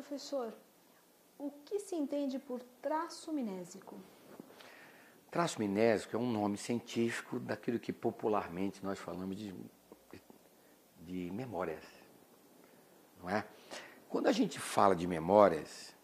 Professor, 0.00 0.50
o 1.38 1.50
que 1.50 1.78
se 1.78 1.94
entende 1.94 2.38
por 2.38 2.62
traço 2.80 3.30
minésico? 3.34 3.96
Traço 5.30 5.58
minésico 5.58 6.16
é 6.16 6.18
um 6.18 6.32
nome 6.32 6.56
científico 6.56 7.38
daquilo 7.38 7.78
que 7.78 7.92
popularmente 7.92 8.82
nós 8.82 8.98
falamos 8.98 9.36
de, 9.36 9.54
de 11.02 11.30
memórias. 11.32 11.84
Não 13.20 13.28
é? 13.28 13.44
Quando 14.08 14.28
a 14.28 14.32
gente 14.32 14.58
fala 14.58 14.96
de 14.96 15.06
memórias, 15.06 15.94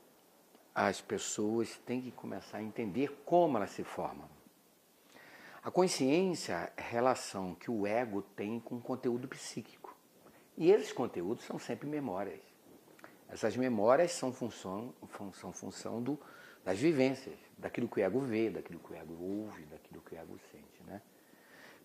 as 0.74 1.01
pessoas 1.01 1.78
têm 1.87 2.02
que 2.02 2.10
começar 2.10 2.59
a 2.59 2.62
entender 2.62 3.23
como 3.24 3.56
elas 3.56 3.70
se 3.70 3.83
formam. 3.83 4.28
A 5.65 5.70
consciência 5.70 6.70
é 6.77 6.83
a 6.83 6.84
relação 6.84 7.55
que 7.55 7.70
o 7.70 7.87
ego 7.87 8.20
tem 8.20 8.60
com 8.60 8.77
o 8.77 8.80
conteúdo 8.80 9.27
psíquico. 9.27 9.97
E 10.55 10.70
esses 10.70 10.92
conteúdos 10.92 11.47
são 11.47 11.59
sempre 11.59 11.88
memórias. 11.88 12.45
Essas 13.29 13.57
memórias 13.57 14.12
são 14.12 14.33
função, 14.33 14.95
são 15.35 15.53
função 15.53 16.03
do, 16.03 16.19
das 16.65 16.79
vivências, 16.79 17.37
daquilo 17.59 17.89
que 17.89 18.01
o 18.01 18.05
ego 18.05 18.21
vê, 18.21 18.51
daquilo 18.51 18.79
que 18.79 18.93
o 18.93 18.97
ego 18.97 19.15
ouve, 19.15 19.65
daquilo 19.66 20.01
que 20.01 20.15
o 20.15 20.19
ego 20.19 20.39
sente. 20.52 20.83
Né? 20.87 21.01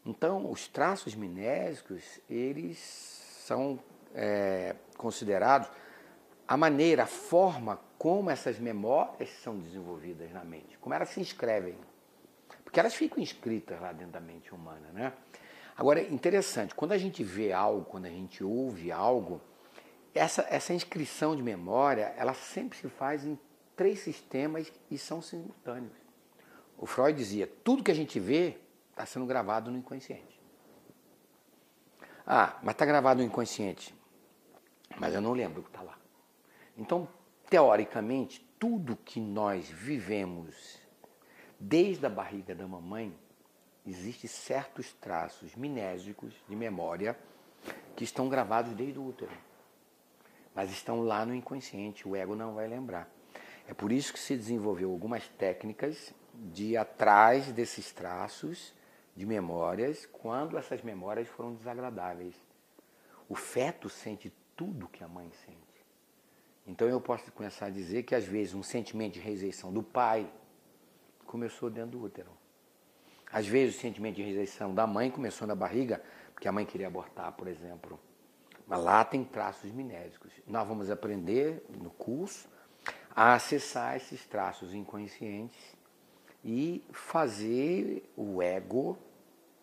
Então, 0.05 0.50
os 0.50 0.67
traços 0.67 1.16
minésicos, 1.16 2.20
eles 2.30 2.77
são 2.77 3.80
é, 4.14 4.76
considerados 4.98 5.70
a 6.48 6.58
maneira, 6.58 7.04
a 7.04 7.08
forma 7.08 7.80
como 7.98 8.30
essas 8.30 8.59
memórias 8.59 9.30
são 9.42 9.58
desenvolvidas 9.58 10.31
na 10.31 10.44
mente, 10.44 10.78
como 10.80 10.94
elas 10.94 11.09
se 11.09 11.20
inscrevem. 11.20 11.78
Porque 12.64 12.80
elas 12.80 12.94
ficam 12.94 13.22
inscritas 13.22 13.80
lá 13.80 13.92
dentro 13.92 14.14
da 14.14 14.20
mente 14.20 14.53
humana. 14.53 14.89
Né? 14.92 15.14
Agora, 15.78 16.02
interessante, 16.02 16.76
quando 16.76 16.92
a 16.92 16.98
gente 16.98 17.23
vê 17.23 17.53
algo, 17.53 17.86
quando 17.86 18.05
a 18.05 18.09
gente 18.09 18.44
ouve 18.44 18.92
algo, 18.92 19.42
essa, 20.14 20.45
essa 20.50 20.73
inscrição 20.73 21.36
de 21.36 21.42
memória, 21.42 22.14
ela 22.17 22.34
sempre 22.34 22.78
se 22.78 22.90
faz 22.90 23.26
em 23.26 23.40
três 23.76 24.00
sistemas 24.00 24.72
e 24.90 24.98
são 24.98 25.22
simultâneos. 25.22 25.94
O 26.78 26.86
Freud 26.86 27.17
dizia, 27.17 27.48
tudo 27.64 27.84
que 27.84 27.92
a 27.92 27.95
gente 27.95 28.20
vê 28.20 28.58
está 28.89 29.06
sendo 29.06 29.26
gravado 29.26 29.72
no 29.72 29.78
inconsciente. 29.78 30.39
Ah, 32.26 32.59
mas 32.62 32.76
está 32.76 32.86
gravado 32.86 33.22
no 33.22 33.28
inconsciente. 33.28 33.95
Mas 35.00 35.14
eu 35.14 35.22
não 35.22 35.34
lembro 35.34 35.62
o 35.62 35.64
que 35.64 35.70
está 35.70 35.82
lá. 35.82 35.98
Então, 36.78 37.08
teoricamente, 37.50 38.39
tudo 38.59 38.98
que 38.98 39.20
nós 39.20 39.70
vivemos 39.70 40.80
desde 41.59 42.06
a 42.06 42.09
barriga 42.09 42.54
da 42.54 42.67
mamãe, 42.67 43.16
existe 43.86 44.28
certos 44.28 44.92
traços 44.94 45.56
minésicos 45.56 46.34
de 46.50 46.56
memória 46.56 47.17
que 47.95 48.04
estão 48.04 48.28
gravados 48.28 48.73
desde 48.73 49.00
o 49.00 49.08
útero 49.08 49.32
mas 50.55 50.71
estão 50.71 51.02
lá 51.02 51.25
no 51.25 51.33
inconsciente, 51.33 52.07
o 52.07 52.16
ego 52.16 52.35
não 52.35 52.53
vai 52.53 52.67
lembrar. 52.67 53.09
É 53.67 53.73
por 53.73 53.91
isso 53.91 54.11
que 54.11 54.19
se 54.19 54.35
desenvolveu 54.35 54.91
algumas 54.91 55.27
técnicas 55.30 56.13
de 56.33 56.71
ir 56.71 56.77
atrás 56.77 57.52
desses 57.52 57.91
traços 57.91 58.73
de 59.16 59.25
memórias 59.25 60.05
quando 60.05 60.58
essas 60.58 60.81
memórias 60.81 61.27
foram 61.27 61.53
desagradáveis. 61.53 62.35
O 63.30 63.35
feto 63.35 63.88
sente 63.89 64.33
tudo 64.55 64.88
que 64.88 65.03
a 65.03 65.08
mãe 65.08 65.31
sente. 65.45 65.58
Então 66.65 66.88
eu 66.88 67.02
posso 67.02 67.31
começar 67.31 67.67
a 67.67 67.69
dizer 67.69 68.03
que 68.03 68.15
às 68.15 68.25
vezes 68.25 68.53
um 68.53 68.63
sentimento 68.63 69.13
de 69.13 69.19
rejeição 69.19 69.71
do 69.71 69.81
pai 69.81 70.30
começou 71.25 71.69
dentro 71.69 71.91
do 71.91 72.03
útero. 72.03 72.31
Às 73.31 73.47
vezes 73.47 73.75
o 73.75 73.80
sentimento 73.80 74.17
de 74.17 74.23
rejeição 74.23 74.75
da 74.75 74.86
mãe 74.86 75.09
começou 75.09 75.47
na 75.47 75.55
barriga, 75.55 76.03
porque 76.33 76.47
a 76.47 76.52
mãe 76.52 76.65
queria 76.65 76.88
abortar, 76.88 77.31
por 77.31 77.47
exemplo. 77.47 77.99
Mas 78.67 78.84
lá 78.84 79.04
tem 79.04 79.23
traços 79.23 79.72
minésicos. 79.72 80.31
Nós 80.48 80.67
vamos 80.67 80.90
aprender 80.90 81.64
no 81.70 81.90
curso 81.90 82.50
a 83.16 83.34
acessar 83.34 83.98
esses 83.98 84.26
traços 84.26 84.73
inconscientes 84.73 85.76
e 86.44 86.83
fazer 86.92 88.10
o 88.16 88.42
ego 88.42 88.98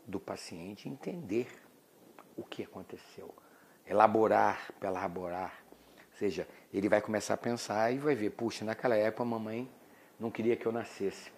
do 0.06 0.20
paciente 0.20 0.88
entender 0.88 1.48
o 2.36 2.42
que 2.42 2.62
aconteceu. 2.62 3.34
Elaborar 3.86 4.72
elaborar. 4.82 5.64
Ou 6.12 6.18
seja, 6.18 6.48
ele 6.72 6.88
vai 6.88 7.00
começar 7.00 7.34
a 7.34 7.38
pensar 7.38 7.92
e 7.92 7.98
vai 7.98 8.14
ver, 8.14 8.30
puxa, 8.30 8.64
naquela 8.64 8.96
época 8.96 9.22
a 9.22 9.26
mamãe 9.26 9.70
não 10.18 10.30
queria 10.30 10.56
que 10.56 10.66
eu 10.66 10.72
nascesse. 10.72 11.32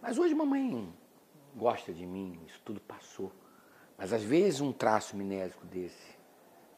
Mas 0.00 0.18
hoje 0.18 0.34
a 0.34 0.36
mamãe 0.36 0.92
gosta 1.54 1.92
de 1.92 2.04
mim, 2.04 2.40
isso 2.46 2.60
tudo 2.64 2.80
passou. 2.80 3.32
Mas 3.96 4.12
às 4.12 4.22
vezes 4.22 4.60
um 4.60 4.72
traço 4.72 5.16
minésico 5.16 5.64
desse 5.66 6.11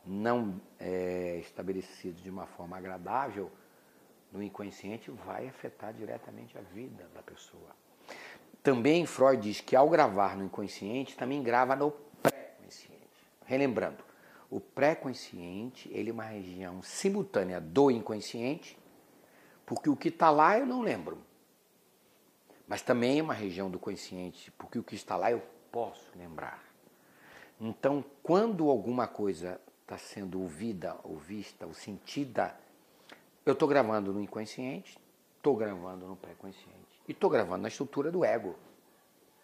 não 0.06 0.60
é, 0.78 1.38
estabelecido 1.40 2.20
de 2.22 2.30
uma 2.30 2.46
forma 2.46 2.76
agradável 2.76 3.50
no 4.32 4.42
inconsciente 4.42 5.10
vai 5.10 5.46
afetar 5.48 5.94
diretamente 5.94 6.58
a 6.58 6.60
vida 6.60 7.08
da 7.14 7.22
pessoa. 7.22 7.70
Também 8.62 9.06
Freud 9.06 9.42
diz 9.42 9.60
que 9.60 9.76
ao 9.76 9.88
gravar 9.88 10.36
no 10.36 10.44
inconsciente, 10.44 11.16
também 11.16 11.42
grava 11.42 11.76
no 11.76 11.92
pré-consciente. 12.22 13.30
Relembrando, 13.44 14.02
o 14.50 14.58
pré-consciente 14.58 15.90
é 15.94 16.10
uma 16.10 16.24
região 16.24 16.82
simultânea 16.82 17.60
do 17.60 17.90
inconsciente, 17.90 18.78
porque 19.64 19.88
o 19.88 19.96
que 19.96 20.08
está 20.08 20.30
lá 20.30 20.58
eu 20.58 20.66
não 20.66 20.82
lembro. 20.82 21.18
Mas 22.66 22.82
também 22.82 23.18
é 23.18 23.22
uma 23.22 23.34
região 23.34 23.70
do 23.70 23.78
consciente, 23.78 24.50
porque 24.52 24.78
o 24.78 24.82
que 24.82 24.94
está 24.94 25.16
lá 25.16 25.30
eu 25.30 25.42
posso 25.70 26.10
lembrar. 26.16 26.64
Então, 27.60 28.04
quando 28.22 28.68
alguma 28.68 29.06
coisa 29.06 29.60
está 29.84 29.98
sendo 29.98 30.40
ouvida, 30.40 30.96
ou 31.04 31.16
vista, 31.18 31.66
ou 31.66 31.74
sentida, 31.74 32.56
eu 33.44 33.52
estou 33.52 33.68
gravando 33.68 34.12
no 34.12 34.20
inconsciente, 34.20 34.98
estou 35.36 35.54
gravando 35.54 36.06
no 36.06 36.16
pré-consciente 36.16 37.00
e 37.06 37.12
estou 37.12 37.28
gravando 37.28 37.62
na 37.62 37.68
estrutura 37.68 38.10
do 38.10 38.24
ego. 38.24 38.56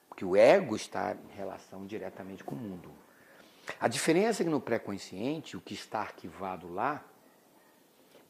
Porque 0.09 0.25
o 0.25 0.35
ego 0.35 0.75
está 0.75 1.15
em 1.15 1.37
relação 1.37 1.87
diretamente 1.87 2.43
com 2.43 2.55
o 2.55 2.59
mundo. 2.59 2.91
A 3.79 3.87
diferença 3.87 4.43
é 4.43 4.45
que 4.45 4.51
no 4.51 4.61
pré-consciente, 4.61 5.57
o 5.57 5.61
que 5.61 5.75
está 5.75 6.01
arquivado 6.01 6.73
lá, 6.73 7.05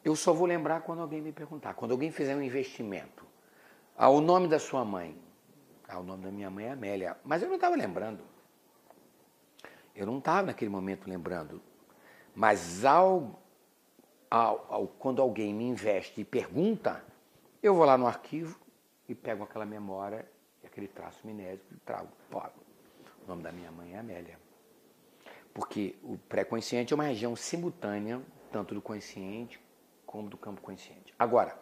eu 0.04 0.16
só 0.16 0.32
vou 0.32 0.46
lembrar 0.46 0.80
quando 0.80 1.00
alguém 1.00 1.22
me 1.22 1.30
perguntar. 1.30 1.74
Quando 1.74 1.92
alguém 1.92 2.10
fizer 2.10 2.34
um 2.34 2.42
investimento. 2.42 3.24
Ah, 3.96 4.08
o 4.08 4.20
nome 4.20 4.48
da 4.48 4.58
sua 4.58 4.84
mãe. 4.84 5.16
Ah, 5.88 5.98
o 5.98 6.02
nome 6.02 6.24
da 6.24 6.30
minha 6.30 6.50
mãe 6.50 6.66
é 6.66 6.72
Amélia. 6.72 7.16
Mas 7.24 7.42
eu 7.42 7.48
não 7.48 7.54
estava 7.54 7.76
lembrando. 7.76 8.24
Eu 9.94 10.06
não 10.06 10.18
estava 10.18 10.48
naquele 10.48 10.70
momento 10.70 11.08
lembrando. 11.08 11.62
Mas 12.34 12.84
ao, 12.84 13.42
ao, 14.30 14.66
ao, 14.68 14.86
quando 14.86 15.20
alguém 15.20 15.52
me 15.52 15.64
investe 15.64 16.20
e 16.20 16.24
pergunta, 16.24 17.04
eu 17.62 17.74
vou 17.74 17.84
lá 17.84 17.98
no 17.98 18.06
arquivo 18.06 18.58
e 19.08 19.14
pego 19.14 19.44
aquela 19.44 19.66
memória, 19.66 20.26
aquele 20.64 20.88
traço 20.88 21.26
minésico 21.26 21.74
e 21.74 21.76
trago. 21.78 22.08
o 22.32 23.28
nome 23.28 23.42
da 23.42 23.52
minha 23.52 23.70
mãe 23.70 23.94
é 23.94 23.98
Amélia. 23.98 24.38
Porque 25.52 25.96
o 26.02 26.16
pré-consciente 26.16 26.92
é 26.92 26.94
uma 26.94 27.04
região 27.04 27.34
simultânea, 27.34 28.20
tanto 28.52 28.74
do 28.74 28.80
consciente 28.80 29.60
como 30.06 30.28
do 30.28 30.36
campo 30.36 30.60
consciente. 30.60 31.14
Agora, 31.18 31.56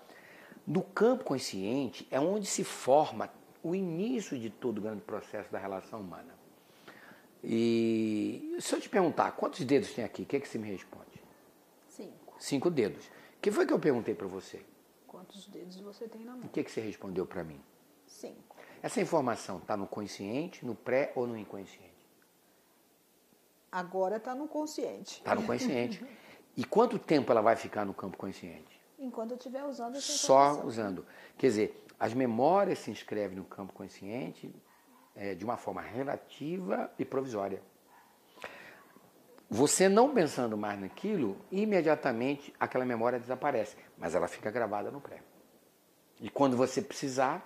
no 0.66 0.82
campo 0.82 1.24
consciente 1.24 2.06
é 2.10 2.20
onde 2.20 2.46
se 2.46 2.62
forma 2.64 3.30
o 3.62 3.74
início 3.74 4.38
de 4.38 4.50
todo 4.50 4.78
o 4.78 4.82
grande 4.82 5.00
processo 5.00 5.50
da 5.50 5.58
relação 5.58 6.00
humana. 6.00 6.37
E 7.42 8.56
se 8.60 8.74
eu 8.74 8.80
te 8.80 8.88
perguntar, 8.88 9.32
quantos 9.32 9.64
dedos 9.64 9.92
tem 9.92 10.04
aqui? 10.04 10.22
O 10.22 10.26
que, 10.26 10.36
é 10.36 10.40
que 10.40 10.48
você 10.48 10.58
me 10.58 10.68
responde? 10.68 11.22
Cinco. 11.88 12.36
Cinco 12.38 12.70
dedos. 12.70 13.06
O 13.06 13.40
que 13.40 13.50
foi 13.50 13.66
que 13.66 13.72
eu 13.72 13.78
perguntei 13.78 14.14
para 14.14 14.26
você? 14.26 14.64
Quantos 15.06 15.46
dedos 15.46 15.78
você 15.80 16.08
tem 16.08 16.24
na 16.24 16.32
mão? 16.32 16.46
O 16.46 16.48
que, 16.48 16.60
é 16.60 16.64
que 16.64 16.70
você 16.70 16.80
respondeu 16.80 17.24
para 17.26 17.44
mim? 17.44 17.60
Cinco. 18.06 18.56
Essa 18.82 19.00
informação 19.00 19.58
está 19.58 19.76
no 19.76 19.86
consciente, 19.86 20.64
no 20.64 20.74
pré 20.74 21.12
ou 21.14 21.26
no 21.26 21.36
inconsciente? 21.36 21.88
Agora 23.70 24.16
está 24.16 24.34
no 24.34 24.48
consciente. 24.48 25.18
Está 25.18 25.34
no 25.34 25.44
consciente. 25.44 26.04
e 26.56 26.64
quanto 26.64 26.98
tempo 26.98 27.30
ela 27.30 27.40
vai 27.40 27.54
ficar 27.54 27.84
no 27.84 27.94
campo 27.94 28.16
consciente? 28.16 28.80
Enquanto 28.98 29.32
eu 29.32 29.36
estiver 29.36 29.64
usando 29.64 29.96
essa 29.96 30.12
informação. 30.12 30.62
Só 30.62 30.66
usando. 30.66 31.06
Quer 31.36 31.48
dizer, 31.48 31.84
as 32.00 32.14
memórias 32.14 32.80
se 32.80 32.90
inscrevem 32.90 33.36
no 33.36 33.44
campo 33.44 33.72
consciente 33.72 34.52
é, 35.18 35.34
de 35.34 35.44
uma 35.44 35.56
forma 35.56 35.82
relativa 35.82 36.90
e 36.96 37.04
provisória. 37.04 37.60
Você 39.50 39.88
não 39.88 40.14
pensando 40.14 40.56
mais 40.56 40.78
naquilo, 40.80 41.36
imediatamente 41.50 42.54
aquela 42.60 42.84
memória 42.84 43.18
desaparece, 43.18 43.76
mas 43.96 44.14
ela 44.14 44.28
fica 44.28 44.50
gravada 44.50 44.90
no 44.90 45.00
pré. 45.00 45.20
E 46.20 46.30
quando 46.30 46.56
você 46.56 46.80
precisar, 46.80 47.44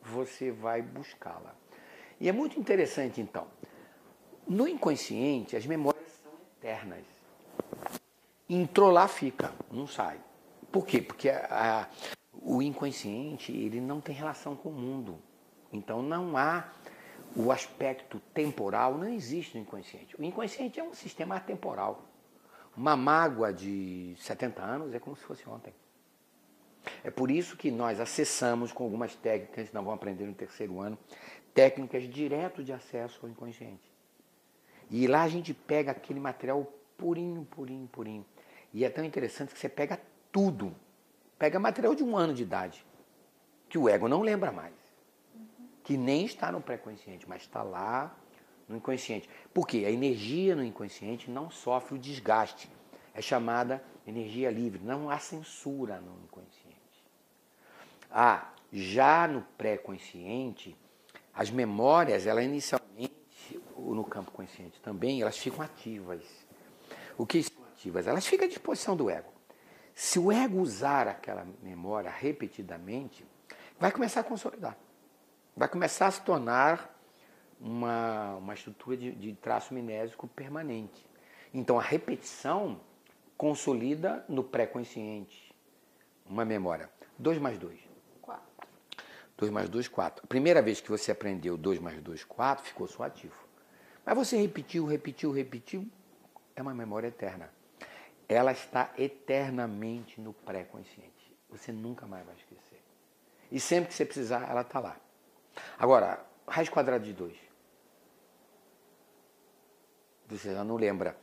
você 0.00 0.50
vai 0.50 0.80
buscá-la. 0.80 1.54
E 2.18 2.28
é 2.28 2.32
muito 2.32 2.58
interessante 2.58 3.20
então. 3.20 3.46
No 4.46 4.66
inconsciente, 4.66 5.56
as 5.56 5.66
memórias 5.66 6.10
são 6.22 6.32
eternas. 6.56 7.04
Entrou 8.48 8.90
lá, 8.90 9.06
fica, 9.06 9.52
não 9.70 9.86
sai. 9.86 10.18
Por 10.70 10.86
quê? 10.86 11.02
Porque 11.02 11.28
a, 11.28 11.82
a, 11.82 11.88
o 12.40 12.62
inconsciente 12.62 13.52
ele 13.52 13.80
não 13.80 14.00
tem 14.00 14.14
relação 14.14 14.56
com 14.56 14.70
o 14.70 14.72
mundo. 14.72 15.18
Então 15.72 16.02
não 16.02 16.36
há 16.36 16.68
o 17.36 17.50
aspecto 17.50 18.20
temporal 18.34 18.96
não 18.98 19.08
existe 19.08 19.56
no 19.56 19.62
inconsciente. 19.62 20.18
O 20.20 20.24
inconsciente 20.24 20.78
é 20.78 20.84
um 20.84 20.94
sistema 20.94 21.36
atemporal. 21.36 22.02
Uma 22.76 22.96
mágoa 22.96 23.52
de 23.52 24.14
70 24.18 24.62
anos 24.62 24.94
é 24.94 24.98
como 24.98 25.16
se 25.16 25.22
fosse 25.24 25.48
ontem. 25.48 25.74
É 27.04 27.10
por 27.10 27.30
isso 27.30 27.56
que 27.56 27.70
nós 27.70 28.00
acessamos 28.00 28.72
com 28.72 28.84
algumas 28.84 29.14
técnicas, 29.14 29.72
nós 29.72 29.84
vamos 29.84 29.94
aprender 29.94 30.24
no 30.24 30.34
terceiro 30.34 30.80
ano, 30.80 30.98
técnicas 31.54 32.04
direto 32.04 32.62
de 32.64 32.72
acesso 32.72 33.20
ao 33.22 33.30
inconsciente. 33.30 33.90
E 34.90 35.06
lá 35.06 35.22
a 35.22 35.28
gente 35.28 35.54
pega 35.54 35.92
aquele 35.92 36.20
material 36.20 36.70
purinho, 36.98 37.44
purinho, 37.44 37.86
purinho. 37.88 38.26
E 38.72 38.84
é 38.84 38.90
tão 38.90 39.04
interessante 39.04 39.52
que 39.52 39.58
você 39.58 39.68
pega 39.68 40.00
tudo. 40.30 40.74
Pega 41.38 41.58
material 41.58 41.94
de 41.94 42.02
um 42.02 42.16
ano 42.16 42.34
de 42.34 42.42
idade, 42.42 42.84
que 43.68 43.78
o 43.78 43.88
ego 43.88 44.08
não 44.08 44.22
lembra 44.22 44.52
mais. 44.52 44.81
Que 45.84 45.96
nem 45.96 46.24
está 46.24 46.52
no 46.52 46.60
pré-consciente, 46.60 47.28
mas 47.28 47.42
está 47.42 47.62
lá 47.62 48.14
no 48.68 48.76
inconsciente. 48.76 49.28
Por 49.52 49.66
quê? 49.66 49.84
A 49.86 49.90
energia 49.90 50.54
no 50.54 50.64
inconsciente 50.64 51.30
não 51.30 51.50
sofre 51.50 51.94
o 51.94 51.98
desgaste. 51.98 52.68
É 53.14 53.20
chamada 53.20 53.82
energia 54.06 54.50
livre. 54.50 54.80
Não 54.82 55.10
há 55.10 55.18
censura 55.18 56.00
no 56.00 56.18
inconsciente. 56.24 56.72
Ah, 58.10 58.52
já 58.72 59.26
no 59.26 59.42
pré-consciente, 59.58 60.76
as 61.34 61.50
memórias, 61.50 62.26
ela 62.26 62.42
inicialmente, 62.42 63.12
no 63.76 64.04
campo 64.04 64.30
consciente 64.30 64.80
também, 64.80 65.20
elas 65.20 65.36
ficam 65.36 65.62
ativas. 65.62 66.22
O 67.18 67.26
que 67.26 67.42
são 67.42 67.64
ativas? 67.72 68.06
Elas 68.06 68.26
ficam 68.26 68.46
à 68.46 68.48
disposição 68.48 68.96
do 68.96 69.10
ego. 69.10 69.32
Se 69.94 70.18
o 70.18 70.32
ego 70.32 70.58
usar 70.58 71.06
aquela 71.06 71.46
memória 71.62 72.10
repetidamente, 72.10 73.24
vai 73.78 73.92
começar 73.92 74.20
a 74.20 74.24
consolidar. 74.24 74.76
Vai 75.56 75.68
começar 75.68 76.06
a 76.06 76.10
se 76.10 76.22
tornar 76.22 76.92
uma, 77.60 78.36
uma 78.36 78.54
estrutura 78.54 78.96
de, 78.96 79.12
de 79.12 79.34
traço 79.34 79.72
minésico 79.72 80.26
permanente. 80.26 81.06
Então 81.52 81.78
a 81.78 81.82
repetição 81.82 82.80
consolida 83.36 84.24
no 84.28 84.42
pré-consciente 84.42 85.54
uma 86.24 86.44
memória. 86.44 86.90
2 87.18 87.38
mais 87.38 87.58
2. 87.58 87.78
4. 88.22 88.42
2 89.36 89.50
mais 89.50 89.68
2, 89.68 89.88
4. 89.88 90.24
A 90.24 90.26
primeira 90.26 90.62
vez 90.62 90.80
que 90.80 90.88
você 90.88 91.12
aprendeu 91.12 91.56
2 91.56 91.78
mais 91.78 92.00
2, 92.00 92.24
4, 92.24 92.64
ficou 92.64 92.88
só 92.88 93.04
ativo. 93.04 93.34
Mas 94.04 94.16
você 94.16 94.36
repetiu, 94.36 94.86
repetiu, 94.86 95.30
repetiu, 95.30 95.86
é 96.56 96.62
uma 96.62 96.74
memória 96.74 97.08
eterna. 97.08 97.50
Ela 98.28 98.52
está 98.52 98.92
eternamente 98.96 100.20
no 100.20 100.32
pré-consciente. 100.32 101.36
Você 101.50 101.70
nunca 101.70 102.06
mais 102.06 102.24
vai 102.24 102.34
esquecer. 102.34 102.82
E 103.50 103.60
sempre 103.60 103.88
que 103.88 103.94
você 103.94 104.06
precisar, 104.06 104.48
ela 104.48 104.62
está 104.62 104.80
lá. 104.80 104.96
Agora, 105.78 106.24
raiz 106.46 106.68
quadrada 106.68 107.04
de 107.04 107.12
2 107.12 107.52
você 110.38 110.52
já 110.52 110.64
não 110.64 110.76
lembra. 110.76 111.16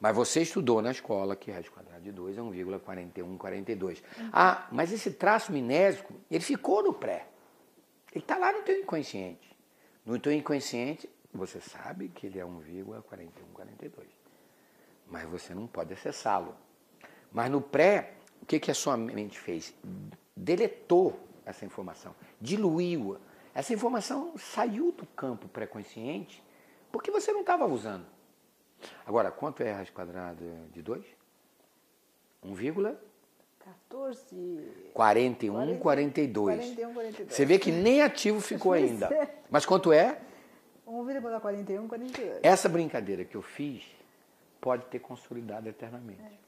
Mas 0.00 0.14
você 0.14 0.42
estudou 0.42 0.82
na 0.82 0.90
escola 0.90 1.36
que 1.36 1.50
raiz 1.50 1.68
quadrada 1.68 2.00
de 2.00 2.12
2 2.12 2.36
é 2.36 2.40
1,4142. 2.40 4.02
Uhum. 4.18 4.30
Ah, 4.32 4.66
mas 4.70 4.92
esse 4.92 5.12
traço 5.12 5.52
minésico, 5.52 6.12
ele 6.30 6.42
ficou 6.42 6.82
no 6.82 6.92
pré. 6.92 7.26
Ele 8.12 8.22
está 8.22 8.36
lá 8.36 8.52
no 8.52 8.62
teu 8.62 8.78
inconsciente. 8.78 9.56
No 10.04 10.18
teu 10.18 10.32
inconsciente, 10.32 11.08
você 11.32 11.60
sabe 11.60 12.08
que 12.08 12.26
ele 12.26 12.38
é 12.38 12.44
1,4142. 12.44 13.90
Mas 15.06 15.28
você 15.28 15.54
não 15.54 15.66
pode 15.66 15.92
acessá-lo. 15.92 16.54
Mas 17.32 17.50
no 17.50 17.60
pré, 17.60 18.14
o 18.42 18.46
que, 18.46 18.60
que 18.60 18.70
a 18.70 18.74
sua 18.74 18.96
mente 18.96 19.38
fez? 19.38 19.74
Deletou 20.36 21.18
essa 21.46 21.64
informação, 21.64 22.14
diluiu-a. 22.40 23.18
Essa 23.54 23.72
informação 23.72 24.34
saiu 24.36 24.90
do 24.92 25.06
campo 25.06 25.48
pré-consciente 25.48 26.42
porque 26.90 27.10
você 27.10 27.32
não 27.32 27.40
estava 27.40 27.66
usando. 27.66 28.04
Agora, 29.06 29.30
quanto 29.30 29.62
é 29.62 29.72
raiz 29.72 29.90
quadrada 29.90 30.44
de 30.72 30.82
2? 30.82 31.04
1, 32.42 32.54
14. 33.64 34.90
41, 34.92 35.78
42. 35.78 35.78
41, 35.80 36.92
42. 36.92 37.32
Você 37.32 37.46
vê 37.46 37.58
que 37.58 37.70
nem 37.70 38.02
ativo 38.02 38.40
ficou 38.40 38.72
ainda. 38.72 39.06
É. 39.06 39.38
Mas 39.48 39.64
quanto 39.64 39.92
é? 39.92 40.20
1,41, 40.86 41.88
42. 41.88 42.40
Essa 42.42 42.68
brincadeira 42.68 43.24
que 43.24 43.36
eu 43.36 43.42
fiz 43.42 43.84
pode 44.60 44.84
ter 44.86 44.98
consolidado 44.98 45.68
eternamente. 45.68 46.20
É. 46.22 46.44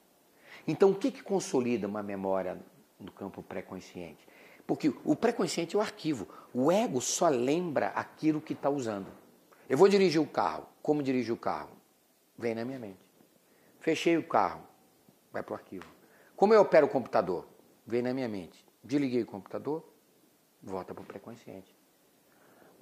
Então, 0.67 0.91
o 0.91 0.95
que, 0.95 1.09
que 1.09 1.23
consolida 1.23 1.87
uma 1.87 2.03
memória 2.03 2.57
no 2.99 3.11
campo 3.11 3.41
pré-consciente? 3.41 4.26
Porque 4.67 4.93
o 5.05 5.15
pré-consciente 5.15 5.75
é 5.75 5.79
o 5.79 5.81
arquivo. 5.81 6.27
O 6.53 6.69
ego 6.69 6.99
só 6.99 7.29
lembra 7.29 7.87
aquilo 7.87 8.41
que 8.41 8.51
está 8.51 8.69
usando. 8.69 9.07
Eu 9.69 9.77
vou 9.77 9.87
dirigir 9.87 10.21
o 10.21 10.27
carro. 10.27 10.67
Como 10.81 11.01
dirigir 11.01 11.33
o 11.33 11.37
carro? 11.37 11.71
Vem 12.37 12.53
na 12.53 12.65
minha 12.65 12.77
mente. 12.77 12.99
Fechei 13.79 14.17
o 14.17 14.23
carro, 14.23 14.61
vai 15.31 15.41
para 15.41 15.53
o 15.53 15.55
arquivo. 15.55 15.85
Como 16.35 16.53
eu 16.53 16.61
opero 16.61 16.87
o 16.87 16.89
computador? 16.89 17.47
Vem 17.85 18.01
na 18.01 18.13
minha 18.13 18.27
mente. 18.27 18.65
Desliguei 18.83 19.23
o 19.23 19.25
computador, 19.25 19.83
volta 20.61 20.93
para 20.93 21.01
o 21.03 21.05
pré-consciente. 21.05 21.73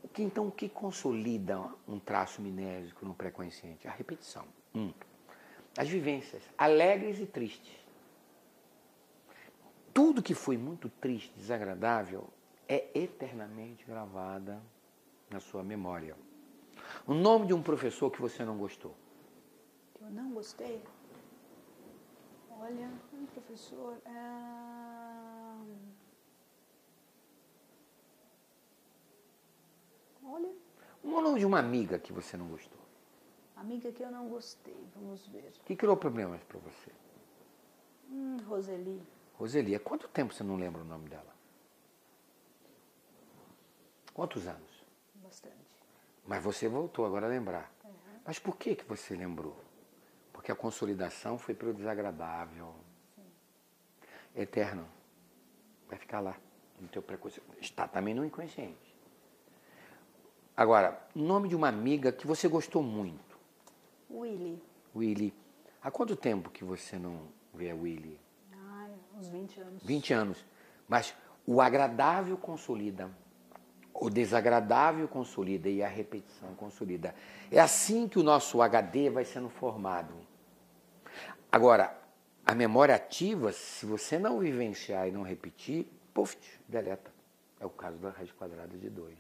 O 0.04 0.08
que, 0.08 0.24
então, 0.24 0.48
o 0.48 0.52
que 0.52 0.68
consolida 0.68 1.60
um 1.88 2.00
traço 2.00 2.42
minésico 2.42 3.06
no 3.06 3.14
pré-consciente? 3.14 3.88
A 3.88 3.92
repetição. 3.92 4.46
Um, 4.74 4.92
as 5.78 5.88
vivências, 5.88 6.44
alegres 6.58 7.20
e 7.20 7.26
tristes. 7.26 7.85
Tudo 9.96 10.22
que 10.22 10.36
foi 10.36 10.58
muito 10.58 10.90
triste, 10.90 11.34
desagradável, 11.36 12.30
é 12.68 12.88
eternamente 12.94 13.84
gravada 13.84 14.62
na 15.32 15.40
sua 15.40 15.64
memória. 15.64 16.16
O 17.08 17.16
nome 17.16 17.48
de 17.48 17.54
um 17.56 17.64
professor 17.64 18.12
que 18.12 18.22
você 18.22 18.46
não 18.46 18.60
gostou 18.60 18.96
eu 20.06 20.12
não 20.12 20.32
gostei? 20.32 20.82
Olha, 22.52 22.90
um 23.14 23.26
professor. 23.26 23.98
É... 24.06 24.12
Olha. 30.24 30.54
O 31.04 31.22
nome 31.22 31.40
de 31.40 31.46
uma 31.46 31.60
amiga 31.60 31.98
que 31.98 32.14
você 32.14 32.38
não 32.38 32.48
gostou. 32.48 32.80
Amiga 33.56 33.92
que 33.92 34.04
eu 34.04 34.12
não 34.12 34.28
gostei, 34.28 34.78
vamos 34.96 35.26
ver. 35.28 35.52
O 35.62 35.64
que 35.64 35.76
criou 35.76 35.98
problemas 35.98 36.44
para 36.44 36.60
você? 36.60 36.92
Hum, 38.12 38.38
Roseli. 38.48 39.02
Roseli, 39.38 39.76
há 39.76 39.80
quanto 39.80 40.08
tempo 40.08 40.34
você 40.34 40.44
não 40.44 40.56
lembra 40.56 40.82
o 40.82 40.86
nome 40.86 41.10
dela? 41.10 41.36
Quantos 44.14 44.48
anos? 44.48 44.86
Bastante. 45.16 45.56
Mas 46.26 46.42
você 46.42 46.70
voltou 46.70 47.06
agora 47.06 47.26
a 47.26 47.30
lembrar. 47.30 47.70
Uhum. 47.84 47.92
Mas 48.26 48.40
por 48.40 48.56
que, 48.56 48.76
que 48.76 48.86
você 48.86 49.14
lembrou? 49.14 49.58
Porque 50.32 50.52
a 50.52 50.56
consolidação 50.56 51.38
foi 51.38 51.54
pelo 51.54 51.74
desagradável. 51.74 52.74
Sim. 53.16 53.26
Eterno. 54.36 54.88
Vai 55.90 56.00
ficar 56.00 56.22
lá, 56.22 56.36
no 56.80 56.88
teu 56.88 57.02
preconceito. 57.02 57.46
Está 57.60 57.88
também 57.88 58.14
no 58.14 58.24
inconsciente. 58.24 58.96
Agora, 60.56 61.06
nome 61.14 61.50
de 61.50 61.56
uma 61.56 61.68
amiga 61.68 62.14
que 62.14 62.26
você 62.26 62.48
gostou 62.48 62.82
muito. 62.82 63.38
Willy. 64.10 64.64
Willy. 64.96 65.34
Há 65.82 65.92
quanto 65.92 66.16
tempo 66.16 66.50
que 66.50 66.64
você 66.64 66.98
não 66.98 67.28
vê 67.54 67.70
a 67.70 67.76
Willy? 67.76 68.25
Uns 69.18 69.30
20 69.30 69.62
anos. 69.62 69.84
20 69.84 70.14
anos. 70.14 70.46
Mas 70.88 71.16
o 71.46 71.62
agradável 71.62 72.38
consolida, 72.38 73.10
o 73.94 74.10
desagradável 74.10 75.08
consolida 75.08 75.70
e 75.70 75.82
a 75.82 75.88
repetição 75.88 76.54
consolida. 76.56 77.16
É 77.52 77.60
assim 77.60 78.08
que 78.08 78.20
o 78.20 78.24
nosso 78.24 78.62
HD 78.62 79.10
vai 79.10 79.26
sendo 79.26 79.50
formado. 79.50 80.14
Agora, 81.52 81.98
a 82.46 82.54
memória 82.54 82.94
ativa, 82.94 83.52
se 83.52 83.86
você 83.86 84.20
não 84.20 84.40
vivenciar 84.40 85.08
e 85.08 85.12
não 85.12 85.24
repetir, 85.24 85.88
puf, 86.14 86.38
deleta. 86.68 87.14
É 87.60 87.66
o 87.66 87.70
caso 87.70 87.98
da 87.98 88.10
raiz 88.10 88.32
quadrada 88.32 88.78
de 88.78 88.90
2. 88.90 89.18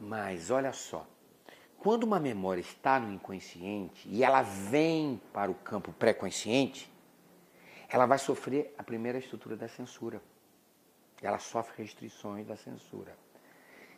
Mas 0.00 0.50
olha 0.50 0.72
só, 0.72 1.06
quando 1.78 2.04
uma 2.04 2.18
memória 2.18 2.60
está 2.60 2.98
no 2.98 3.12
inconsciente 3.12 4.08
e 4.08 4.24
ela 4.24 4.42
vem 4.42 5.20
para 5.32 5.50
o 5.50 5.54
campo 5.54 5.92
pré-consciente, 5.92 6.92
ela 7.88 8.06
vai 8.06 8.18
sofrer 8.18 8.74
a 8.76 8.82
primeira 8.82 9.18
estrutura 9.18 9.56
da 9.56 9.68
censura. 9.68 10.20
Ela 11.22 11.38
sofre 11.38 11.82
restrições 11.82 12.46
da 12.46 12.56
censura. 12.56 13.16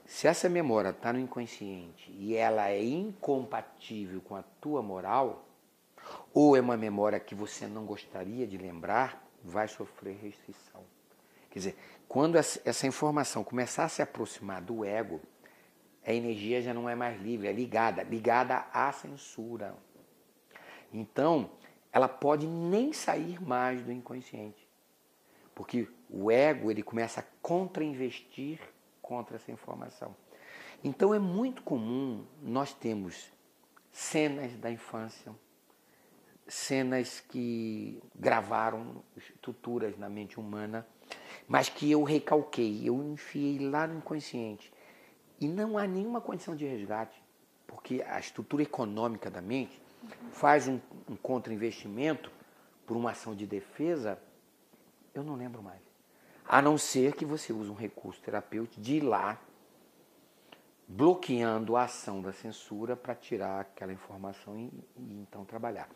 Se 0.07 0.27
essa 0.27 0.49
memória 0.49 0.91
está 0.91 1.13
no 1.13 1.19
inconsciente 1.19 2.11
e 2.13 2.35
ela 2.35 2.69
é 2.69 2.83
incompatível 2.83 4.21
com 4.21 4.37
a 4.37 4.43
tua 4.61 4.83
moral, 4.83 5.47
ou 6.33 6.57
é 6.57 6.61
uma 6.61 6.77
memória 6.77 7.21
que 7.21 7.35
você 7.35 7.67
não 7.67 7.85
gostaria 7.85 8.47
de 8.47 8.57
lembrar, 8.57 9.25
vai 9.45 9.69
sofrer 9.69 10.17
restrição. 10.17 10.83
Quer 11.51 11.59
dizer, 11.59 11.77
quando 12.09 12.37
essa 12.37 12.87
informação 12.87 13.45
começar 13.45 13.85
a 13.85 13.89
se 13.89 14.03
aproximar 14.03 14.61
do 14.61 14.85
ego, 14.85 15.21
a 16.05 16.13
energia 16.13 16.63
já 16.63 16.73
não 16.73 16.89
é 16.89 16.95
mais 16.95 17.21
livre, 17.21 17.49
é 17.49 17.53
ligada, 17.53 18.03
ligada 18.03 18.67
à 18.73 18.91
censura. 18.93 19.77
Então, 20.93 21.51
ela 21.93 22.09
pode 22.09 22.47
nem 22.47 22.93
sair 22.93 23.43
mais 23.43 23.83
do 23.83 23.93
inconsciente. 23.93 24.69
Porque 25.55 25.89
o 26.09 26.31
ego 26.31 26.71
ele 26.71 26.83
começa 26.83 27.21
a 27.21 27.25
contra-investir 27.43 28.61
contra 29.03 29.37
essa 29.37 29.51
informação. 29.51 30.15
Então 30.83 31.13
é 31.13 31.19
muito 31.19 31.63
comum 31.63 32.25
nós 32.43 32.73
termos 32.73 33.31
cenas 33.93 34.57
da 34.57 34.71
infância 34.71 35.35
cenas 36.51 37.21
que 37.21 38.03
gravaram 38.15 39.03
estruturas 39.17 39.97
na 39.97 40.09
mente 40.09 40.39
humana, 40.39 40.87
mas 41.47 41.69
que 41.69 41.91
eu 41.91 42.03
recalquei, 42.03 42.83
eu 42.85 43.03
enfiei 43.03 43.59
lá 43.59 43.87
no 43.87 43.99
inconsciente. 43.99 44.73
E 45.41 45.49
não 45.49 45.79
há 45.79 45.87
nenhuma 45.87 46.21
condição 46.21 46.55
de 46.55 46.67
resgate, 46.67 47.23
porque 47.67 48.05
a 48.07 48.19
estrutura 48.19 48.63
econômica 48.63 49.31
da 49.31 49.41
mente 49.41 49.80
faz 50.33 50.69
um, 50.69 50.81
um 51.09 51.17
contra-investimento 51.17 52.31
por 52.87 52.97
uma 52.97 53.11
ação 53.11 53.35
de 53.35 53.47
defesa, 53.47 54.19
eu 55.15 55.23
não 55.23 55.35
lembro 55.35 55.63
mais. 55.63 55.81
A 56.47 56.61
não 56.61 56.77
ser 56.77 57.15
que 57.15 57.25
você 57.25 57.53
use 57.53 57.71
um 57.71 57.75
recurso 57.75 58.21
terapêutico 58.21 58.81
de 58.81 58.97
ir 58.97 59.01
lá, 59.03 59.41
bloqueando 60.89 61.77
a 61.77 61.85
ação 61.85 62.21
da 62.21 62.33
censura 62.33 62.97
para 62.97 63.15
tirar 63.15 63.61
aquela 63.61 63.93
informação 63.93 64.59
e, 64.59 64.73
e 64.97 65.21
então 65.21 65.45
trabalhar. 65.45 65.89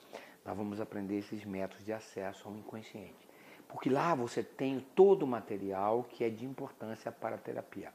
Nós 0.45 0.57
vamos 0.57 0.81
aprender 0.81 1.19
esses 1.19 1.45
métodos 1.45 1.85
de 1.85 1.93
acesso 1.93 2.47
ao 2.47 2.55
inconsciente. 2.55 3.29
Porque 3.67 3.91
lá 3.91 4.15
você 4.15 4.43
tem 4.43 4.79
todo 4.95 5.25
o 5.25 5.27
material 5.27 6.05
que 6.05 6.23
é 6.23 6.31
de 6.31 6.45
importância 6.45 7.11
para 7.11 7.35
a 7.35 7.39
terapia. 7.39 7.93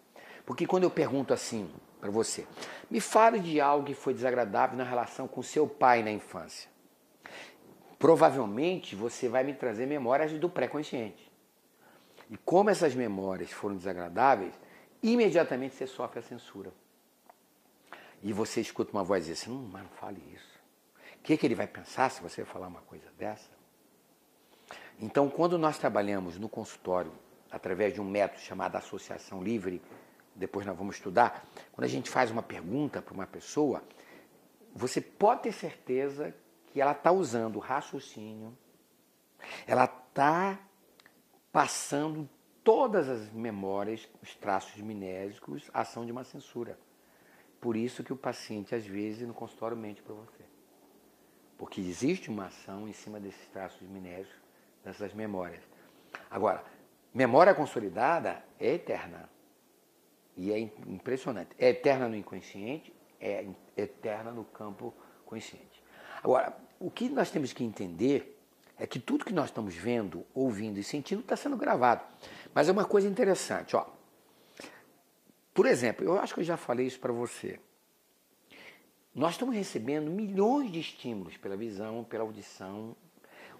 Porque 0.50 0.66
quando 0.66 0.82
eu 0.82 0.90
pergunto 0.90 1.32
assim 1.32 1.70
para 2.02 2.10
você, 2.10 2.48
me 2.90 3.00
fale 3.00 3.40
de 3.40 3.62
algo 3.62 3.86
que 3.86 3.94
foi 3.94 4.16
desagradável 4.16 4.76
na 4.76 4.84
relação 4.84 5.28
com 5.28 5.44
seu 5.44 5.68
pai 5.68 6.02
na 6.02 6.10
infância. 6.10 6.68
Provavelmente 8.00 8.96
você 8.96 9.30
vai 9.30 9.44
me 9.44 9.54
trazer 9.54 9.86
memórias 9.86 10.32
do 10.34 10.50
pré-consciente. 10.50 11.32
E 12.32 12.38
como 12.38 12.72
essas 12.72 12.96
memórias 12.96 13.52
foram 13.52 13.78
desagradáveis, 13.78 14.52
imediatamente 15.04 15.76
você 15.76 15.86
sofre 15.86 16.18
a 16.18 16.24
censura. 16.24 16.74
E 18.24 18.34
você 18.34 18.60
escuta 18.60 18.92
uma 18.92 19.04
voz 19.04 19.30
assim, 19.30 19.52
hum, 19.52 19.70
mas 19.72 19.84
não 19.84 19.92
fale 19.92 20.20
isso. 20.34 20.60
O 21.20 21.22
que, 21.22 21.38
que 21.38 21.46
ele 21.46 21.54
vai 21.54 21.68
pensar 21.68 22.10
se 22.10 22.24
você 22.24 22.44
falar 22.44 22.70
uma 22.70 22.82
coisa 22.82 23.06
dessa? 23.20 23.52
Então, 25.00 25.30
quando 25.30 25.60
nós 25.60 25.78
trabalhamos 25.78 26.40
no 26.40 26.50
consultório, 26.50 27.14
através 27.52 27.94
de 27.94 28.02
um 28.02 28.06
método 28.06 28.42
chamado 28.42 28.78
associação 28.78 29.44
livre, 29.44 29.80
depois 30.40 30.66
nós 30.66 30.78
vamos 30.78 30.96
estudar, 30.96 31.46
quando 31.72 31.86
a 31.86 31.90
gente 31.90 32.10
faz 32.10 32.32
uma 32.32 32.42
pergunta 32.42 33.02
para 33.02 33.14
uma 33.14 33.28
pessoa, 33.28 33.84
você 34.74 35.02
pode 35.02 35.44
ter 35.44 35.52
certeza 35.52 36.34
que 36.68 36.80
ela 36.80 36.94
está 36.94 37.12
usando 37.12 37.60
raciocínio, 37.60 38.58
ela 39.68 39.86
está 39.86 40.60
passando 41.52 42.30
todas 42.64 43.10
as 43.10 43.32
memórias, 43.32 44.08
os 44.22 44.36
traços 44.36 44.80
minésicos, 44.82 45.70
a 45.74 45.82
ação 45.82 46.06
de 46.06 46.12
uma 46.12 46.24
censura. 46.24 46.80
Por 47.60 47.76
isso 47.76 48.04
que 48.04 48.14
o 48.14 48.18
paciente, 48.18 48.74
às 48.74 48.86
vezes, 48.86 49.28
no 49.28 49.34
consultório 49.34 49.76
mente 49.76 50.02
para 50.02 50.14
você. 50.14 50.44
Porque 51.58 51.82
existe 51.82 52.30
uma 52.30 52.46
ação 52.46 52.88
em 52.88 52.94
cima 52.94 53.20
desses 53.20 53.46
traços 53.50 53.82
minésicos, 53.82 54.40
dessas 54.84 55.14
memórias. 55.14 55.62
Agora, 56.30 56.64
memória 57.14 57.54
consolidada 57.54 58.44
é 58.58 58.76
eterna. 58.76 59.30
E 60.40 60.54
é 60.54 60.60
impressionante. 60.88 61.50
É 61.60 61.68
eterna 61.68 62.08
no 62.08 62.16
inconsciente, 62.16 62.94
é 63.20 63.46
eterna 63.76 64.32
no 64.32 64.46
campo 64.46 64.94
consciente. 65.26 65.84
Agora, 66.24 66.58
o 66.80 66.90
que 66.90 67.10
nós 67.10 67.30
temos 67.30 67.52
que 67.52 67.62
entender 67.62 68.40
é 68.78 68.88
que 68.88 69.02
tudo 69.02 69.26
que 69.26 69.34
nós 69.34 69.50
estamos 69.50 69.76
vendo, 69.76 70.26
ouvindo 70.34 70.80
e 70.80 70.84
sentindo 70.84 71.20
está 71.20 71.36
sendo 71.36 71.58
gravado. 71.58 72.06
Mas 72.54 72.70
é 72.70 72.72
uma 72.72 72.86
coisa 72.86 73.06
interessante, 73.06 73.76
ó. 73.76 73.86
Por 75.54 75.66
exemplo, 75.66 76.06
eu 76.06 76.18
acho 76.18 76.34
que 76.34 76.40
eu 76.40 76.46
já 76.46 76.56
falei 76.56 76.88
isso 76.88 77.02
para 77.02 77.12
você. 77.12 77.60
Nós 79.14 79.32
estamos 79.32 79.54
recebendo 79.54 80.10
milhões 80.10 80.72
de 80.72 80.80
estímulos 80.80 81.36
pela 81.36 81.58
visão, 81.58 82.06
pela 82.06 82.24
audição. 82.24 82.96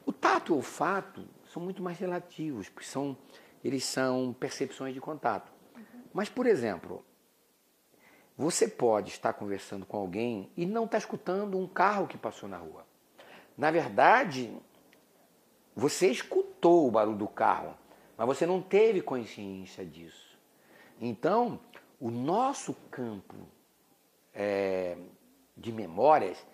O 0.06 0.14
tato 0.14 0.54
e 0.54 0.54
o 0.54 0.56
olfato 0.56 1.28
são 1.52 1.62
muito 1.62 1.84
mais 1.84 2.00
relativos, 2.00 2.70
porque 2.70 2.88
são, 2.88 3.18
eles 3.62 3.84
são 3.84 4.34
percepções 4.40 4.94
de 4.94 5.02
contato. 5.02 5.59
Mas, 6.14 6.30
por 6.30 6.46
exemplo, 6.46 7.04
você 8.38 8.68
pode 8.68 9.10
estar 9.10 9.34
conversando 9.34 9.86
com 9.86 9.98
alguém 9.98 10.50
e 10.56 10.66
não 10.66 10.86
estar 10.86 10.98
escutando 10.98 11.58
um 11.58 11.68
carro 11.68 12.08
que 12.08 12.18
passou 12.18 12.48
na 12.48 12.58
rua. 12.58 12.86
Na 13.58 13.70
verdade, 13.70 14.58
você 15.76 16.08
escutou 16.08 16.88
o 16.88 16.92
barulho 16.92 17.18
do 17.18 17.28
carro, 17.28 17.76
mas 18.18 18.28
você 18.28 18.46
não 18.46 18.62
teve 18.62 19.02
consciência 19.02 19.86
disso. 19.86 20.38
Então, 21.02 21.60
o 22.00 22.10
nosso 22.10 22.74
campo 22.90 23.36
é, 24.34 24.98
de 25.56 25.72
memórias, 25.72 26.46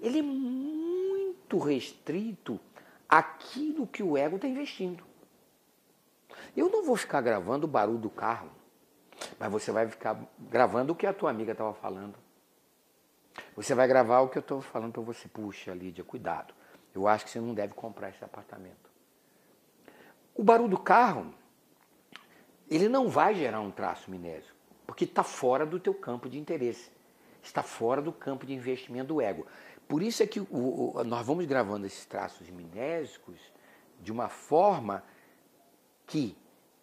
ele 0.00 0.20
é 0.20 0.22
muito 0.22 1.58
restrito 1.58 2.58
àquilo 3.06 3.86
que 3.86 4.02
o 4.02 4.16
ego 4.16 4.36
está 4.36 4.48
investindo. 4.48 5.04
Eu 6.56 6.70
não 6.70 6.82
vou 6.82 6.96
ficar 6.96 7.20
gravando 7.20 7.66
o 7.66 7.70
barulho 7.70 7.98
do 7.98 8.10
carro, 8.10 8.50
mas 9.38 9.50
você 9.50 9.72
vai 9.72 9.88
ficar 9.88 10.18
gravando 10.38 10.92
o 10.92 10.96
que 10.96 11.06
a 11.06 11.12
tua 11.12 11.30
amiga 11.30 11.52
estava 11.52 11.74
falando. 11.74 12.14
Você 13.54 13.74
vai 13.74 13.86
gravar 13.86 14.20
o 14.20 14.28
que 14.28 14.38
eu 14.38 14.40
estou 14.40 14.60
falando 14.60 14.92
para 14.92 15.02
você. 15.02 15.28
Puxa, 15.28 15.74
Lídia, 15.74 16.04
cuidado. 16.04 16.54
Eu 16.94 17.06
acho 17.06 17.24
que 17.24 17.30
você 17.30 17.40
não 17.40 17.54
deve 17.54 17.74
comprar 17.74 18.10
esse 18.10 18.24
apartamento. 18.24 18.90
O 20.34 20.42
barulho 20.42 20.70
do 20.70 20.78
carro, 20.78 21.34
ele 22.70 22.88
não 22.88 23.08
vai 23.08 23.34
gerar 23.34 23.60
um 23.60 23.70
traço 23.70 24.10
minésio 24.10 24.56
porque 24.86 25.04
está 25.04 25.22
fora 25.22 25.66
do 25.66 25.80
teu 25.80 25.92
campo 25.92 26.28
de 26.28 26.38
interesse, 26.38 26.90
está 27.42 27.62
fora 27.62 28.00
do 28.00 28.12
campo 28.12 28.46
de 28.46 28.54
investimento 28.54 29.08
do 29.08 29.20
ego. 29.20 29.46
Por 29.88 30.02
isso 30.02 30.22
é 30.22 30.26
que 30.26 30.40
o, 30.40 30.46
o, 30.50 31.04
nós 31.04 31.26
vamos 31.26 31.44
gravando 31.44 31.86
esses 31.86 32.06
traços 32.06 32.48
minésicos 32.48 33.38
de 34.00 34.12
uma 34.12 34.28
forma 34.28 35.02
que 36.06 36.36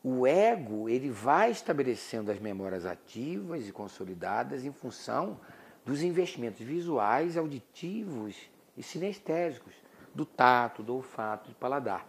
o 0.04 0.28
ego 0.28 0.90
ele 0.90 1.10
vai 1.10 1.52
estabelecendo 1.52 2.32
as 2.32 2.40
memórias 2.40 2.86
ativas 2.86 3.68
e 3.68 3.72
consolidadas 3.72 4.66
em 4.66 4.72
função 4.72 5.40
dos 5.86 6.02
investimentos 6.02 6.62
visuais, 6.62 7.38
auditivos 7.38 8.36
e 8.76 8.84
sinestésicos, 8.84 9.74
do 10.14 10.26
tato, 10.26 10.84
do 10.84 10.96
olfato, 10.96 11.50
do 11.50 11.56
paladar. 11.56 12.06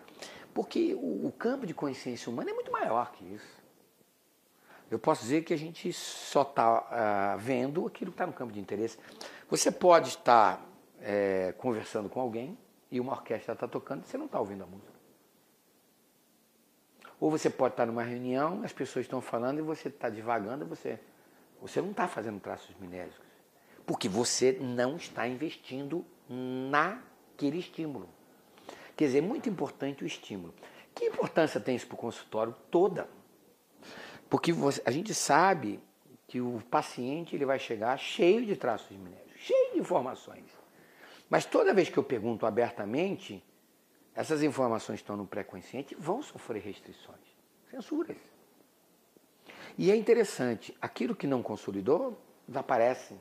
Porque 0.53 0.95
o, 0.95 1.27
o 1.27 1.33
campo 1.33 1.67
de 1.67 1.75
consciência 1.75 2.31
humana 2.31 2.51
é 2.51 2.55
muito 2.55 2.71
maior 2.71 3.13
que 3.13 3.25
isso 3.25 3.65
eu 4.95 4.99
posso 4.99 5.23
dizer 5.23 5.43
que 5.43 5.53
a 5.53 5.59
gente 5.59 5.93
só 5.93 6.43
está 6.43 6.79
uh, 6.79 6.85
ah, 6.91 7.37
vendo 7.37 7.87
aquilo 7.87 8.11
que 8.11 8.15
está 8.15 8.27
no 8.27 8.33
campo 8.33 8.53
de 8.53 8.61
interesse. 8.61 8.99
Você 9.49 9.71
pode 9.73 10.11
estar 10.11 10.65
é, 11.01 11.53
conversando 11.59 12.09
com 12.09 12.21
alguém 12.21 12.57
e 12.91 13.01
uma 13.01 13.13
orquestra 13.13 13.55
está 13.55 13.67
tocando 13.67 14.05
e 14.05 14.07
você 14.07 14.17
não 14.17 14.27
está 14.27 14.39
ouvindo 14.39 14.63
a 14.63 14.67
música. 14.67 14.94
Ou 17.25 17.31
você 17.31 17.49
pode 17.49 17.73
estar 17.73 17.87
numa 17.87 18.02
reunião, 18.02 18.62
as 18.64 18.73
pessoas 18.75 19.07
estão 19.07 19.19
falando 19.19 19.59
e 19.59 19.62
você 19.62 19.88
está 19.88 20.11
divagando 20.11 20.66
você, 20.66 21.00
você 21.59 21.81
não 21.81 21.93
está 21.93 22.07
fazendo 22.07 22.38
traços 22.38 22.76
minéricos. 22.78 23.25
Porque 23.87 24.11
você 24.11 24.52
não 24.61 24.97
está 24.97 25.26
investindo 25.26 26.04
naquele 26.28 27.61
estímulo. 27.61 28.11
Quer 28.95 29.07
dizer, 29.07 29.19
é 29.19 29.23
muito 29.23 29.49
importante 29.49 30.04
o 30.04 30.07
estímulo. 30.07 30.52
Que 30.95 31.07
importância 31.07 31.59
tem 31.59 31.75
isso 31.75 31.87
para 31.87 31.95
o 31.95 31.99
consultório? 31.99 32.54
Toda. 32.71 33.09
Porque 34.28 34.52
você, 34.52 34.83
a 34.85 34.90
gente 34.90 35.14
sabe 35.14 35.81
que 36.28 36.43
o 36.43 36.61
paciente 36.71 37.35
ele 37.35 37.47
vai 37.47 37.59
chegar 37.59 37.99
cheio 37.99 38.45
de 38.45 38.54
traços 38.54 38.95
minéricos, 38.99 39.40
cheio 39.40 39.73
de 39.73 39.78
informações. 39.78 40.45
Mas 41.31 41.47
toda 41.47 41.73
vez 41.73 41.88
que 41.88 41.97
eu 41.97 42.04
pergunto 42.04 42.45
abertamente, 42.45 43.43
essas 44.14 44.42
informações 44.42 45.00
estão 45.00 45.16
no 45.16 45.26
pré-consciente 45.26 45.94
vão 45.94 46.23
sofrer 46.23 46.62
restrições, 46.62 47.21
censuras. 47.71 48.16
E 49.76 49.90
é 49.90 49.97
interessante, 49.97 50.76
aquilo 50.80 51.16
que 51.16 51.26
não 51.26 51.42
consolidou 51.42 52.18
desaparece. 52.47 53.14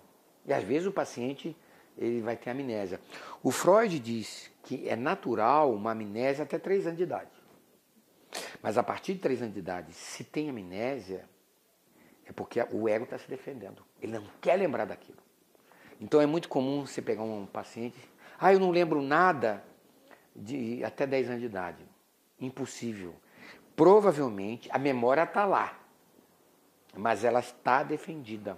E 0.45 0.53
às 0.53 0.63
vezes 0.63 0.88
o 0.88 0.91
paciente 0.91 1.55
ele 1.97 2.21
vai 2.21 2.35
ter 2.35 2.50
amnésia. 2.50 3.00
O 3.41 3.51
Freud 3.51 4.00
diz 4.00 4.51
que 4.63 4.88
é 4.88 4.95
natural 4.95 5.73
uma 5.73 5.91
amnésia 5.91 6.43
até 6.43 6.59
3 6.59 6.88
anos 6.88 6.97
de 6.97 7.03
idade. 7.03 7.43
Mas 8.62 8.77
a 8.77 8.83
partir 8.83 9.13
de 9.13 9.19
três 9.19 9.41
anos 9.41 9.53
de 9.53 9.59
idade, 9.59 9.93
se 9.93 10.23
tem 10.23 10.50
amnésia, 10.50 11.27
é 12.25 12.31
porque 12.31 12.65
o 12.71 12.88
ego 12.88 13.03
está 13.03 13.17
se 13.17 13.27
defendendo. 13.27 13.83
Ele 14.01 14.13
não 14.13 14.23
quer 14.41 14.55
lembrar 14.55 14.85
daquilo. 14.85 15.17
Então 16.00 16.21
é 16.21 16.25
muito 16.25 16.50
comum 16.50 16.85
você 16.85 17.01
pegar 17.01 17.23
um 17.23 17.45
paciente, 17.45 17.97
ah, 18.39 18.53
eu 18.53 18.59
não 18.59 18.71
lembro 18.71 19.01
nada 19.01 19.63
de 20.36 20.84
até 20.84 21.06
10 21.06 21.30
anos 21.30 21.42
de 21.42 21.46
idade. 21.46 21.84
Impossível. 22.40 23.16
Provavelmente 23.75 24.70
a 24.72 24.78
memória 24.78 25.24
está 25.24 25.46
lá, 25.46 25.80
mas 26.96 27.24
ela 27.24 27.40
está 27.40 27.84
defendida. 27.84 28.58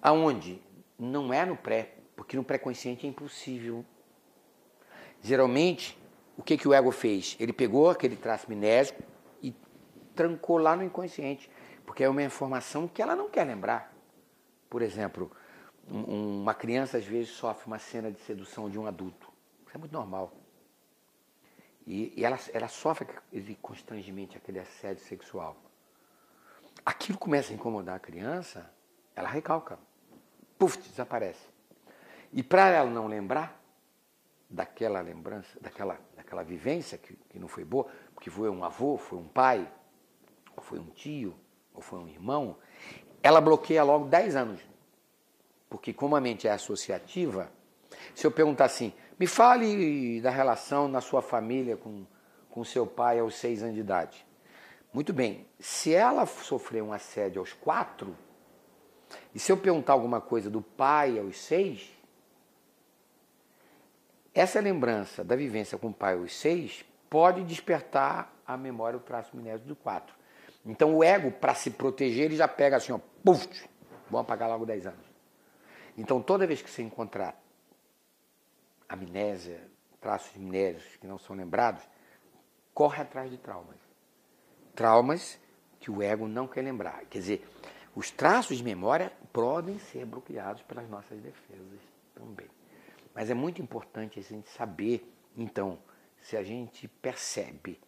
Aonde? 0.00 0.62
Não 0.98 1.32
é 1.32 1.44
no 1.44 1.56
pré, 1.56 1.94
porque 2.14 2.36
no 2.36 2.44
pré-consciente 2.44 3.06
é 3.06 3.08
impossível. 3.08 3.84
Geralmente 5.20 5.98
o 6.36 6.42
que, 6.42 6.56
que 6.56 6.68
o 6.68 6.74
ego 6.74 6.90
fez? 6.90 7.36
Ele 7.40 7.52
pegou 7.52 7.88
aquele 7.88 8.14
traço 8.14 8.48
minésico 8.48 9.02
e 9.42 9.54
trancou 10.14 10.58
lá 10.58 10.76
no 10.76 10.84
inconsciente, 10.84 11.50
porque 11.84 12.04
é 12.04 12.08
uma 12.08 12.22
informação 12.22 12.86
que 12.86 13.00
ela 13.00 13.16
não 13.16 13.30
quer 13.30 13.44
lembrar. 13.44 13.92
Por 14.68 14.82
exemplo, 14.82 15.30
um, 15.90 16.42
uma 16.42 16.54
criança 16.54 16.98
às 16.98 17.06
vezes 17.06 17.30
sofre 17.30 17.66
uma 17.66 17.78
cena 17.78 18.10
de 18.12 18.20
sedução 18.20 18.68
de 18.68 18.78
um 18.78 18.86
adulto. 18.86 19.32
Isso 19.66 19.76
é 19.76 19.78
muito 19.78 19.92
normal. 19.92 20.32
E, 21.86 22.12
e 22.16 22.24
ela, 22.24 22.38
ela 22.52 22.68
sofre 22.68 23.06
aquele 23.08 23.56
constrangimento, 23.56 24.36
aquele 24.36 24.58
assédio 24.58 25.04
sexual. 25.04 25.56
Aquilo 26.84 27.18
começa 27.18 27.52
a 27.52 27.54
incomodar 27.54 27.96
a 27.96 28.00
criança, 28.00 28.70
ela 29.14 29.28
recalca. 29.28 29.78
Puf, 30.58 30.78
desaparece. 30.78 31.46
E 32.32 32.42
para 32.42 32.68
ela 32.68 32.90
não 32.90 33.06
lembrar 33.06 33.60
daquela 34.48 35.00
lembrança, 35.00 35.58
daquela, 35.60 35.98
daquela 36.16 36.42
vivência 36.42 36.98
que, 36.98 37.14
que 37.14 37.38
não 37.38 37.48
foi 37.48 37.64
boa, 37.64 37.86
porque 38.14 38.30
foi 38.30 38.48
um 38.48 38.64
avô, 38.64 38.96
foi 38.96 39.18
um 39.18 39.28
pai, 39.28 39.70
ou 40.56 40.62
foi 40.62 40.78
um 40.78 40.90
tio, 40.90 41.36
ou 41.74 41.80
foi 41.80 41.98
um 41.98 42.08
irmão, 42.08 42.56
ela 43.22 43.40
bloqueia 43.40 43.82
logo 43.82 44.06
10 44.06 44.36
anos. 44.36 44.60
Porque 45.68 45.92
como 45.92 46.16
a 46.16 46.20
mente 46.20 46.46
é 46.46 46.52
associativa, 46.52 47.50
se 48.14 48.26
eu 48.26 48.30
perguntar 48.30 48.66
assim, 48.66 48.92
me 49.18 49.26
fale 49.26 50.20
da 50.20 50.30
relação 50.30 50.88
na 50.88 51.00
sua 51.00 51.22
família 51.22 51.76
com, 51.76 52.04
com 52.50 52.64
seu 52.64 52.86
pai 52.86 53.18
aos 53.18 53.34
6 53.36 53.62
anos 53.62 53.74
de 53.74 53.80
idade. 53.80 54.26
Muito 54.92 55.12
bem, 55.12 55.46
se 55.58 55.94
ela 55.94 56.26
sofreu 56.26 56.86
um 56.86 56.92
assédio 56.92 57.40
aos 57.40 57.52
4, 57.52 58.16
e 59.34 59.38
se 59.38 59.50
eu 59.52 59.56
perguntar 59.56 59.94
alguma 59.94 60.20
coisa 60.20 60.50
do 60.50 60.60
pai 60.60 61.18
aos 61.18 61.38
6, 61.38 61.90
essa 64.34 64.60
lembrança 64.60 65.24
da 65.24 65.34
vivência 65.34 65.78
com 65.78 65.88
o 65.88 65.94
pai 65.94 66.14
aos 66.14 66.34
6 66.36 66.84
pode 67.08 67.42
despertar 67.44 68.34
a 68.46 68.56
memória, 68.56 68.98
o 68.98 69.00
traço 69.00 69.36
minério 69.36 69.60
do 69.60 69.76
4. 69.76 70.14
Então 70.64 70.94
o 70.96 71.04
ego, 71.04 71.30
para 71.30 71.54
se 71.54 71.70
proteger, 71.70 72.26
ele 72.26 72.36
já 72.36 72.48
pega 72.48 72.76
assim, 72.76 72.92
ó, 72.92 72.98
puf, 73.24 73.46
vamos 74.10 74.26
apagar 74.26 74.48
logo 74.48 74.66
10 74.66 74.88
anos. 74.88 75.06
Então 75.96 76.20
toda 76.20 76.46
vez 76.46 76.60
que 76.60 76.68
você 76.68 76.82
encontrar 76.82 77.40
amnésia, 78.88 79.60
traços 80.00 80.34
amnésios 80.36 80.96
que 80.96 81.06
não 81.06 81.18
são 81.18 81.34
lembrados, 81.34 81.82
corre 82.72 83.02
atrás 83.02 83.30
de 83.30 83.38
traumas. 83.38 83.78
Traumas 84.74 85.38
que 85.80 85.90
o 85.90 86.02
ego 86.02 86.28
não 86.28 86.46
quer 86.46 86.62
lembrar. 86.62 87.04
Quer 87.06 87.18
dizer, 87.18 87.48
os 87.94 88.10
traços 88.10 88.58
de 88.58 88.64
memória 88.64 89.12
podem 89.32 89.78
ser 89.78 90.04
bloqueados 90.04 90.62
pelas 90.62 90.88
nossas 90.88 91.20
defesas 91.20 91.80
também. 92.14 92.48
Mas 93.14 93.30
é 93.30 93.34
muito 93.34 93.62
importante 93.62 94.18
a 94.18 94.22
gente 94.22 94.48
saber, 94.50 95.10
então, 95.36 95.78
se 96.20 96.36
a 96.36 96.42
gente 96.42 96.86
percebe 96.86 97.80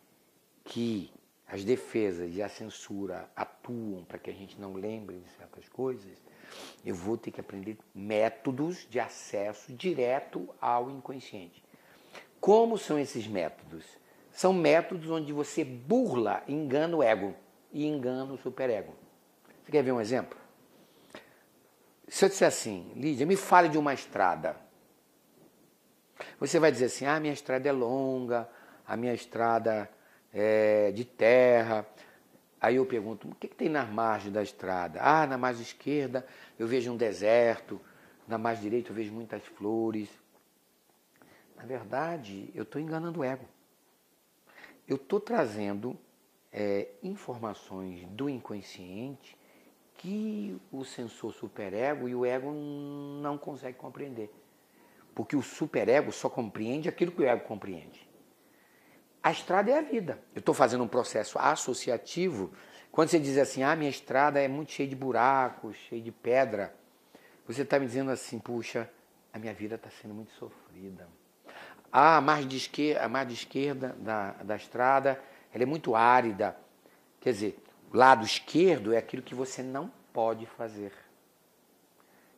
que 0.65 1.13
as 1.49 1.65
defesas 1.65 2.35
e 2.35 2.43
a 2.43 2.49
censura 2.49 3.29
atuam 3.35 4.05
para 4.05 4.19
que 4.19 4.31
a 4.31 4.35
gente 4.35 4.61
não 4.61 4.75
lembre 4.75 5.19
de 5.19 5.31
certas 5.31 5.69
coisas, 5.69 6.13
eu 6.85 6.95
vou 6.95 7.17
ter 7.17 7.31
que 7.31 7.41
aprender 7.41 7.79
métodos 7.95 8.87
de 8.89 9.01
acesso 9.01 9.73
direto 9.73 10.49
ao 10.61 10.91
inconsciente. 10.91 11.65
Como 12.39 12.77
são 12.77 12.99
esses 12.99 13.27
métodos? 13.27 13.85
São 14.31 14.53
métodos 14.53 15.11
onde 15.11 15.33
você 15.33 15.65
burla, 15.65 16.43
engana 16.47 16.97
o 16.97 17.03
ego 17.03 17.35
e 17.73 17.87
engana 17.87 18.33
o 18.33 18.39
superego. 18.39 18.95
Você 19.65 19.73
quer 19.73 19.83
ver 19.83 19.93
um 19.93 20.01
exemplo? 20.01 20.39
Se 22.07 22.25
eu 22.25 22.29
disser 22.29 22.49
assim, 22.49 22.93
Lídia, 22.95 23.27
me 23.27 23.37
fale 23.37 23.69
de 23.69 23.77
uma 23.77 23.93
estrada. 23.93 24.57
Você 26.39 26.59
vai 26.59 26.71
dizer 26.71 26.87
assim: 26.87 27.05
ah, 27.05 27.21
minha 27.21 27.33
estrada 27.33 27.69
é 27.69 27.73
longa, 27.73 28.49
a 28.87 28.97
minha 28.97 29.13
estrada 29.13 29.91
é, 30.33 30.91
de 30.93 31.05
terra. 31.05 31.87
Aí 32.61 32.77
eu 32.77 32.87
pergunto, 32.87 33.29
o 33.29 33.35
que, 33.35 33.49
que 33.49 33.55
tem 33.55 33.69
na 33.69 33.85
margem 33.85 34.33
da 34.33 34.43
estrada? 34.43 35.01
Ah, 35.03 35.27
na 35.27 35.39
margem 35.39 35.63
esquerda 35.63 36.27
eu 36.59 36.67
vejo 36.67 36.93
um 36.93 36.97
deserto, 36.97 37.81
na 38.27 38.37
margem 38.37 38.65
direita 38.65 38.91
eu 38.91 38.95
vejo 38.95 39.13
muitas 39.13 39.45
flores. 39.45 40.09
Na 41.57 41.65
verdade, 41.65 42.51
eu 42.55 42.63
estou 42.63 42.81
enganando 42.81 43.21
o 43.21 43.25
ego. 43.25 43.45
Eu 44.87 44.97
estou 44.97 45.21
trazendo 45.21 45.99
é, 46.53 46.89
informações 47.03 48.05
do 48.09 48.29
inconsciente 48.29 49.37
que 49.97 50.57
o 50.73 50.85
sensor 50.85 51.33
superego 51.33 52.09
e 52.09 52.15
o 52.15 52.25
ego 52.25 52.53
não 53.21 53.37
consegue 53.37 53.77
compreender. 53.77 54.33
Porque 55.15 55.37
o 55.37 55.43
superego 55.43 56.13
só 56.13 56.31
compreende 56.31 56.89
aquilo 56.89 57.11
que 57.11 57.21
o 57.21 57.27
ego 57.27 57.45
compreende. 57.45 58.08
A 59.29 59.31
estrada 59.31 59.71
é 59.71 59.77
a 59.77 59.83
vida. 59.83 60.19
Eu 60.35 60.39
estou 60.39 60.55
fazendo 60.55 60.83
um 60.83 60.89
processo 60.89 61.39
associativo. 61.39 62.51
Quando 62.91 63.11
você 63.11 63.21
diz 63.21 63.37
assim, 63.37 63.63
ah, 63.63 63.77
minha 63.77 63.91
estrada 63.91 64.41
é 64.41 64.49
muito 64.49 64.73
cheia 64.73 64.89
de 64.89 64.97
buracos, 64.97 65.77
cheia 65.77 66.01
de 66.01 66.11
pedra, 66.11 66.75
você 67.47 67.61
está 67.61 67.79
me 67.79 67.85
dizendo 67.85 68.11
assim, 68.11 68.39
puxa, 68.39 68.89
a 69.31 69.39
minha 69.39 69.53
vida 69.53 69.75
está 69.75 69.91
sendo 69.91 70.15
muito 70.15 70.33
sofrida. 70.33 71.07
Ah, 71.93 72.17
a 72.17 72.21
margem 72.23 72.49
de 72.49 72.57
esquerda, 72.57 73.05
a 73.05 73.09
margem 73.11 73.35
esquerda 73.35 73.95
da, 73.99 74.31
da 74.33 74.57
estrada 74.57 75.23
ela 75.53 75.63
é 75.63 75.67
muito 75.67 75.95
árida. 75.95 76.57
Quer 77.21 77.33
dizer, 77.33 77.63
o 77.93 77.99
lado 77.99 78.25
esquerdo 78.25 78.95
é 78.95 78.97
aquilo 78.97 79.23
que 79.23 79.35
você 79.35 79.63
não 79.63 79.93
pode 80.11 80.47
fazer. 80.47 80.95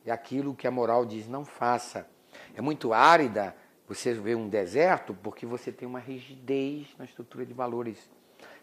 É 0.05 0.11
aquilo 0.11 0.53
que 0.53 0.67
a 0.67 0.71
moral 0.71 1.05
diz, 1.05 1.25
não 1.25 1.45
faça. 1.45 2.05
É 2.53 2.59
muito 2.59 2.91
árida, 2.91 3.55
você 3.93 4.13
vê 4.13 4.33
um 4.35 4.47
deserto 4.47 5.13
porque 5.13 5.45
você 5.45 5.69
tem 5.69 5.85
uma 5.85 5.99
rigidez 5.99 6.87
na 6.97 7.03
estrutura 7.03 7.45
de 7.45 7.53
valores. 7.53 8.09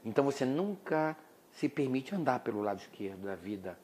Então 0.02 0.24
você 0.24 0.42
nunca 0.42 1.14
se 1.52 1.68
permite 1.68 2.14
andar 2.14 2.40
pelo 2.40 2.62
lado 2.62 2.80
esquerdo 2.80 3.26
da 3.26 3.34
vida. 3.34 3.78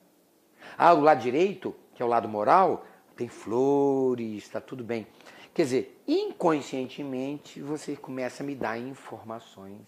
Ah, 0.78 0.94
o 0.94 1.02
lado 1.02 1.20
direito, 1.20 1.76
que 1.94 2.02
é 2.02 2.04
o 2.04 2.09
lado 2.09 2.26
moral, 2.26 2.87
tem 3.14 3.28
flores, 3.28 4.44
está 4.44 4.59
tudo 4.59 4.83
bem. 4.83 5.07
Quer 5.52 5.64
dizer, 5.64 6.02
inconscientemente 6.09 7.61
você 7.61 7.94
começa 7.94 8.42
a 8.42 8.46
me 8.46 8.54
dar 8.54 8.78
informações 8.78 9.83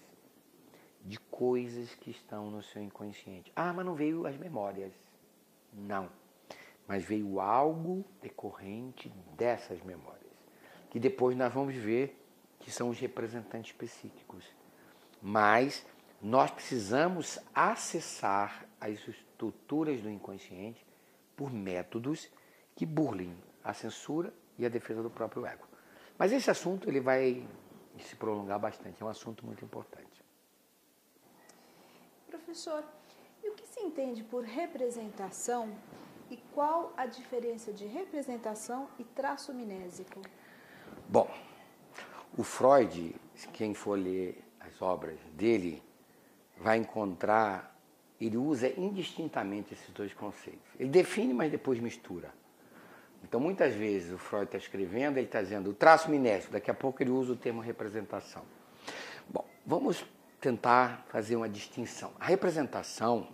de 1.02 1.18
coisas 1.18 1.94
que 1.94 2.10
estão 2.10 2.50
no 2.50 2.62
seu 2.62 2.82
inconsciente. 2.82 3.50
Ah, 3.56 3.72
mas 3.72 3.86
não 3.86 3.94
veio 3.94 4.26
as 4.26 4.36
memórias. 4.36 4.92
Não. 5.72 6.10
Mas 6.86 7.02
veio 7.02 7.40
algo 7.40 8.04
decorrente 8.20 9.08
dessas 9.38 9.82
memórias 9.82 10.15
que 10.90 10.98
depois 10.98 11.36
nós 11.36 11.52
vamos 11.52 11.74
ver 11.74 12.20
que 12.58 12.70
são 12.70 12.88
os 12.88 12.98
representantes 12.98 13.72
psíquicos. 13.72 14.44
Mas 15.20 15.86
nós 16.20 16.50
precisamos 16.50 17.38
acessar 17.54 18.66
as 18.80 19.06
estruturas 19.06 20.00
do 20.00 20.10
inconsciente 20.10 20.84
por 21.36 21.52
métodos 21.52 22.28
que 22.74 22.86
burlem 22.86 23.36
a 23.62 23.72
censura 23.72 24.32
e 24.58 24.64
a 24.64 24.68
defesa 24.68 25.02
do 25.02 25.10
próprio 25.10 25.46
ego. 25.46 25.66
Mas 26.18 26.32
esse 26.32 26.50
assunto 26.50 26.88
ele 26.88 27.00
vai 27.00 27.46
se 27.98 28.16
prolongar 28.16 28.58
bastante, 28.58 29.02
é 29.02 29.06
um 29.06 29.08
assunto 29.08 29.44
muito 29.44 29.64
importante. 29.64 30.24
Professor, 32.28 32.84
e 33.42 33.48
o 33.48 33.54
que 33.54 33.66
se 33.66 33.80
entende 33.80 34.22
por 34.22 34.44
representação 34.44 35.76
e 36.30 36.36
qual 36.52 36.92
a 36.96 37.06
diferença 37.06 37.72
de 37.72 37.86
representação 37.86 38.88
e 38.98 39.04
traço 39.04 39.54
minésico? 39.54 40.20
Bom, 41.08 41.30
o 42.36 42.42
Freud, 42.42 43.14
quem 43.52 43.74
for 43.74 43.96
ler 43.96 44.42
as 44.58 44.82
obras 44.82 45.18
dele, 45.34 45.80
vai 46.58 46.78
encontrar, 46.78 47.78
ele 48.20 48.36
usa 48.36 48.68
indistintamente 48.76 49.72
esses 49.72 49.88
dois 49.90 50.12
conceitos. 50.12 50.68
Ele 50.78 50.88
define, 50.88 51.32
mas 51.32 51.50
depois 51.50 51.78
mistura. 51.78 52.34
Então, 53.22 53.38
muitas 53.38 53.74
vezes 53.74 54.12
o 54.12 54.18
Freud 54.18 54.46
está 54.46 54.58
escrevendo, 54.58 55.18
ele 55.18 55.26
está 55.26 55.40
dizendo 55.40 55.70
o 55.70 55.74
traço 55.74 56.10
minético, 56.10 56.52
daqui 56.52 56.70
a 56.70 56.74
pouco 56.74 57.00
ele 57.02 57.10
usa 57.10 57.34
o 57.34 57.36
termo 57.36 57.60
representação. 57.60 58.42
Bom, 59.28 59.44
vamos 59.64 60.04
tentar 60.40 61.06
fazer 61.08 61.36
uma 61.36 61.48
distinção. 61.48 62.12
A 62.18 62.26
representação 62.26 63.28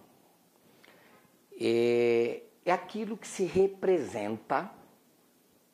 é, 1.59 2.43
é 2.67 2.73
aquilo 2.73 3.17
que 3.17 3.27
se 3.27 3.45
representa 3.45 4.71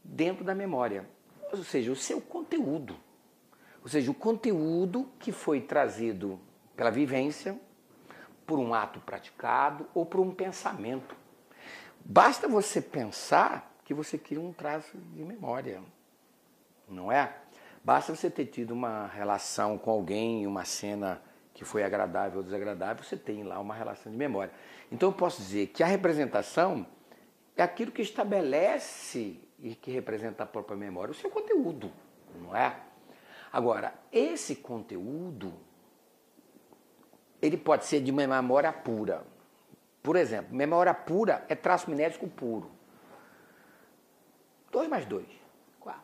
dentro 0.04 0.44
da 0.44 0.54
memória 0.54 1.04
ou 1.52 1.64
seja, 1.64 1.90
o 1.90 1.96
seu 1.96 2.20
conteúdo. 2.20 2.96
Ou 3.82 3.88
seja, 3.88 4.10
o 4.10 4.14
conteúdo 4.14 5.08
que 5.18 5.32
foi 5.32 5.60
trazido 5.60 6.38
pela 6.76 6.90
vivência, 6.90 7.58
por 8.46 8.58
um 8.58 8.72
ato 8.72 9.00
praticado 9.00 9.86
ou 9.94 10.06
por 10.06 10.20
um 10.20 10.30
pensamento. 10.32 11.14
Basta 12.04 12.48
você 12.48 12.80
pensar 12.80 13.76
que 13.84 13.92
você 13.92 14.16
cria 14.16 14.40
um 14.40 14.52
traço 14.52 14.96
de 14.96 15.22
memória, 15.22 15.82
não 16.88 17.12
é? 17.12 17.34
Basta 17.84 18.14
você 18.14 18.30
ter 18.30 18.46
tido 18.46 18.72
uma 18.72 19.06
relação 19.06 19.76
com 19.76 19.90
alguém, 19.90 20.46
uma 20.46 20.64
cena 20.64 21.22
que 21.52 21.64
foi 21.64 21.82
agradável 21.82 22.38
ou 22.38 22.44
desagradável, 22.44 23.02
você 23.02 23.16
tem 23.16 23.42
lá 23.42 23.58
uma 23.58 23.74
relação 23.74 24.10
de 24.10 24.16
memória. 24.16 24.52
Então 24.90 25.08
eu 25.08 25.12
posso 25.12 25.42
dizer 25.42 25.66
que 25.68 25.82
a 25.82 25.86
representação 25.86 26.86
é 27.56 27.62
aquilo 27.62 27.90
que 27.90 28.00
estabelece 28.00 29.40
e 29.60 29.74
que 29.74 29.90
representa 29.90 30.44
a 30.44 30.46
própria 30.46 30.76
memória, 30.76 31.12
o 31.12 31.14
seu 31.14 31.30
conteúdo, 31.30 31.92
não 32.40 32.54
é? 32.54 32.80
Agora, 33.52 33.94
esse 34.12 34.56
conteúdo, 34.56 35.52
ele 37.40 37.56
pode 37.56 37.86
ser 37.86 38.00
de 38.00 38.10
uma 38.10 38.26
memória 38.26 38.72
pura. 38.72 39.24
Por 40.02 40.16
exemplo, 40.16 40.54
memória 40.54 40.94
pura 40.94 41.44
é 41.48 41.54
traço 41.54 41.90
minético 41.90 42.28
puro. 42.28 42.70
2 44.70 44.88
mais 44.88 45.06
2. 45.06 45.26
4. 45.80 46.02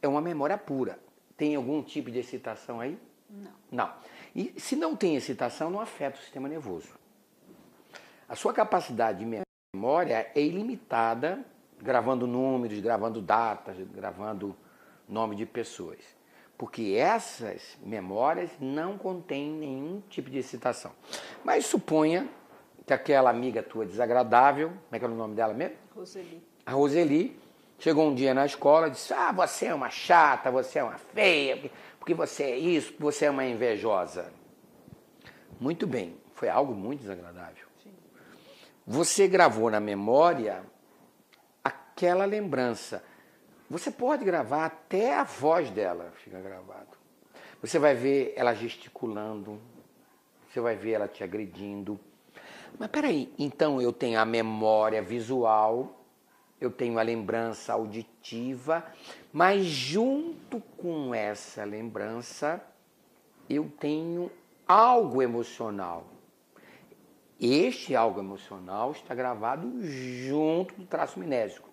É 0.00 0.08
uma 0.08 0.20
memória 0.20 0.56
pura. 0.56 0.98
Tem 1.36 1.54
algum 1.54 1.82
tipo 1.82 2.10
de 2.10 2.18
excitação 2.18 2.80
aí? 2.80 2.98
Não. 3.28 3.52
Não. 3.70 3.92
E 4.34 4.60
se 4.60 4.76
não 4.76 4.96
tem 4.96 5.16
excitação, 5.16 5.70
não 5.70 5.80
afeta 5.80 6.18
o 6.18 6.22
sistema 6.22 6.48
nervoso. 6.48 6.88
A 8.28 8.36
sua 8.36 8.52
capacidade 8.52 9.24
de 9.24 9.42
memória 9.74 10.30
é 10.34 10.40
ilimitada, 10.40 11.44
gravando 11.82 12.26
números, 12.26 12.78
gravando 12.80 13.20
datas, 13.20 13.76
gravando 13.94 14.56
nome 15.08 15.36
de 15.36 15.46
pessoas. 15.46 15.98
Porque 16.56 16.94
essas 16.96 17.78
memórias 17.82 18.50
não 18.60 18.98
contêm 18.98 19.50
nenhum 19.50 20.02
tipo 20.08 20.28
de 20.28 20.38
excitação. 20.38 20.92
Mas 21.42 21.66
suponha 21.66 22.28
que 22.86 22.92
aquela 22.92 23.30
amiga 23.30 23.62
tua 23.62 23.86
desagradável, 23.86 24.68
como 24.68 24.80
é 24.92 24.98
que 24.98 25.04
é 25.04 25.08
o 25.08 25.10
nome 25.10 25.34
dela 25.34 25.54
mesmo? 25.54 25.76
Roseli. 25.94 26.42
A 26.66 26.72
Roseli 26.72 27.40
chegou 27.78 28.08
um 28.08 28.14
dia 28.14 28.34
na 28.34 28.44
escola 28.44 28.88
e 28.88 28.90
disse: 28.90 29.12
Ah, 29.14 29.32
você 29.32 29.66
é 29.66 29.74
uma 29.74 29.90
chata, 29.90 30.50
você 30.50 30.78
é 30.78 30.84
uma 30.84 30.98
feia, 30.98 31.70
porque 31.98 32.14
você 32.14 32.44
é 32.44 32.58
isso, 32.58 32.88
porque 32.88 33.04
você 33.04 33.24
é 33.24 33.30
uma 33.30 33.44
invejosa. 33.44 34.32
Muito 35.58 35.86
bem, 35.86 36.16
foi 36.34 36.48
algo 36.48 36.74
muito 36.74 37.00
desagradável. 37.00 37.66
Sim. 37.82 37.92
Você 38.86 39.28
gravou 39.28 39.70
na 39.70 39.80
memória 39.80 40.62
aquela 41.90 42.24
lembrança. 42.24 43.04
Você 43.68 43.90
pode 43.90 44.24
gravar 44.24 44.66
até 44.66 45.14
a 45.14 45.24
voz 45.24 45.70
dela 45.70 46.12
fica 46.16 46.40
gravado. 46.40 46.98
Você 47.60 47.78
vai 47.78 47.94
ver 47.94 48.32
ela 48.36 48.54
gesticulando, 48.54 49.60
você 50.48 50.60
vai 50.60 50.74
ver 50.74 50.92
ela 50.92 51.06
te 51.06 51.22
agredindo. 51.22 52.00
Mas 52.78 52.88
peraí, 52.88 53.32
então 53.38 53.80
eu 53.80 53.92
tenho 53.92 54.18
a 54.18 54.24
memória 54.24 55.02
visual, 55.02 56.04
eu 56.60 56.70
tenho 56.70 56.98
a 56.98 57.02
lembrança 57.02 57.72
auditiva, 57.72 58.84
mas 59.32 59.64
junto 59.64 60.60
com 60.76 61.14
essa 61.14 61.64
lembrança 61.64 62.64
eu 63.48 63.70
tenho 63.78 64.30
algo 64.66 65.22
emocional. 65.22 66.06
Este 67.40 67.96
algo 67.96 68.20
emocional 68.20 68.92
está 68.92 69.14
gravado 69.14 69.80
junto 69.82 70.74
do 70.74 70.86
traço 70.86 71.18
minésico. 71.18 71.69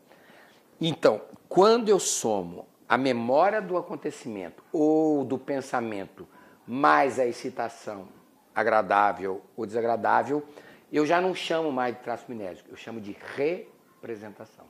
Então, 0.80 1.22
quando 1.50 1.90
eu 1.90 2.00
somo 2.00 2.68
a 2.88 2.98
memória 2.98 3.62
do 3.62 3.78
acontecimento 3.78 4.64
ou 4.72 5.26
do 5.26 5.38
pensamento 5.38 6.28
mais 6.68 7.20
a 7.20 7.26
excitação 7.26 8.08
agradável 8.54 9.42
ou 9.56 9.66
desagradável, 9.66 10.44
eu 10.92 11.06
já 11.06 11.20
não 11.20 11.34
chamo 11.34 11.72
mais 11.72 11.96
de 11.96 12.02
traço 12.02 12.26
minésico, 12.30 12.70
eu 12.70 12.76
chamo 12.76 13.02
de 13.02 13.18
representação. 13.36 14.66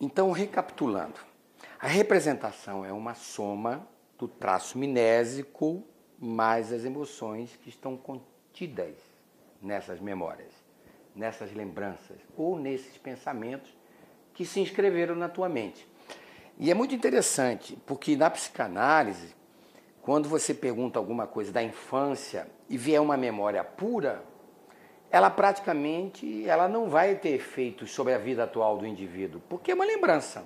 Então, 0.00 0.30
recapitulando, 0.30 1.18
a 1.78 1.86
representação 1.86 2.84
é 2.84 2.92
uma 2.92 3.14
soma 3.14 3.86
do 4.18 4.28
traço 4.28 4.78
minésico 4.78 5.84
mais 6.18 6.72
as 6.72 6.84
emoções 6.84 7.56
que 7.56 7.68
estão 7.68 7.96
contidas 7.96 8.94
nessas 9.60 10.00
memórias, 10.00 10.52
nessas 11.14 11.52
lembranças 11.52 12.18
ou 12.36 12.58
nesses 12.58 12.96
pensamentos 12.96 13.76
que 14.36 14.44
se 14.44 14.60
inscreveram 14.60 15.14
na 15.14 15.30
tua 15.30 15.48
mente. 15.48 15.88
E 16.58 16.70
é 16.70 16.74
muito 16.74 16.94
interessante, 16.94 17.76
porque 17.86 18.14
na 18.16 18.28
psicanálise, 18.28 19.34
quando 20.02 20.28
você 20.28 20.52
pergunta 20.52 20.98
alguma 20.98 21.26
coisa 21.26 21.50
da 21.50 21.62
infância 21.62 22.46
e 22.68 22.76
vier 22.76 23.00
uma 23.00 23.16
memória 23.16 23.64
pura, 23.64 24.22
ela 25.10 25.30
praticamente 25.30 26.46
ela 26.46 26.68
não 26.68 26.90
vai 26.90 27.14
ter 27.14 27.30
efeitos 27.30 27.90
sobre 27.90 28.12
a 28.12 28.18
vida 28.18 28.44
atual 28.44 28.76
do 28.76 28.86
indivíduo, 28.86 29.40
porque 29.48 29.70
é 29.70 29.74
uma 29.74 29.86
lembrança. 29.86 30.44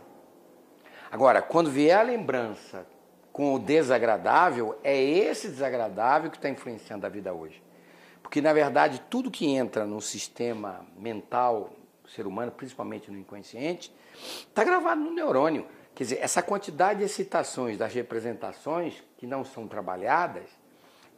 Agora, 1.10 1.42
quando 1.42 1.68
vier 1.68 1.98
a 1.98 2.02
lembrança 2.02 2.86
com 3.32 3.54
o 3.54 3.58
desagradável, 3.58 4.78
é 4.84 4.96
esse 4.96 5.48
desagradável 5.48 6.30
que 6.30 6.36
está 6.36 6.48
influenciando 6.48 7.06
a 7.06 7.08
vida 7.08 7.34
hoje. 7.34 7.60
Porque, 8.22 8.40
na 8.40 8.52
verdade, 8.52 9.02
tudo 9.10 9.32
que 9.32 9.48
entra 9.48 9.84
no 9.84 10.00
sistema 10.00 10.86
mental 10.96 11.70
ser 12.14 12.26
humano, 12.26 12.52
principalmente 12.52 13.10
no 13.10 13.18
inconsciente, 13.18 13.94
está 14.14 14.64
gravado 14.64 15.00
no 15.00 15.12
neurônio. 15.12 15.66
Quer 15.94 16.04
dizer, 16.04 16.18
essa 16.20 16.42
quantidade 16.42 17.00
de 17.00 17.04
excitações 17.04 17.76
das 17.76 17.92
representações 17.92 19.02
que 19.16 19.26
não 19.26 19.44
são 19.44 19.66
trabalhadas, 19.66 20.48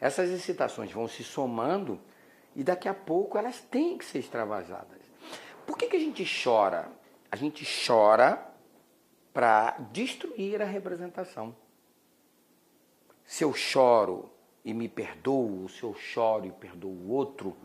essas 0.00 0.30
excitações 0.30 0.90
vão 0.90 1.06
se 1.06 1.22
somando 1.22 2.00
e 2.54 2.62
daqui 2.64 2.88
a 2.88 2.94
pouco 2.94 3.38
elas 3.38 3.60
têm 3.60 3.96
que 3.96 4.04
ser 4.04 4.18
extravasadas. 4.18 5.00
Por 5.66 5.78
que, 5.78 5.86
que 5.86 5.96
a 5.96 6.00
gente 6.00 6.24
chora? 6.42 6.90
A 7.30 7.36
gente 7.36 7.64
chora 7.86 8.46
para 9.32 9.76
destruir 9.92 10.60
a 10.60 10.66
representação. 10.66 11.54
Se 13.24 13.44
eu 13.44 13.54
choro 13.54 14.30
e 14.64 14.74
me 14.74 14.88
perdoo, 14.88 15.68
se 15.68 15.82
eu 15.82 15.94
choro 15.94 16.46
e 16.46 16.52
perdoo 16.52 16.90
o 16.90 17.10
outro, 17.10 17.56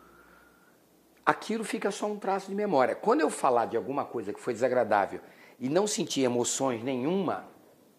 aquilo 1.28 1.66
fica 1.66 1.92
só 1.92 2.06
um 2.06 2.18
traço 2.18 2.48
de 2.48 2.56
memória. 2.56 2.96
Quando 2.96 3.20
eu 3.20 3.30
falar 3.30 3.66
de 3.66 3.76
alguma 3.76 4.06
coisa 4.06 4.32
que 4.32 4.40
foi 4.40 4.54
desagradável 4.54 5.20
e 5.60 5.68
não 5.68 5.86
sentir 5.86 6.22
emoções 6.22 6.82
nenhuma, 6.82 7.46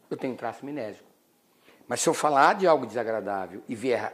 eu 0.09 0.17
tenho 0.17 0.33
um 0.33 0.37
traço 0.37 0.65
minésico. 0.65 1.07
Mas 1.87 2.01
se 2.01 2.09
eu 2.09 2.15
falar 2.15 2.55
de 2.55 2.67
algo 2.67 2.87
desagradável 2.87 3.63
e 3.69 3.75
ver 3.75 4.11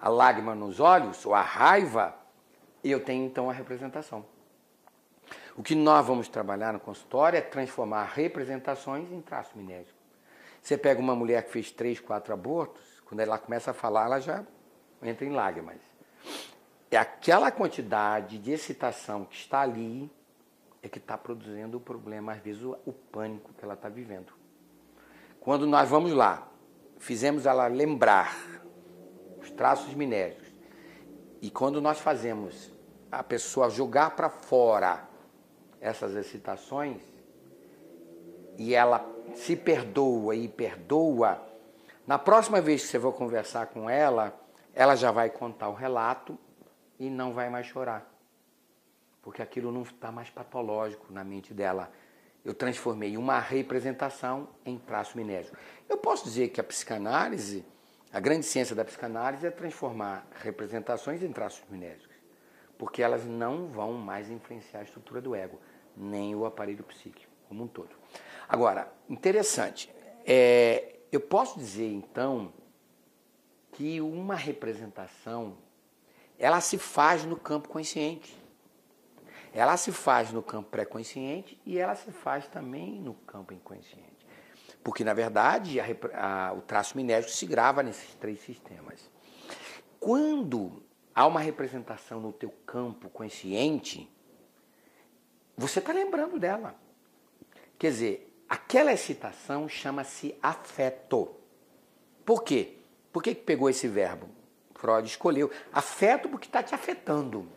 a 0.00 0.08
lágrima 0.08 0.54
nos 0.54 0.78
olhos, 0.78 1.26
ou 1.26 1.34
a 1.34 1.42
raiva, 1.42 2.14
eu 2.84 3.00
tenho 3.00 3.26
então 3.26 3.50
a 3.50 3.52
representação. 3.52 4.24
O 5.56 5.62
que 5.62 5.74
nós 5.74 6.06
vamos 6.06 6.28
trabalhar 6.28 6.72
no 6.72 6.78
consultório 6.78 7.36
é 7.36 7.40
transformar 7.40 8.04
representações 8.04 9.10
em 9.10 9.20
traço 9.20 9.50
minésico. 9.56 9.98
Você 10.62 10.78
pega 10.78 11.00
uma 11.00 11.16
mulher 11.16 11.42
que 11.42 11.50
fez 11.50 11.72
três, 11.72 11.98
quatro 11.98 12.32
abortos, 12.32 13.02
quando 13.04 13.18
ela 13.18 13.36
começa 13.36 13.72
a 13.72 13.74
falar, 13.74 14.04
ela 14.04 14.20
já 14.20 14.44
entra 15.02 15.24
em 15.24 15.30
lágrimas. 15.30 15.80
É 16.94 16.96
aquela 16.96 17.50
quantidade 17.50 18.38
de 18.38 18.52
excitação 18.52 19.24
que 19.24 19.34
está 19.34 19.62
ali 19.62 20.08
é 20.80 20.88
que 20.88 20.98
está 20.98 21.18
produzindo 21.18 21.76
o 21.76 21.80
problema, 21.80 22.34
às 22.34 22.38
vezes 22.38 22.62
o, 22.62 22.78
o 22.86 22.92
pânico 22.92 23.52
que 23.52 23.64
ela 23.64 23.74
está 23.74 23.88
vivendo. 23.88 24.32
Quando 25.40 25.66
nós 25.66 25.88
vamos 25.88 26.12
lá, 26.12 26.46
fizemos 26.98 27.46
ela 27.46 27.66
lembrar 27.66 28.36
os 29.40 29.50
traços 29.50 29.92
minéricos, 29.92 30.46
e 31.42 31.50
quando 31.50 31.80
nós 31.80 31.98
fazemos 31.98 32.70
a 33.10 33.24
pessoa 33.24 33.68
jogar 33.68 34.10
para 34.10 34.30
fora 34.30 35.08
essas 35.80 36.14
excitações, 36.14 37.02
e 38.56 38.72
ela 38.72 39.04
se 39.34 39.56
perdoa 39.56 40.36
e 40.36 40.46
perdoa, 40.46 41.44
na 42.06 42.20
próxima 42.20 42.60
vez 42.60 42.82
que 42.82 42.88
você 42.88 43.00
for 43.00 43.14
conversar 43.14 43.66
com 43.66 43.90
ela, 43.90 44.32
ela 44.72 44.94
já 44.94 45.10
vai 45.10 45.28
contar 45.28 45.68
o 45.68 45.74
relato 45.74 46.38
e 47.06 47.10
não 47.10 47.32
vai 47.32 47.50
mais 47.50 47.66
chorar. 47.66 48.10
Porque 49.22 49.42
aquilo 49.42 49.70
não 49.70 49.82
está 49.82 50.10
mais 50.10 50.30
patológico 50.30 51.12
na 51.12 51.24
mente 51.24 51.52
dela. 51.52 51.90
Eu 52.44 52.54
transformei 52.54 53.16
uma 53.16 53.38
representação 53.38 54.48
em 54.64 54.78
traço 54.78 55.16
minésico. 55.16 55.56
Eu 55.88 55.96
posso 55.96 56.24
dizer 56.24 56.48
que 56.48 56.60
a 56.60 56.64
psicanálise, 56.64 57.64
a 58.12 58.20
grande 58.20 58.44
ciência 58.44 58.76
da 58.76 58.84
psicanálise 58.84 59.46
é 59.46 59.50
transformar 59.50 60.26
representações 60.42 61.22
em 61.22 61.32
traços 61.32 61.62
minésicos. 61.70 62.14
Porque 62.76 63.02
elas 63.02 63.24
não 63.24 63.66
vão 63.66 63.92
mais 63.92 64.30
influenciar 64.30 64.80
a 64.80 64.84
estrutura 64.84 65.20
do 65.20 65.34
ego, 65.34 65.58
nem 65.96 66.34
o 66.34 66.44
aparelho 66.44 66.84
psíquico 66.84 67.32
como 67.48 67.64
um 67.64 67.68
todo. 67.68 67.90
Agora, 68.48 68.92
interessante, 69.08 69.90
é, 70.26 70.96
eu 71.12 71.20
posso 71.20 71.58
dizer 71.58 71.86
então 71.86 72.52
que 73.72 74.00
uma 74.00 74.34
representação 74.34 75.56
ela 76.38 76.60
se 76.60 76.78
faz 76.78 77.24
no 77.24 77.36
campo 77.36 77.68
consciente. 77.68 78.36
Ela 79.52 79.76
se 79.76 79.92
faz 79.92 80.32
no 80.32 80.42
campo 80.42 80.68
pré-consciente 80.68 81.60
e 81.64 81.78
ela 81.78 81.94
se 81.94 82.10
faz 82.10 82.48
também 82.48 83.00
no 83.00 83.14
campo 83.14 83.54
inconsciente. 83.54 84.26
Porque, 84.82 85.04
na 85.04 85.14
verdade, 85.14 85.78
a, 85.80 85.86
a, 86.14 86.52
o 86.52 86.60
traço 86.60 86.96
minético 86.96 87.32
se 87.32 87.46
grava 87.46 87.82
nesses 87.82 88.14
três 88.16 88.40
sistemas. 88.40 89.08
Quando 90.00 90.82
há 91.14 91.24
uma 91.26 91.38
representação 91.38 92.20
no 92.20 92.32
teu 92.32 92.50
campo 92.66 93.08
consciente, 93.08 94.10
você 95.56 95.78
está 95.78 95.92
lembrando 95.92 96.38
dela. 96.38 96.74
Quer 97.78 97.90
dizer, 97.90 98.44
aquela 98.48 98.92
excitação 98.92 99.68
chama-se 99.68 100.34
afeto. 100.42 101.36
Por 102.24 102.42
quê? 102.42 102.78
Por 103.12 103.22
que, 103.22 103.36
que 103.36 103.42
pegou 103.42 103.70
esse 103.70 103.86
verbo? 103.86 104.28
Freud 104.84 105.08
escolheu. 105.08 105.50
Afeto 105.72 106.28
porque 106.28 106.46
está 106.46 106.62
te 106.62 106.74
afetando. 106.74 107.48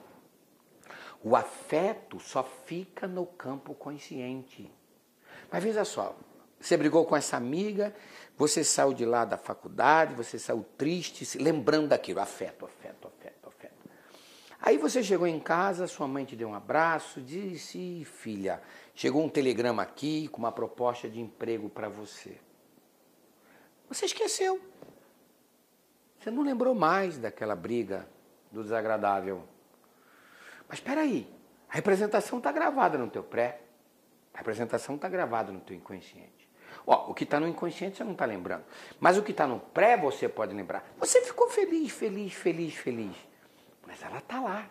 O 1.21 1.35
afeto 1.35 2.21
só 2.21 2.41
fica 2.41 3.05
no 3.05 3.25
campo 3.25 3.73
consciente. 3.73 4.71
Mas 5.51 5.61
veja 5.61 5.83
só, 5.83 6.15
você 6.57 6.77
brigou 6.77 7.05
com 7.05 7.17
essa 7.17 7.35
amiga, 7.35 7.93
você 8.37 8.63
saiu 8.63 8.93
de 8.93 9.05
lá 9.05 9.25
da 9.25 9.37
faculdade, 9.37 10.15
você 10.15 10.39
saiu 10.39 10.65
triste, 10.77 11.37
lembrando 11.37 11.89
daquilo, 11.89 12.21
afeto, 12.21 12.65
afeto, 12.65 13.09
afeto, 13.09 13.47
afeto. 13.49 13.73
Aí 14.61 14.77
você 14.77 15.03
chegou 15.03 15.27
em 15.27 15.39
casa, 15.39 15.85
sua 15.85 16.07
mãe 16.07 16.23
te 16.23 16.35
deu 16.35 16.47
um 16.47 16.55
abraço, 16.55 17.19
disse, 17.19 18.05
filha, 18.05 18.61
chegou 18.95 19.21
um 19.21 19.29
telegrama 19.29 19.83
aqui 19.83 20.29
com 20.29 20.39
uma 20.39 20.51
proposta 20.51 21.09
de 21.09 21.19
emprego 21.19 21.69
para 21.69 21.89
você. 21.89 22.37
Você 23.89 24.05
esqueceu. 24.05 24.61
Você 26.27 26.31
não 26.31 26.43
lembrou 26.43 26.75
mais 26.75 27.17
daquela 27.17 27.55
briga, 27.55 28.05
do 28.51 28.61
desagradável. 28.61 29.47
Mas 30.67 30.79
espera 30.79 30.99
aí, 30.99 31.25
a 31.69 31.75
representação 31.75 32.39
está 32.39 32.51
gravada 32.51 32.97
no 32.97 33.09
teu 33.09 33.23
pré. 33.23 33.61
A 34.33 34.39
representação 34.39 34.95
está 34.95 35.07
gravada 35.07 35.53
no 35.53 35.61
teu 35.61 35.73
inconsciente. 35.73 36.49
Ó, 36.85 37.11
o 37.11 37.13
que 37.13 37.23
está 37.23 37.39
no 37.39 37.47
inconsciente 37.47 37.95
você 37.95 38.03
não 38.03 38.11
está 38.11 38.25
lembrando. 38.25 38.65
Mas 38.99 39.17
o 39.17 39.23
que 39.23 39.31
está 39.31 39.47
no 39.47 39.57
pré 39.57 39.95
você 39.95 40.27
pode 40.27 40.53
lembrar. 40.53 40.85
Você 40.97 41.21
ficou 41.21 41.49
feliz, 41.49 41.93
feliz, 41.93 42.33
feliz, 42.33 42.75
feliz. 42.75 43.15
Mas 43.85 44.03
ela 44.03 44.17
está 44.17 44.41
lá. 44.41 44.67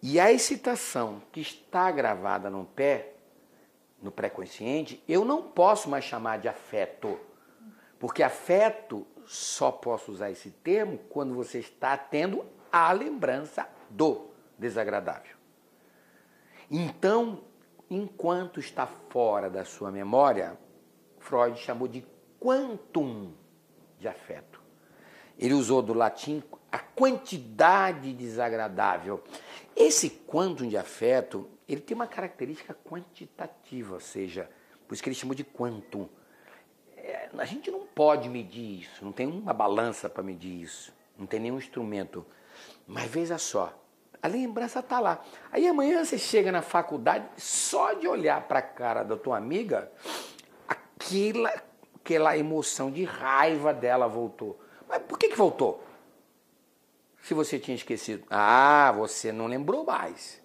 E 0.00 0.20
a 0.20 0.30
excitação 0.30 1.20
que 1.32 1.40
está 1.40 1.90
gravada 1.90 2.48
no 2.48 2.66
pé, 2.66 3.14
no 4.00 4.12
pré-consciente, 4.12 5.02
eu 5.08 5.24
não 5.24 5.42
posso 5.42 5.90
mais 5.90 6.04
chamar 6.04 6.38
de 6.38 6.46
afeto. 6.46 7.18
Porque 7.98 8.22
afeto 8.22 9.04
só 9.30 9.70
posso 9.70 10.10
usar 10.10 10.28
esse 10.32 10.50
termo 10.50 10.98
quando 11.08 11.34
você 11.34 11.60
está 11.60 11.96
tendo 11.96 12.44
a 12.72 12.90
lembrança 12.90 13.68
do 13.88 14.26
desagradável. 14.58 15.36
Então, 16.68 17.44
enquanto 17.88 18.58
está 18.58 18.88
fora 18.88 19.48
da 19.48 19.64
sua 19.64 19.92
memória, 19.92 20.58
Freud 21.20 21.56
chamou 21.60 21.86
de 21.86 22.04
quantum 22.40 23.32
de 24.00 24.08
afeto. 24.08 24.60
Ele 25.38 25.54
usou 25.54 25.80
do 25.80 25.94
latim 25.94 26.42
a 26.72 26.80
quantidade 26.80 28.12
desagradável. 28.12 29.22
Esse 29.76 30.10
quantum 30.10 30.66
de 30.66 30.76
afeto, 30.76 31.48
ele 31.68 31.80
tem 31.80 31.94
uma 31.94 32.08
característica 32.08 32.74
quantitativa, 32.74 33.94
ou 33.94 34.00
seja, 34.00 34.50
por 34.88 34.94
isso 34.94 35.04
que 35.04 35.08
ele 35.08 35.14
chamou 35.14 35.36
de 35.36 35.44
quantum. 35.44 36.08
É, 37.10 37.28
a 37.36 37.44
gente 37.44 37.70
não 37.70 37.80
pode 37.86 38.28
medir 38.28 38.82
isso, 38.82 39.04
não 39.04 39.10
tem 39.10 39.26
uma 39.26 39.52
balança 39.52 40.08
para 40.08 40.22
medir 40.22 40.62
isso, 40.62 40.92
não 41.18 41.26
tem 41.26 41.40
nenhum 41.40 41.58
instrumento. 41.58 42.24
Mas 42.86 43.10
veja 43.10 43.36
só, 43.36 43.76
a 44.22 44.28
lembrança 44.28 44.80
está 44.80 45.00
lá. 45.00 45.20
Aí 45.50 45.66
amanhã 45.66 46.04
você 46.04 46.16
chega 46.18 46.52
na 46.52 46.62
faculdade, 46.62 47.26
só 47.36 47.94
de 47.94 48.06
olhar 48.06 48.42
para 48.42 48.60
a 48.60 48.62
cara 48.62 49.02
da 49.02 49.16
tua 49.16 49.36
amiga, 49.36 49.90
aquela, 50.68 51.52
aquela 51.96 52.36
emoção 52.36 52.90
de 52.90 53.02
raiva 53.04 53.74
dela 53.74 54.06
voltou. 54.06 54.60
Mas 54.88 55.02
por 55.02 55.18
que, 55.18 55.28
que 55.28 55.36
voltou? 55.36 55.82
Se 57.22 57.34
você 57.34 57.58
tinha 57.58 57.74
esquecido. 57.74 58.24
Ah, 58.30 58.92
você 58.96 59.32
não 59.32 59.46
lembrou 59.46 59.84
mais. 59.84 60.40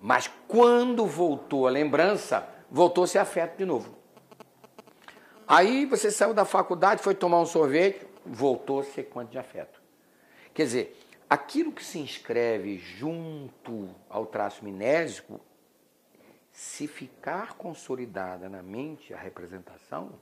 Mas 0.00 0.30
quando 0.46 1.06
voltou 1.06 1.66
a 1.66 1.70
lembrança, 1.70 2.48
voltou-se 2.70 3.18
afeto 3.18 3.56
de 3.58 3.64
novo. 3.64 3.96
Aí 5.46 5.86
você 5.86 6.10
saiu 6.10 6.34
da 6.34 6.44
faculdade, 6.44 7.02
foi 7.02 7.14
tomar 7.14 7.40
um 7.40 7.46
sorvete, 7.46 8.06
voltou 8.24 8.80
a 8.80 8.84
ser 8.84 9.04
quanto 9.04 9.30
de 9.30 9.38
afeto. 9.38 9.80
Quer 10.52 10.64
dizer, 10.64 11.00
aquilo 11.30 11.70
que 11.70 11.84
se 11.84 11.98
inscreve 11.98 12.78
junto 12.78 13.88
ao 14.08 14.26
traço 14.26 14.64
minésico, 14.64 15.40
se 16.50 16.88
ficar 16.88 17.54
consolidada 17.54 18.48
na 18.48 18.62
mente 18.62 19.14
a 19.14 19.18
representação, 19.18 20.18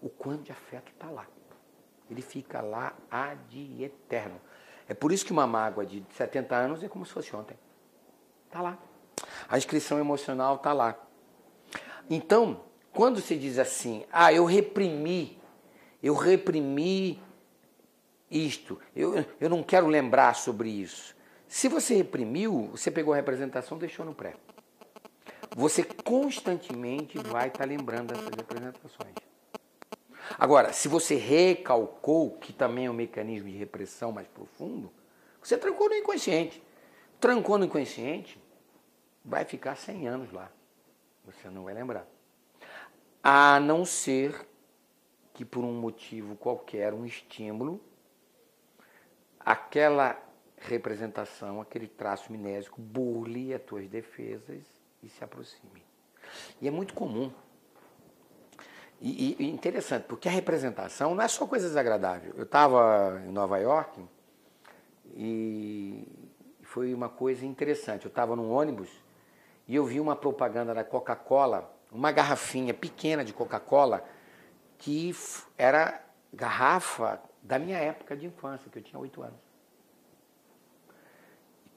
o 0.00 0.08
quanto 0.08 0.44
de 0.44 0.52
afeto 0.52 0.90
está 0.90 1.10
lá. 1.10 1.26
Ele 2.10 2.22
fica 2.22 2.60
lá 2.60 2.94
ad 3.10 3.82
eterno. 3.82 4.40
É 4.88 4.94
por 4.94 5.12
isso 5.12 5.24
que 5.24 5.32
uma 5.32 5.46
mágoa 5.46 5.84
de 5.84 6.04
70 6.10 6.56
anos 6.56 6.82
é 6.82 6.88
como 6.88 7.04
se 7.04 7.12
fosse 7.12 7.34
ontem. 7.34 7.58
Está 8.46 8.62
lá. 8.62 8.78
A 9.48 9.58
inscrição 9.58 9.98
emocional 9.98 10.56
está 10.56 10.72
lá. 10.72 10.96
Então, 12.08 12.60
quando 12.96 13.20
se 13.20 13.36
diz 13.36 13.58
assim, 13.58 14.04
ah, 14.10 14.32
eu 14.32 14.46
reprimi, 14.46 15.38
eu 16.02 16.14
reprimi 16.14 17.22
isto, 18.30 18.80
eu, 18.96 19.22
eu 19.38 19.50
não 19.50 19.62
quero 19.62 19.86
lembrar 19.86 20.34
sobre 20.34 20.70
isso. 20.70 21.14
Se 21.46 21.68
você 21.68 21.94
reprimiu, 21.94 22.70
você 22.72 22.90
pegou 22.90 23.12
a 23.12 23.16
representação 23.16 23.76
deixou 23.76 24.04
no 24.06 24.14
pré. 24.14 24.34
Você 25.54 25.84
constantemente 25.84 27.18
vai 27.18 27.48
estar 27.48 27.60
tá 27.60 27.64
lembrando 27.66 28.14
dessas 28.14 28.34
representações. 28.34 29.14
Agora, 30.38 30.72
se 30.72 30.88
você 30.88 31.16
recalcou, 31.16 32.30
que 32.38 32.50
também 32.50 32.86
é 32.86 32.90
um 32.90 32.94
mecanismo 32.94 33.50
de 33.50 33.56
repressão 33.56 34.10
mais 34.10 34.26
profundo, 34.26 34.90
você 35.40 35.58
trancou 35.58 35.90
no 35.90 35.94
inconsciente. 35.94 36.62
Trancou 37.20 37.58
no 37.58 37.66
inconsciente, 37.66 38.42
vai 39.22 39.44
ficar 39.44 39.76
100 39.76 40.08
anos 40.08 40.32
lá. 40.32 40.50
Você 41.26 41.50
não 41.50 41.64
vai 41.64 41.74
lembrar. 41.74 42.15
A 43.28 43.58
não 43.58 43.84
ser 43.84 44.46
que 45.34 45.44
por 45.44 45.64
um 45.64 45.72
motivo 45.72 46.36
qualquer, 46.36 46.94
um 46.94 47.04
estímulo, 47.04 47.80
aquela 49.40 50.16
representação, 50.58 51.60
aquele 51.60 51.88
traço 51.88 52.30
minésico 52.30 52.80
burle 52.80 53.52
as 53.52 53.60
tuas 53.62 53.88
defesas 53.88 54.62
e 55.02 55.08
se 55.08 55.24
aproxime. 55.24 55.82
E 56.60 56.68
é 56.68 56.70
muito 56.70 56.94
comum 56.94 57.32
e, 59.00 59.34
e, 59.40 59.50
interessante, 59.50 60.04
porque 60.04 60.28
a 60.28 60.30
representação 60.30 61.12
não 61.12 61.24
é 61.24 61.26
só 61.26 61.48
coisa 61.48 61.66
desagradável. 61.66 62.32
Eu 62.36 62.44
estava 62.44 63.20
em 63.26 63.32
Nova 63.32 63.58
York 63.58 64.08
e 65.16 66.06
foi 66.62 66.94
uma 66.94 67.08
coisa 67.08 67.44
interessante. 67.44 68.04
Eu 68.04 68.08
estava 68.08 68.36
num 68.36 68.52
ônibus 68.52 68.88
e 69.66 69.74
eu 69.74 69.84
vi 69.84 69.98
uma 69.98 70.14
propaganda 70.14 70.72
da 70.72 70.84
Coca-Cola, 70.84 71.75
uma 71.96 72.12
garrafinha 72.12 72.74
pequena 72.74 73.24
de 73.24 73.32
Coca-Cola, 73.32 74.06
que 74.76 75.14
era 75.56 76.04
garrafa 76.32 77.20
da 77.42 77.58
minha 77.58 77.78
época 77.78 78.14
de 78.14 78.26
infância, 78.26 78.70
que 78.70 78.78
eu 78.78 78.82
tinha 78.82 79.00
oito 79.00 79.22
anos. 79.22 79.40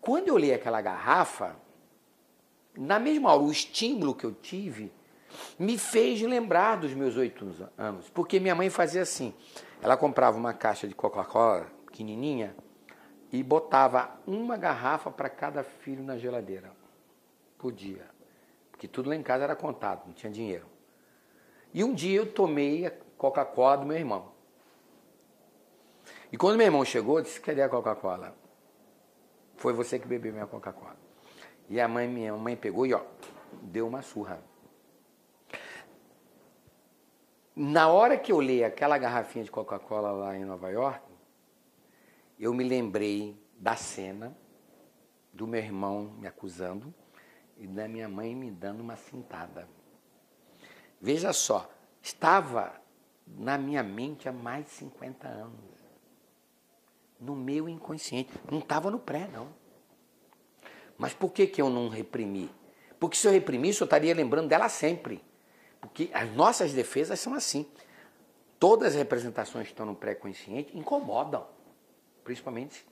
Quando 0.01 0.27
eu 0.27 0.38
li 0.38 0.53
aquela 0.53 0.82
garrafa, 0.82 1.55
na 2.77 2.99
mesma 2.99 3.34
hora, 3.34 3.43
o 3.43 3.51
estímulo 3.51 4.13
que 4.13 4.25
eu 4.25 4.34
tive 4.34 4.91
me 5.58 5.77
fez 5.77 6.21
lembrar 6.21 6.77
dos 6.77 6.93
meus 6.93 7.15
oito 7.15 7.45
anos, 7.77 8.10
porque 8.10 8.39
minha 8.39 8.55
mãe 8.55 8.69
fazia 8.69 9.03
assim: 9.03 9.34
ela 9.82 9.95
comprava 9.95 10.38
uma 10.38 10.53
caixa 10.53 10.88
de 10.88 10.93
Coca-Cola 10.93 11.67
pequenininha 11.86 12.55
e 13.32 13.41
botava 13.41 14.19
uma 14.27 14.58
garrafa 14.58 15.10
para 15.10 15.29
cada 15.29 15.63
filho 15.63 16.03
na 16.03 16.17
geladeira 16.17 16.71
por 17.58 17.71
dia, 17.71 18.05
porque 18.80 18.88
tudo 18.88 19.10
lá 19.10 19.15
em 19.18 19.22
casa 19.22 19.44
era 19.44 19.58
contado, 19.58 20.08
não 20.08 20.13
tinha 20.13 20.32
dinheiro. 20.32 20.65
E 21.74 21.84
um 21.84 21.94
dia 21.94 22.18
eu 22.18 22.32
tomei 22.32 22.86
a 22.86 22.92
Coca-Cola 23.18 23.80
do 23.80 23.86
meu 23.86 23.98
irmão. 23.98 24.32
E 26.32 26.38
quando 26.38 26.56
meu 26.56 26.65
irmão 26.65 26.86
chegou, 26.86 27.18
eu 27.18 27.24
disse: 27.24 27.42
Cadê 27.42 27.62
a 27.62 27.68
Coca-Cola? 27.68 28.34
Foi 29.58 29.74
você 29.74 30.00
que 30.00 30.08
bebeu 30.08 30.32
minha 30.32 30.48
Coca-Cola. 30.48 30.96
E 31.68 31.82
a 31.82 31.89
mãe, 31.89 32.08
minha 32.08 32.34
mãe 32.38 32.56
pegou 32.56 32.86
e 32.86 32.94
ó, 32.94 33.02
deu 33.63 33.86
uma 33.86 34.02
surra. 34.02 34.42
Na 37.54 37.89
hora 37.89 38.18
que 38.18 38.32
eu 38.32 38.39
li 38.39 38.63
aquela 38.63 38.98
garrafinha 38.98 39.44
de 39.44 39.52
Coca-Cola 39.52 40.12
lá 40.12 40.38
em 40.38 40.46
Nova 40.46 40.70
York, 40.70 41.04
eu 42.39 42.54
me 42.54 42.63
lembrei 42.63 43.38
da 43.58 43.76
cena 43.76 44.34
do 45.34 45.46
meu 45.46 45.60
irmão 45.60 46.13
me 46.18 46.28
acusando 46.28 46.94
e 47.60 47.67
da 47.67 47.88
minha 47.88 48.08
mãe 48.08 48.34
me 48.34 48.50
dando 48.50 48.80
uma 48.80 48.95
cintada. 48.95 49.67
Veja 51.02 51.34
só, 51.34 51.69
estava 52.02 52.74
na 53.28 53.58
minha 53.58 53.84
mente 53.84 54.28
há 54.28 54.32
mais 54.32 54.65
de 54.65 54.72
50 54.72 55.28
anos. 55.28 55.80
No 57.19 57.36
meu 57.36 57.67
inconsciente. 57.67 58.32
Não 58.50 58.60
estava 58.60 58.89
no 58.89 58.98
pré, 58.98 59.28
não. 59.28 59.50
Mas 60.98 61.13
por 61.13 61.32
que, 61.32 61.45
que 61.45 61.62
eu 61.62 61.69
não 61.69 61.89
reprimi? 61.89 62.50
Porque 63.00 63.17
se 63.17 63.28
eu 63.28 63.32
reprimisse, 63.32 63.82
eu 63.82 63.86
estaria 63.86 64.13
lembrando 64.15 64.48
dela 64.48 64.69
sempre. 64.69 65.24
Porque 65.82 66.10
as 66.13 66.30
nossas 66.32 66.74
defesas 66.74 67.19
são 67.19 67.34
assim. 67.34 67.69
Todas 68.58 68.89
as 68.89 68.95
representações 68.95 69.67
que 69.67 69.74
estão 69.74 69.86
no 69.86 69.95
pré-consciente 69.95 70.78
incomodam, 70.78 71.48
principalmente 72.24 72.86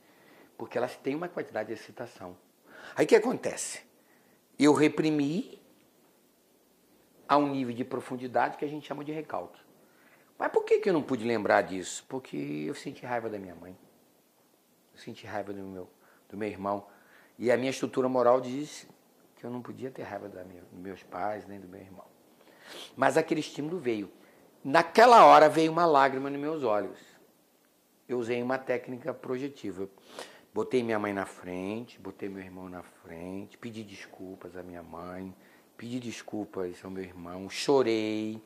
porque 0.57 0.77
elas 0.77 0.95
têm 0.95 1.15
uma 1.15 1.27
quantidade 1.27 1.67
de 1.67 1.73
excitação. 1.73 2.35
Aí 2.95 3.05
o 3.05 3.07
que 3.07 3.15
acontece? 3.15 3.81
Eu 4.59 4.73
reprimi 4.73 5.59
a 7.27 7.37
um 7.37 7.49
nível 7.49 7.75
de 7.75 7.83
profundidade 7.83 8.57
que 8.57 8.65
a 8.65 8.67
gente 8.67 8.87
chama 8.87 9.03
de 9.03 9.11
recalque. 9.11 9.59
Mas 10.37 10.51
por 10.51 10.63
que, 10.63 10.79
que 10.79 10.89
eu 10.89 10.93
não 10.93 11.01
pude 11.01 11.25
lembrar 11.25 11.61
disso? 11.61 12.05
Porque 12.07 12.37
eu 12.67 12.75
senti 12.75 13.05
raiva 13.05 13.29
da 13.29 13.39
minha 13.39 13.55
mãe. 13.55 13.75
Eu 14.93 14.99
senti 14.99 15.25
raiva 15.25 15.51
do 15.51 15.61
meu, 15.61 15.89
do 16.29 16.37
meu 16.37 16.47
irmão. 16.47 16.85
E 17.37 17.51
a 17.51 17.57
minha 17.57 17.69
estrutura 17.69 18.07
moral 18.07 18.39
diz 18.39 18.87
que 19.35 19.43
eu 19.43 19.49
não 19.49 19.61
podia 19.61 19.91
ter 19.91 20.03
raiva 20.03 20.29
da 20.29 20.43
minha, 20.43 20.61
dos 20.61 20.79
meus 20.79 21.03
pais 21.03 21.45
nem 21.47 21.59
do 21.59 21.67
meu 21.67 21.81
irmão. 21.81 22.05
Mas 22.95 23.17
aquele 23.17 23.39
estímulo 23.39 23.79
veio. 23.79 24.11
Naquela 24.63 25.25
hora 25.25 25.47
veio 25.47 25.71
uma 25.71 25.85
lágrima 25.85 26.29
nos 26.29 26.39
meus 26.39 26.63
olhos. 26.63 26.99
Eu 28.07 28.19
usei 28.19 28.41
uma 28.41 28.57
técnica 28.57 29.13
projetiva. 29.13 29.89
Botei 30.53 30.81
minha 30.81 30.97
mãe 30.97 31.13
na 31.13 31.25
frente, 31.25 31.99
botei 31.99 32.29
meu 32.29 32.43
irmão 32.43 32.67
na 32.67 32.81
frente, 32.81 33.57
pedi 33.57 33.83
desculpas 33.83 34.55
à 34.57 34.63
minha 34.63 34.81
mãe, 34.81 35.35
pedi 35.77 35.99
desculpas 35.99 36.83
ao 36.83 36.89
meu 36.89 37.03
irmão, 37.03 37.49
chorei, 37.49 38.41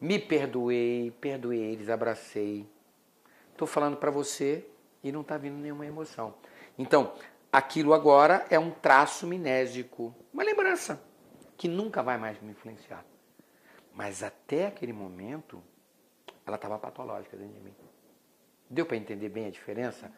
me 0.00 0.18
perdoei, 0.18 1.10
perdoei 1.20 1.60
eles, 1.60 1.88
abracei. 1.88 2.68
Estou 3.52 3.66
falando 3.66 3.96
para 3.96 4.10
você 4.10 4.64
e 5.02 5.10
não 5.10 5.22
está 5.22 5.38
vindo 5.38 5.56
nenhuma 5.56 5.86
emoção. 5.86 6.34
Então, 6.78 7.14
aquilo 7.50 7.94
agora 7.94 8.46
é 8.50 8.58
um 8.58 8.70
traço 8.70 9.26
minésico, 9.26 10.14
uma 10.32 10.44
lembrança 10.44 11.02
que 11.56 11.66
nunca 11.66 12.02
vai 12.02 12.18
mais 12.18 12.40
me 12.40 12.52
influenciar. 12.52 13.04
Mas 13.92 14.22
até 14.22 14.68
aquele 14.68 14.92
momento, 14.92 15.62
ela 16.46 16.56
estava 16.56 16.78
patológica 16.78 17.36
dentro 17.36 17.54
de 17.54 17.60
mim. 17.60 17.74
Deu 18.70 18.84
para 18.84 18.96
entender 18.96 19.28
bem 19.28 19.46
a 19.46 19.50
diferença? 19.50 20.12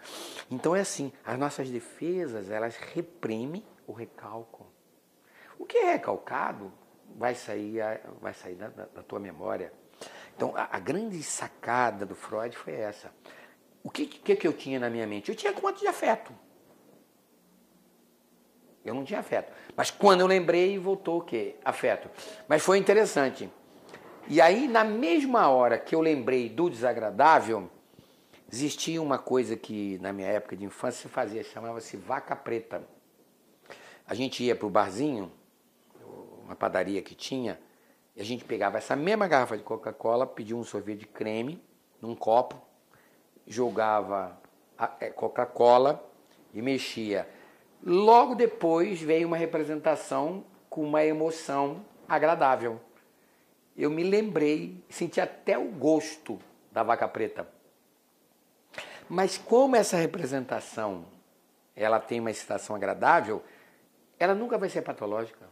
Então 0.50 0.74
é 0.74 0.80
assim, 0.80 1.12
as 1.24 1.38
nossas 1.38 1.70
defesas, 1.70 2.50
elas 2.50 2.76
reprimem 2.76 3.64
o 3.86 3.92
recalco. 3.92 4.66
O 5.58 5.64
que 5.64 5.78
é 5.78 5.92
recalcado 5.92 6.72
vai 7.16 7.34
sair, 7.34 7.80
vai 8.20 8.34
sair 8.34 8.54
da, 8.54 8.68
da 8.68 9.02
tua 9.02 9.20
memória. 9.20 9.72
Então, 10.34 10.54
a, 10.56 10.76
a, 10.76 10.78
grande 10.78 11.22
sacada 11.22 12.06
do 12.06 12.14
Freud 12.14 12.56
foi 12.56 12.72
essa. 12.72 13.12
O 13.82 13.90
que, 13.90 14.06
que, 14.06 14.34
que 14.34 14.46
eu 14.46 14.52
tinha 14.52 14.80
na 14.80 14.88
minha 14.88 15.06
mente? 15.06 15.28
Eu 15.28 15.36
tinha 15.36 15.52
quanto 15.52 15.80
de 15.80 15.86
afeto. 15.86 16.32
Eu 18.84 18.94
não 18.94 19.04
tinha 19.04 19.20
afeto. 19.20 19.52
Mas 19.76 19.90
quando 19.90 20.20
eu 20.20 20.26
lembrei, 20.26 20.78
voltou 20.78 21.18
o 21.18 21.22
quê? 21.22 21.56
Afeto. 21.64 22.08
Mas 22.48 22.62
foi 22.62 22.78
interessante. 22.78 23.50
E 24.28 24.40
aí, 24.40 24.66
na 24.66 24.84
mesma 24.84 25.48
hora 25.48 25.78
que 25.78 25.94
eu 25.94 26.00
lembrei 26.00 26.48
do 26.48 26.70
desagradável, 26.70 27.70
existia 28.50 29.00
uma 29.00 29.18
coisa 29.18 29.56
que 29.56 29.98
na 29.98 30.12
minha 30.12 30.28
época 30.28 30.56
de 30.56 30.64
infância 30.64 31.02
se 31.02 31.08
fazia, 31.08 31.42
chamava-se 31.44 31.96
vaca 31.96 32.34
preta. 32.34 32.82
A 34.06 34.14
gente 34.14 34.42
ia 34.42 34.56
para 34.56 34.66
o 34.66 34.70
barzinho, 34.70 35.30
uma 36.44 36.56
padaria 36.56 37.00
que 37.00 37.14
tinha, 37.14 37.60
e 38.16 38.20
a 38.20 38.24
gente 38.24 38.44
pegava 38.44 38.78
essa 38.78 38.96
mesma 38.96 39.28
garrafa 39.28 39.56
de 39.56 39.62
Coca-Cola, 39.62 40.26
pedia 40.26 40.56
um 40.56 40.64
sorvete 40.64 41.00
de 41.00 41.06
creme 41.06 41.62
num 42.02 42.14
copo, 42.14 42.60
jogava 43.46 44.40
é, 44.98 45.10
Coca-Cola 45.10 46.04
e 46.52 46.60
mexia. 46.60 47.28
Logo 47.84 48.34
depois 48.34 49.00
veio 49.00 49.28
uma 49.28 49.36
representação 49.36 50.44
com 50.68 50.82
uma 50.82 51.04
emoção 51.04 51.84
agradável. 52.08 52.80
Eu 53.76 53.90
me 53.90 54.02
lembrei, 54.02 54.82
senti 54.88 55.20
até 55.20 55.56
o 55.56 55.68
gosto 55.70 56.38
da 56.72 56.82
vaca 56.82 57.06
preta. 57.08 57.59
Mas 59.10 59.36
como 59.36 59.74
essa 59.74 59.96
representação 59.96 61.04
ela 61.74 61.98
tem 61.98 62.20
uma 62.20 62.30
excitação 62.30 62.76
agradável, 62.76 63.42
ela 64.16 64.36
nunca 64.36 64.56
vai 64.56 64.68
ser 64.68 64.82
patológica. 64.82 65.48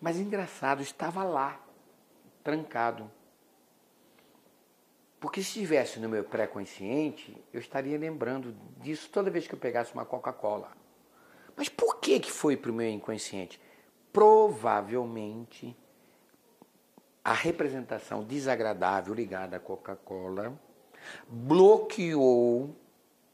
Mas 0.00 0.20
engraçado, 0.20 0.80
estava 0.80 1.24
lá, 1.24 1.60
trancado. 2.44 3.10
Porque 5.18 5.42
se 5.42 5.48
estivesse 5.48 5.98
no 5.98 6.08
meu 6.08 6.22
pré-consciente, 6.22 7.36
eu 7.52 7.58
estaria 7.58 7.98
lembrando 7.98 8.54
disso 8.76 9.10
toda 9.10 9.28
vez 9.28 9.48
que 9.48 9.54
eu 9.56 9.58
pegasse 9.58 9.92
uma 9.92 10.06
Coca-Cola. 10.06 10.70
Mas 11.56 11.68
por 11.68 11.98
que, 11.98 12.20
que 12.20 12.30
foi 12.30 12.56
para 12.56 12.70
o 12.70 12.74
meu 12.74 12.88
inconsciente? 12.88 13.60
Provavelmente 14.12 15.76
a 17.24 17.32
representação 17.32 18.22
desagradável 18.22 19.12
ligada 19.12 19.56
à 19.56 19.60
Coca-Cola 19.60 20.56
bloqueou 21.28 22.74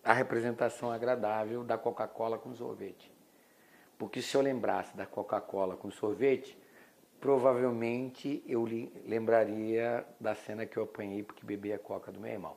a 0.03 0.13
representação 0.13 0.91
agradável 0.91 1.63
da 1.63 1.77
Coca-Cola 1.77 2.39
com 2.39 2.55
sorvete. 2.55 3.13
Porque 3.99 4.23
se 4.23 4.37
eu 4.37 4.41
lembrasse 4.41 4.97
da 4.97 5.05
Coca-Cola 5.05 5.77
com 5.77 5.91
sorvete, 5.91 6.59
provavelmente 7.21 8.43
eu 8.47 8.67
lembraria 9.07 10.07
da 10.19 10.35
cena 10.35 10.65
que 10.65 10.77
eu 10.77 10.85
apanhei 10.85 11.23
porque 11.23 11.45
bebi 11.45 11.73
a 11.73 11.79
coca 11.79 12.11
do 12.11 12.19
meu 12.19 12.33
irmão. 12.33 12.57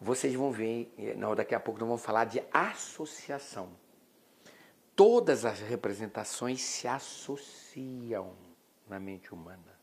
Vocês 0.00 0.34
vão 0.34 0.52
ver, 0.52 0.92
não, 1.16 1.34
daqui 1.34 1.54
a 1.54 1.60
pouco 1.60 1.80
nós 1.80 1.88
vamos 1.88 2.04
falar 2.04 2.26
de 2.26 2.42
associação. 2.52 3.70
Todas 4.94 5.44
as 5.44 5.60
representações 5.60 6.60
se 6.60 6.86
associam 6.86 8.32
na 8.88 9.00
mente 9.00 9.32
humana. 9.32 9.78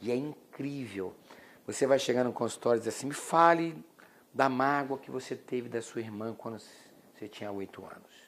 E 0.00 0.10
é 0.10 0.14
incrível. 0.14 1.14
Você 1.66 1.86
vai 1.86 1.98
chegar 1.98 2.24
no 2.24 2.32
consultório 2.32 2.78
e 2.78 2.80
diz 2.84 2.88
assim: 2.88 3.06
me 3.06 3.14
fale 3.14 3.76
da 4.32 4.48
mágoa 4.48 4.98
que 4.98 5.10
você 5.10 5.34
teve 5.34 5.68
da 5.68 5.80
sua 5.80 6.00
irmã 6.00 6.34
quando 6.34 6.58
você 6.58 7.28
tinha 7.28 7.50
oito 7.50 7.84
anos. 7.84 8.24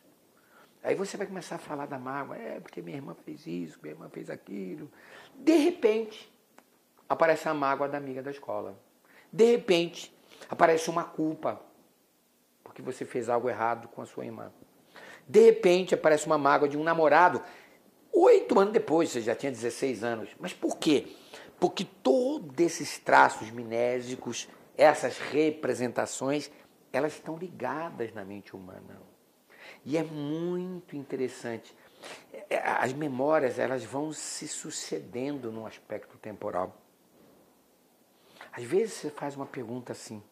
Aí 0.82 0.94
você 0.94 1.16
vai 1.16 1.26
começar 1.26 1.56
a 1.56 1.58
falar 1.58 1.86
da 1.86 1.98
mágoa, 1.98 2.36
é 2.36 2.60
porque 2.60 2.80
minha 2.80 2.96
irmã 2.96 3.14
fez 3.24 3.46
isso, 3.46 3.78
minha 3.82 3.92
irmã 3.92 4.08
fez 4.08 4.30
aquilo. 4.30 4.90
De 5.34 5.56
repente, 5.56 6.32
aparece 7.08 7.48
a 7.48 7.54
mágoa 7.54 7.88
da 7.88 7.98
amiga 7.98 8.22
da 8.22 8.30
escola. 8.30 8.78
De 9.32 9.44
repente, 9.50 10.16
aparece 10.48 10.88
uma 10.88 11.02
culpa, 11.02 11.60
porque 12.62 12.80
você 12.80 13.04
fez 13.04 13.28
algo 13.28 13.48
errado 13.48 13.88
com 13.88 14.00
a 14.00 14.06
sua 14.06 14.24
irmã. 14.24 14.52
De 15.26 15.40
repente, 15.40 15.92
aparece 15.92 16.24
uma 16.26 16.38
mágoa 16.38 16.68
de 16.68 16.78
um 16.78 16.84
namorado. 16.84 17.42
Oito 18.12 18.58
anos 18.58 18.72
depois, 18.72 19.10
você 19.10 19.20
já 19.20 19.34
tinha 19.34 19.50
16 19.50 20.04
anos. 20.04 20.30
Mas 20.38 20.52
por 20.52 20.78
quê? 20.78 21.08
Porque 21.58 21.84
todos 21.84 22.58
esses 22.58 22.98
traços 22.98 23.50
minésicos, 23.50 24.48
essas 24.76 25.18
representações, 25.18 26.50
elas 26.92 27.14
estão 27.14 27.36
ligadas 27.36 28.12
na 28.12 28.24
mente 28.24 28.54
humana. 28.54 29.00
E 29.84 29.96
é 29.96 30.02
muito 30.02 30.96
interessante. 30.96 31.74
É, 32.50 32.58
as 32.58 32.92
memórias 32.92 33.58
elas 33.58 33.84
vão 33.84 34.12
se 34.12 34.46
sucedendo 34.46 35.50
num 35.50 35.66
aspecto 35.66 36.18
temporal. 36.18 36.76
Às 38.52 38.64
vezes 38.64 38.94
você 38.94 39.10
faz 39.10 39.36
uma 39.36 39.46
pergunta 39.46 39.92
assim: 39.92 40.22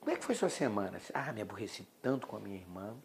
Como 0.00 0.10
é 0.10 0.16
que 0.16 0.24
foi 0.24 0.34
sua 0.34 0.48
semana? 0.48 1.00
Ah, 1.14 1.32
me 1.32 1.42
aborreci 1.42 1.86
tanto 2.02 2.26
com 2.26 2.36
a 2.36 2.40
minha 2.40 2.56
irmã. 2.56 2.96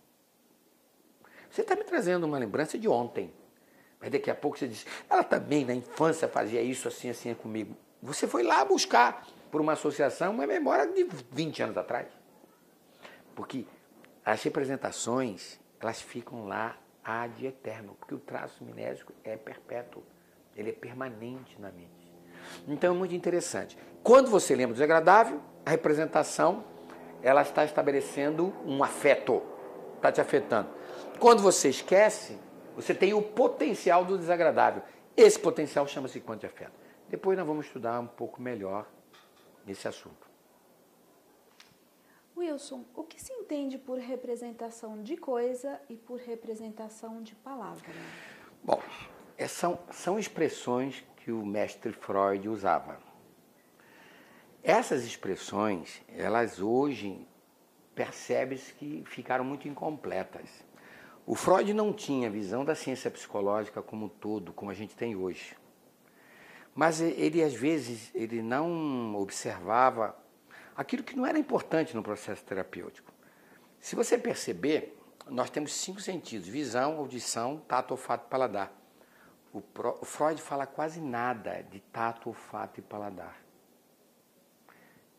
Você 1.49 1.61
está 1.61 1.75
me 1.75 1.83
trazendo 1.83 2.25
uma 2.25 2.37
lembrança 2.37 2.77
de 2.77 2.87
ontem. 2.87 3.33
Mas 3.99 4.11
daqui 4.11 4.29
a 4.29 4.35
pouco 4.35 4.57
você 4.57 4.67
diz: 4.67 4.85
Ela 5.09 5.23
também 5.23 5.65
na 5.65 5.73
infância 5.73 6.27
fazia 6.27 6.61
isso 6.61 6.87
assim, 6.87 7.09
assim 7.09 7.33
comigo. 7.33 7.75
Você 8.01 8.27
foi 8.27 8.43
lá 8.43 8.63
buscar, 8.63 9.25
por 9.51 9.61
uma 9.61 9.73
associação, 9.73 10.33
uma 10.33 10.45
memória 10.45 10.87
de 10.87 11.07
20 11.31 11.63
anos 11.63 11.77
atrás. 11.77 12.07
Porque 13.33 13.65
as 14.23 14.41
representações, 14.43 15.59
elas 15.79 16.01
ficam 16.01 16.45
lá 16.45 16.77
ad 17.03 17.45
eterno, 17.45 17.95
porque 17.99 18.15
o 18.15 18.19
traço 18.19 18.63
minésico 18.63 19.13
é 19.23 19.37
perpétuo, 19.37 20.03
ele 20.55 20.69
é 20.69 20.73
permanente 20.73 21.59
na 21.59 21.71
mente. 21.71 22.13
Então 22.67 22.93
é 22.93 22.97
muito 22.97 23.15
interessante. 23.15 23.77
Quando 24.03 24.29
você 24.29 24.55
lembra 24.55 24.73
do 24.73 24.77
desagradável, 24.77 25.41
a 25.65 25.69
representação 25.69 26.63
ela 27.21 27.41
está 27.41 27.65
estabelecendo 27.65 28.53
um 28.65 28.83
afeto, 28.83 29.41
está 29.95 30.11
te 30.11 30.21
afetando. 30.21 30.69
Quando 31.19 31.41
você 31.41 31.69
esquece, 31.69 32.37
você 32.75 32.93
tem 32.93 33.13
o 33.13 33.21
potencial 33.21 34.03
do 34.03 34.17
desagradável. 34.17 34.83
Esse 35.15 35.39
potencial 35.39 35.87
chama-se 35.87 36.19
quanto 36.19 36.41
de 36.41 36.47
afeto. 36.47 36.73
Depois 37.09 37.37
nós 37.37 37.47
vamos 37.47 37.67
estudar 37.67 37.99
um 37.99 38.07
pouco 38.07 38.41
melhor 38.41 38.85
esse 39.67 39.87
assunto. 39.87 40.25
Wilson, 42.35 42.83
o 42.93 43.03
que 43.03 43.21
se 43.21 43.31
entende 43.31 43.77
por 43.77 43.97
representação 43.97 45.01
de 45.01 45.15
coisa 45.15 45.79
e 45.89 45.95
por 45.95 46.19
representação 46.19 47.23
de 47.23 47.33
palavra? 47.35 47.81
Bom, 48.61 48.81
é, 49.37 49.47
são, 49.47 49.79
são 49.91 50.19
expressões 50.19 51.03
que 51.17 51.31
o 51.31 51.45
mestre 51.45 51.93
Freud 51.93 52.49
usava. 52.49 52.99
Essas 54.61 55.05
expressões, 55.05 56.01
elas 56.09 56.59
hoje 56.59 57.25
percebe-se 57.93 58.73
que 58.73 59.03
ficaram 59.05 59.45
muito 59.45 59.67
incompletas. 59.67 60.64
O 61.27 61.33
Freud 61.33 61.73
não 61.73 61.91
tinha 61.91 62.29
visão 62.29 62.63
da 62.63 62.75
ciência 62.75 63.09
psicológica 63.09 63.81
como 63.81 64.05
um 64.05 64.09
todo, 64.09 64.53
como 64.53 64.69
a 64.69 64.75
gente 64.75 64.95
tem 64.95 65.15
hoje. 65.15 65.57
Mas 66.75 67.01
ele 67.01 67.41
às 67.41 67.55
vezes 67.55 68.11
ele 68.13 68.43
não 68.43 69.15
observava 69.15 70.15
aquilo 70.75 71.03
que 71.03 71.15
não 71.15 71.25
era 71.25 71.39
importante 71.39 71.95
no 71.95 72.03
processo 72.03 72.43
terapêutico. 72.43 73.11
Se 73.79 73.95
você 73.95 74.19
perceber, 74.19 74.95
nós 75.27 75.49
temos 75.49 75.73
cinco 75.73 75.99
sentidos: 75.99 76.47
visão, 76.47 76.97
audição, 76.97 77.57
tato, 77.67 77.91
olfato 77.91 78.25
e 78.27 78.29
paladar. 78.29 78.71
O, 79.51 79.61
Pro, 79.61 79.97
o 80.01 80.05
Freud 80.05 80.39
fala 80.39 80.67
quase 80.67 81.01
nada 81.01 81.63
de 81.63 81.79
tato, 81.79 82.29
olfato 82.29 82.79
e 82.79 82.83
paladar. 82.83 83.35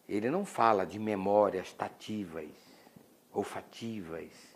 Ele 0.09 0.31
não 0.31 0.45
fala 0.45 0.87
de 0.87 1.01
memórias 1.01 1.73
tativas, 1.73 2.51
olfativas 3.33 4.56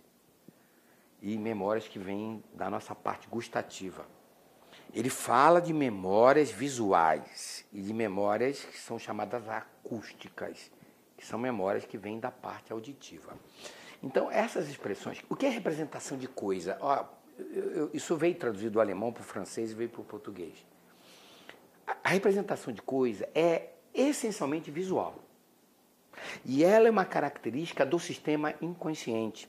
e 1.23 1.37
memórias 1.39 1.87
que 1.87 1.99
vêm 1.99 2.43
da 2.55 2.71
nossa 2.71 2.95
parte 2.95 3.29
gustativa. 3.29 4.07
Ele 4.93 5.11
fala 5.11 5.61
de 5.61 5.73
memórias 5.73 6.51
visuais 6.51 7.65
e 7.73 7.81
de 7.81 7.93
memórias 7.93 8.65
que 8.65 8.79
são 8.79 8.99
chamadas 8.99 9.49
acústicas 9.49 10.71
que 11.21 11.27
são 11.27 11.39
memórias 11.39 11.85
que 11.85 11.99
vêm 11.99 12.19
da 12.19 12.31
parte 12.31 12.73
auditiva. 12.73 13.37
Então, 14.03 14.31
essas 14.31 14.71
expressões, 14.71 15.23
o 15.29 15.37
que 15.37 15.45
é 15.45 15.51
representação 15.51 16.17
de 16.17 16.27
coisa? 16.27 16.79
Ó, 16.81 17.05
isso 17.93 18.17
veio 18.17 18.35
traduzido 18.35 18.71
do 18.71 18.81
alemão 18.81 19.13
para 19.13 19.21
o 19.21 19.25
francês 19.25 19.71
e 19.71 19.75
veio 19.75 19.91
para 19.91 20.01
o 20.01 20.05
português. 20.05 20.55
A 22.03 22.09
representação 22.09 22.73
de 22.73 22.81
coisa 22.81 23.29
é 23.35 23.69
essencialmente 23.93 24.71
visual. 24.71 25.23
E 26.43 26.65
ela 26.65 26.89
é 26.89 26.91
uma 26.91 27.05
característica 27.05 27.85
do 27.85 27.99
sistema 27.99 28.55
inconsciente. 28.63 29.47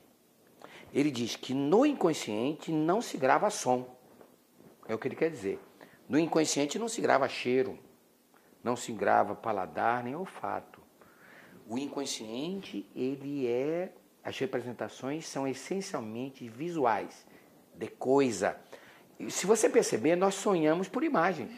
Ele 0.94 1.10
diz 1.10 1.36
que 1.36 1.54
no 1.54 1.86
inconsciente 1.86 2.72
não 2.72 3.02
se 3.02 3.18
grava 3.18 3.50
som. 3.50 3.96
É 4.88 4.94
o 4.94 4.98
que 4.98 5.08
ele 5.08 5.16
quer 5.16 5.30
dizer. 5.30 5.60
No 6.08 6.20
inconsciente 6.20 6.78
não 6.78 6.90
se 6.90 7.00
grava 7.00 7.28
cheiro, 7.30 7.80
não 8.64 8.76
se 8.76 8.92
grava 8.92 9.34
paladar 9.34 10.04
nem 10.04 10.16
olfato. 10.16 10.82
O 11.68 11.78
inconsciente, 11.78 12.86
ele 12.94 13.48
é 13.48 13.94
as 14.24 14.38
representações 14.38 15.28
são 15.28 15.48
essencialmente 15.48 16.48
visuais, 16.48 17.26
de 17.74 17.88
coisa. 17.88 18.60
E 19.20 19.32
se 19.32 19.46
você 19.46 19.70
perceber, 19.70 20.16
nós 20.16 20.36
sonhamos 20.36 20.88
por 20.88 21.04
imagens. 21.04 21.52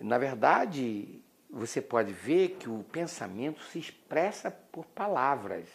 Na 0.00 0.18
verdade, 0.18 1.22
você 1.48 1.80
pode 1.80 2.12
ver 2.12 2.56
que 2.58 2.68
o 2.68 2.82
pensamento 2.90 3.62
se 3.64 3.78
expressa 3.78 4.50
por 4.50 4.84
palavras. 4.86 5.68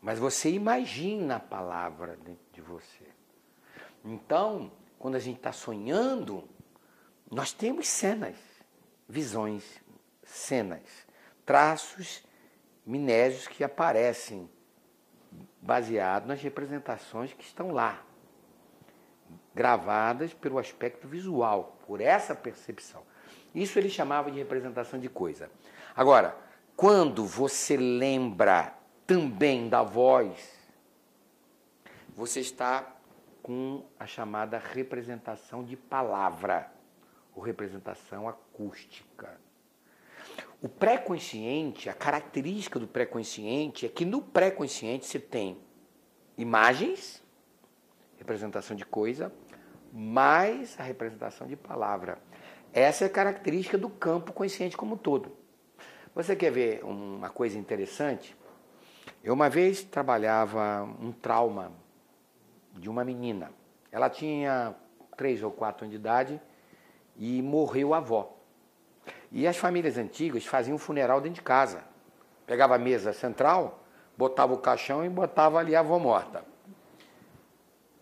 Mas 0.00 0.18
você 0.18 0.50
imagina 0.50 1.36
a 1.36 1.40
palavra 1.40 2.16
dentro 2.16 2.44
de 2.52 2.60
você. 2.60 3.06
Então, 4.04 4.70
quando 4.98 5.16
a 5.16 5.20
gente 5.20 5.38
está 5.38 5.52
sonhando, 5.52 6.48
nós 7.30 7.52
temos 7.52 7.88
cenas, 7.88 8.36
visões, 9.08 9.82
cenas, 10.22 11.06
traços 11.44 12.22
minésios 12.86 13.46
que 13.46 13.64
aparecem 13.64 14.48
baseados 15.60 16.28
nas 16.28 16.40
representações 16.40 17.32
que 17.32 17.44
estão 17.44 17.70
lá, 17.70 18.02
gravadas 19.54 20.32
pelo 20.32 20.58
aspecto 20.58 21.08
visual, 21.08 21.76
por 21.86 22.00
essa 22.00 22.34
percepção. 22.34 23.02
Isso 23.54 23.78
ele 23.78 23.90
chamava 23.90 24.30
de 24.30 24.38
representação 24.38 24.98
de 24.98 25.08
coisa. 25.08 25.50
Agora, 25.94 26.36
quando 26.76 27.26
você 27.26 27.76
lembra 27.76 28.77
também 29.08 29.70
da 29.70 29.82
voz, 29.82 30.54
você 32.14 32.40
está 32.40 32.94
com 33.42 33.82
a 33.98 34.06
chamada 34.06 34.58
representação 34.58 35.64
de 35.64 35.78
palavra, 35.78 36.70
ou 37.34 37.42
representação 37.42 38.28
acústica. 38.28 39.40
O 40.60 40.68
pré-consciente, 40.68 41.88
a 41.88 41.94
característica 41.94 42.78
do 42.78 42.86
pré-consciente 42.86 43.86
é 43.86 43.88
que 43.88 44.04
no 44.04 44.20
pré-consciente 44.20 45.06
você 45.06 45.18
tem 45.18 45.58
imagens, 46.36 47.22
representação 48.18 48.76
de 48.76 48.84
coisa, 48.84 49.32
mais 49.90 50.78
a 50.78 50.82
representação 50.82 51.46
de 51.46 51.56
palavra. 51.56 52.18
Essa 52.74 53.04
é 53.04 53.06
a 53.06 53.10
característica 53.10 53.78
do 53.78 53.88
campo 53.88 54.34
consciente 54.34 54.76
como 54.76 54.96
um 54.96 54.98
todo. 54.98 55.34
Você 56.14 56.36
quer 56.36 56.52
ver 56.52 56.84
uma 56.84 57.30
coisa 57.30 57.56
interessante? 57.56 58.36
Eu 59.22 59.34
uma 59.34 59.48
vez 59.48 59.82
trabalhava 59.82 60.84
um 61.00 61.12
trauma 61.12 61.72
de 62.74 62.88
uma 62.88 63.04
menina. 63.04 63.50
Ela 63.90 64.08
tinha 64.08 64.74
três 65.16 65.42
ou 65.42 65.50
quatro 65.50 65.84
anos 65.84 65.92
de 65.92 66.00
idade 66.00 66.40
e 67.16 67.42
morreu 67.42 67.94
a 67.94 67.98
avó. 67.98 68.36
E 69.30 69.46
as 69.46 69.56
famílias 69.56 69.98
antigas 69.98 70.46
faziam 70.46 70.76
um 70.76 70.78
funeral 70.78 71.20
dentro 71.20 71.36
de 71.36 71.42
casa. 71.42 71.82
Pegava 72.46 72.76
a 72.76 72.78
mesa 72.78 73.12
central, 73.12 73.84
botava 74.16 74.54
o 74.54 74.58
caixão 74.58 75.04
e 75.04 75.08
botava 75.08 75.58
ali 75.58 75.76
a 75.76 75.80
avó 75.80 75.98
morta. 75.98 76.44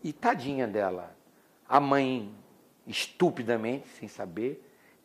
E 0.05 0.13
tadinha 0.13 0.67
dela. 0.67 1.17
A 1.69 1.81
mãe, 1.81 2.33
estupidamente, 2.87 3.89
sem 3.89 4.07
saber, 4.07 4.63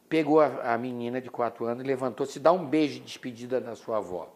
pegou 0.07 0.41
a, 0.41 0.77
menina 0.77 1.19
de 1.19 1.29
quatro 1.29 1.65
anos 1.65 1.83
e 1.83 1.87
levantou-se 1.87 2.39
dá 2.39 2.51
um 2.51 2.65
beijo 2.65 2.95
de 2.95 3.05
despedida 3.05 3.59
da 3.59 3.75
sua 3.75 3.97
avó. 3.97 4.29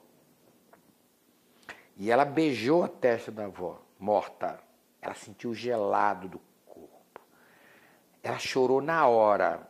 E 1.98 2.12
ela 2.12 2.26
beijou 2.26 2.84
a 2.84 2.88
testa 2.88 3.32
da 3.32 3.46
avó, 3.46 3.82
morta. 3.98 4.60
Ela 5.02 5.14
sentiu 5.14 5.54
gelado 5.54 6.28
do 6.28 6.42
corpo. 6.66 7.22
Ela 8.22 8.40
chorou 8.40 8.82
na 8.82 9.08
hora 9.08 9.68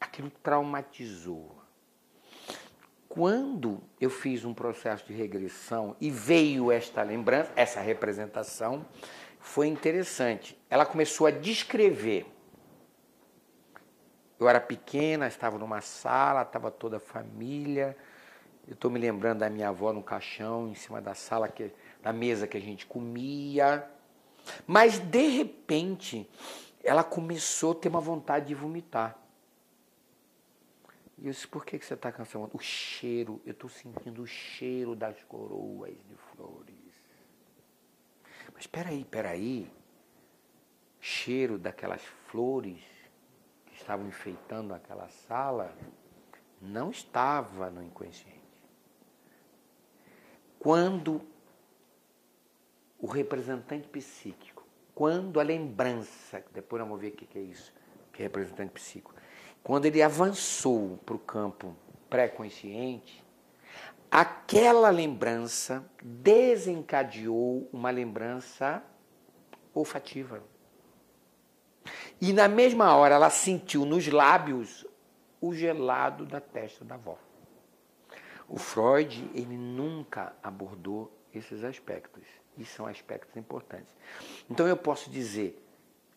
aquilo 0.00 0.30
traumatizou. 0.42 1.60
Quando 3.08 3.82
eu 4.00 4.08
fiz 4.08 4.44
um 4.44 4.54
processo 4.54 5.04
de 5.06 5.12
regressão 5.12 5.96
e 6.00 6.10
veio 6.10 6.70
esta 6.70 7.02
lembrança, 7.02 7.50
essa 7.56 7.80
representação, 7.80 8.86
foi 9.40 9.66
interessante. 9.66 10.56
Ela 10.70 10.86
começou 10.86 11.26
a 11.26 11.30
descrever. 11.30 12.26
Eu 14.38 14.48
era 14.48 14.60
pequena, 14.60 15.26
estava 15.26 15.58
numa 15.58 15.80
sala, 15.80 16.42
estava 16.42 16.70
toda 16.70 16.98
a 16.98 17.00
família. 17.00 17.96
Eu 18.70 18.74
estou 18.74 18.88
me 18.88 19.00
lembrando 19.00 19.40
da 19.40 19.50
minha 19.50 19.68
avó 19.68 19.92
no 19.92 20.00
caixão, 20.00 20.68
em 20.68 20.76
cima 20.76 21.00
da 21.00 21.12
sala, 21.12 21.48
que, 21.48 21.72
da 22.00 22.12
mesa 22.12 22.46
que 22.46 22.56
a 22.56 22.60
gente 22.60 22.86
comia. 22.86 23.84
Mas, 24.64 25.00
de 25.00 25.26
repente, 25.26 26.30
ela 26.84 27.02
começou 27.02 27.72
a 27.72 27.74
ter 27.74 27.88
uma 27.88 28.00
vontade 28.00 28.46
de 28.46 28.54
vomitar. 28.54 29.18
E 31.18 31.26
eu 31.26 31.32
disse, 31.32 31.48
por 31.48 31.66
que, 31.66 31.80
que 31.80 31.84
você 31.84 31.94
está 31.94 32.12
cansado? 32.12 32.48
O 32.52 32.60
cheiro, 32.60 33.42
eu 33.44 33.50
estou 33.50 33.68
sentindo 33.68 34.22
o 34.22 34.26
cheiro 34.26 34.94
das 34.94 35.20
coroas 35.24 35.96
de 36.08 36.14
flores. 36.14 36.76
Mas 38.54 38.62
espera 38.62 38.90
aí, 38.90 39.00
espera 39.00 39.30
aí. 39.30 39.68
Cheiro 41.00 41.58
daquelas 41.58 42.02
flores 42.28 42.84
que 43.66 43.74
estavam 43.74 44.06
enfeitando 44.06 44.72
aquela 44.72 45.08
sala 45.08 45.76
não 46.60 46.90
estava 46.90 47.68
no 47.68 47.82
inconsciente. 47.82 48.39
Quando 50.60 51.22
o 52.98 53.06
representante 53.06 53.88
psíquico, 53.88 54.62
quando 54.94 55.40
a 55.40 55.42
lembrança, 55.42 56.44
depois 56.52 56.82
vamos 56.82 57.00
ver 57.00 57.08
o 57.08 57.12
que 57.12 57.38
é 57.38 57.40
isso, 57.40 57.72
que 58.12 58.20
é 58.20 58.26
representante 58.26 58.72
psíquico, 58.72 59.14
quando 59.62 59.86
ele 59.86 60.02
avançou 60.02 60.98
para 60.98 61.14
o 61.14 61.18
campo 61.18 61.74
pré-consciente, 62.10 63.24
aquela 64.10 64.90
lembrança 64.90 65.82
desencadeou 66.02 67.66
uma 67.72 67.90
lembrança 67.90 68.84
olfativa. 69.72 70.42
E 72.20 72.34
na 72.34 72.48
mesma 72.48 72.94
hora 72.94 73.14
ela 73.14 73.30
sentiu 73.30 73.86
nos 73.86 74.06
lábios 74.08 74.86
o 75.40 75.54
gelado 75.54 76.26
da 76.26 76.38
testa 76.38 76.84
da 76.84 76.96
avó. 76.96 77.16
O 78.50 78.58
Freud, 78.58 79.30
ele 79.32 79.56
nunca 79.56 80.34
abordou 80.42 81.16
esses 81.32 81.62
aspectos, 81.62 82.24
e 82.58 82.64
são 82.64 82.84
aspectos 82.84 83.36
importantes. 83.36 83.94
Então 84.50 84.66
eu 84.66 84.76
posso 84.76 85.08
dizer 85.08 85.64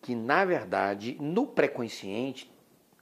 que, 0.02 0.16
na 0.16 0.44
verdade, 0.44 1.16
no 1.22 1.46
pré-consciente 1.46 2.52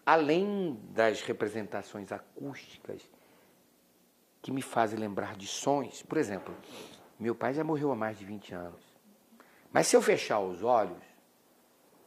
além 0.05 0.77
das 0.89 1.21
representações 1.21 2.11
acústicas 2.11 3.01
que 4.41 4.51
me 4.51 4.61
fazem 4.61 4.99
lembrar 4.99 5.35
de 5.35 5.47
sons, 5.47 6.01
por 6.01 6.17
exemplo, 6.17 6.53
meu 7.19 7.33
pai 7.33 7.53
já 7.53 7.63
morreu 7.63 7.91
há 7.91 7.95
mais 7.95 8.17
de 8.17 8.25
20 8.25 8.53
anos. 8.53 8.83
Mas 9.71 9.87
se 9.87 9.95
eu 9.95 10.01
fechar 10.01 10.39
os 10.39 10.63
olhos, 10.63 11.01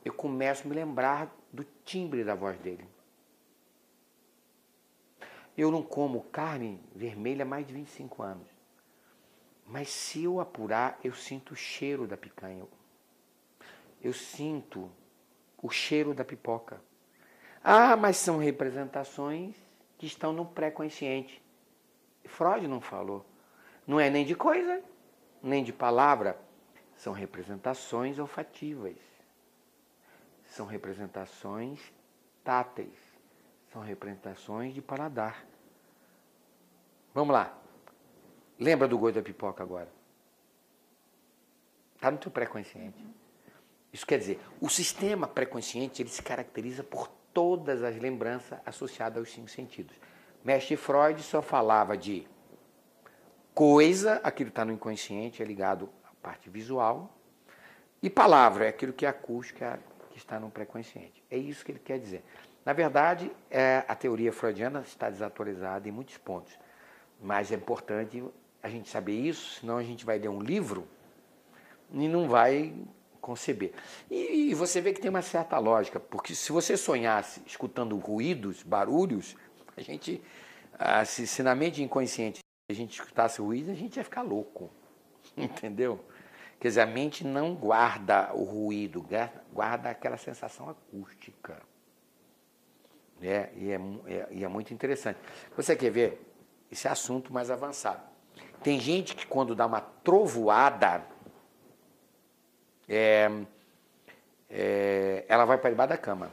eu 0.04 0.12
começo 0.12 0.66
a 0.66 0.68
me 0.68 0.74
lembrar 0.74 1.34
do 1.52 1.64
timbre 1.84 2.22
da 2.22 2.34
voz 2.34 2.58
dele. 2.58 2.86
Eu 5.56 5.70
não 5.70 5.82
como 5.82 6.22
carne 6.24 6.80
vermelha 6.94 7.42
há 7.42 7.46
mais 7.46 7.66
de 7.66 7.72
25 7.72 8.22
anos. 8.22 8.48
Mas 9.66 9.88
se 9.88 10.24
eu 10.24 10.40
apurar, 10.40 10.98
eu 11.02 11.14
sinto 11.14 11.52
o 11.52 11.56
cheiro 11.56 12.06
da 12.06 12.16
picanha. 12.16 12.64
Eu 14.02 14.12
sinto 14.12 14.90
o 15.62 15.70
cheiro 15.70 16.12
da 16.12 16.24
pipoca. 16.24 16.80
Ah, 17.62 17.96
mas 17.96 18.18
são 18.18 18.36
representações 18.36 19.56
que 19.96 20.06
estão 20.06 20.32
no 20.32 20.44
pré-consciente. 20.44 21.42
Freud 22.26 22.68
não 22.68 22.80
falou. 22.80 23.24
Não 23.86 23.98
é 23.98 24.10
nem 24.10 24.24
de 24.24 24.34
coisa, 24.34 24.82
nem 25.42 25.64
de 25.64 25.72
palavra. 25.72 26.38
São 26.96 27.12
representações 27.12 28.18
olfativas. 28.18 28.96
São 30.44 30.66
representações 30.66 31.80
táteis. 32.42 33.03
São 33.74 33.82
representações 33.82 34.72
de 34.72 34.80
paladar. 34.80 35.44
Vamos 37.12 37.34
lá. 37.34 37.58
Lembra 38.56 38.86
do 38.86 38.96
gosto 38.96 39.16
da 39.16 39.22
pipoca 39.22 39.64
agora? 39.64 39.88
Está 41.96 42.08
no 42.08 42.18
teu 42.18 42.30
pré-consciente. 42.30 43.04
Isso 43.92 44.06
quer 44.06 44.18
dizer, 44.20 44.40
o 44.60 44.68
sistema 44.68 45.26
pré-consciente 45.26 46.00
ele 46.00 46.08
se 46.08 46.22
caracteriza 46.22 46.84
por 46.84 47.08
todas 47.32 47.82
as 47.82 47.96
lembranças 47.96 48.60
associadas 48.64 49.18
aos 49.18 49.32
cinco 49.32 49.48
sentidos. 49.48 49.96
Mestre 50.44 50.76
Freud 50.76 51.20
só 51.20 51.42
falava 51.42 51.96
de 51.96 52.28
coisa, 53.52 54.20
aquilo 54.22 54.50
que 54.50 54.52
está 54.52 54.64
no 54.64 54.72
inconsciente, 54.72 55.42
é 55.42 55.44
ligado 55.44 55.90
à 56.04 56.14
parte 56.22 56.48
visual, 56.48 57.12
e 58.00 58.08
palavra, 58.08 58.66
é 58.66 58.68
aquilo 58.68 58.92
que 58.92 59.04
é 59.04 59.08
acústica, 59.08 59.80
que 60.12 60.18
está 60.18 60.38
no 60.38 60.48
pré-consciente. 60.48 61.24
É 61.28 61.36
isso 61.36 61.64
que 61.64 61.72
ele 61.72 61.80
quer 61.80 61.98
dizer. 61.98 62.22
Na 62.64 62.72
verdade, 62.72 63.30
é, 63.50 63.84
a 63.86 63.94
teoria 63.94 64.32
freudiana 64.32 64.80
está 64.80 65.10
desatualizada 65.10 65.86
em 65.88 65.92
muitos 65.92 66.16
pontos, 66.16 66.58
mas 67.20 67.52
é 67.52 67.56
importante 67.56 68.24
a 68.62 68.68
gente 68.70 68.88
saber 68.88 69.12
isso, 69.12 69.60
senão 69.60 69.76
a 69.76 69.82
gente 69.82 70.04
vai 70.04 70.18
ler 70.18 70.28
um 70.28 70.40
livro 70.40 70.88
e 71.92 72.08
não 72.08 72.26
vai 72.28 72.74
conceber. 73.20 73.72
E, 74.10 74.50
e, 74.50 74.54
você 74.54 74.80
vê 74.80 74.92
que 74.92 75.00
tem 75.00 75.10
uma 75.10 75.22
certa 75.22 75.58
lógica, 75.58 76.00
porque 76.00 76.34
se 76.34 76.50
você 76.52 76.76
sonhasse 76.76 77.42
escutando 77.46 77.96
ruídos, 77.98 78.62
barulhos, 78.62 79.36
a 79.76 79.82
gente, 79.82 80.22
ah, 80.78 81.04
se, 81.04 81.26
se 81.26 81.42
na 81.42 81.54
mente 81.54 81.82
inconsciente 81.82 82.40
a 82.70 82.74
gente 82.74 82.98
escutasse 82.98 83.40
ruídos, 83.40 83.70
a 83.70 83.74
gente 83.74 83.96
ia 83.96 84.04
ficar 84.04 84.22
louco, 84.22 84.70
entendeu? 85.36 86.02
Quer 86.58 86.68
dizer, 86.68 86.80
a 86.80 86.86
mente 86.86 87.26
não 87.26 87.54
guarda 87.54 88.32
o 88.32 88.42
ruído, 88.44 89.06
guarda 89.52 89.90
aquela 89.90 90.16
sensação 90.16 90.70
acústica. 90.70 91.60
É, 93.22 93.50
e, 93.54 93.70
é, 93.70 93.80
é, 94.06 94.28
e 94.30 94.44
é 94.44 94.48
muito 94.48 94.74
interessante. 94.74 95.18
Você 95.56 95.74
quer 95.76 95.90
ver 95.90 96.34
esse 96.70 96.88
assunto 96.88 97.32
mais 97.32 97.50
avançado? 97.50 98.02
Tem 98.62 98.80
gente 98.80 99.14
que 99.14 99.26
quando 99.26 99.54
dá 99.54 99.66
uma 99.66 99.80
trovoada, 99.80 101.06
é, 102.88 103.30
é, 104.48 105.24
ela 105.28 105.44
vai 105.44 105.58
para 105.58 105.70
debaixo 105.70 105.90
da 105.90 105.98
cama. 105.98 106.30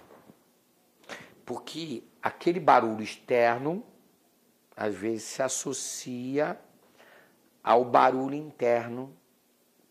Porque 1.46 2.04
aquele 2.22 2.60
barulho 2.60 3.04
externo, 3.04 3.84
às 4.76 4.96
vezes, 4.96 5.24
se 5.24 5.44
associa 5.44 6.60
ao 7.64 7.84
barulho 7.86 8.36
interno 8.36 9.16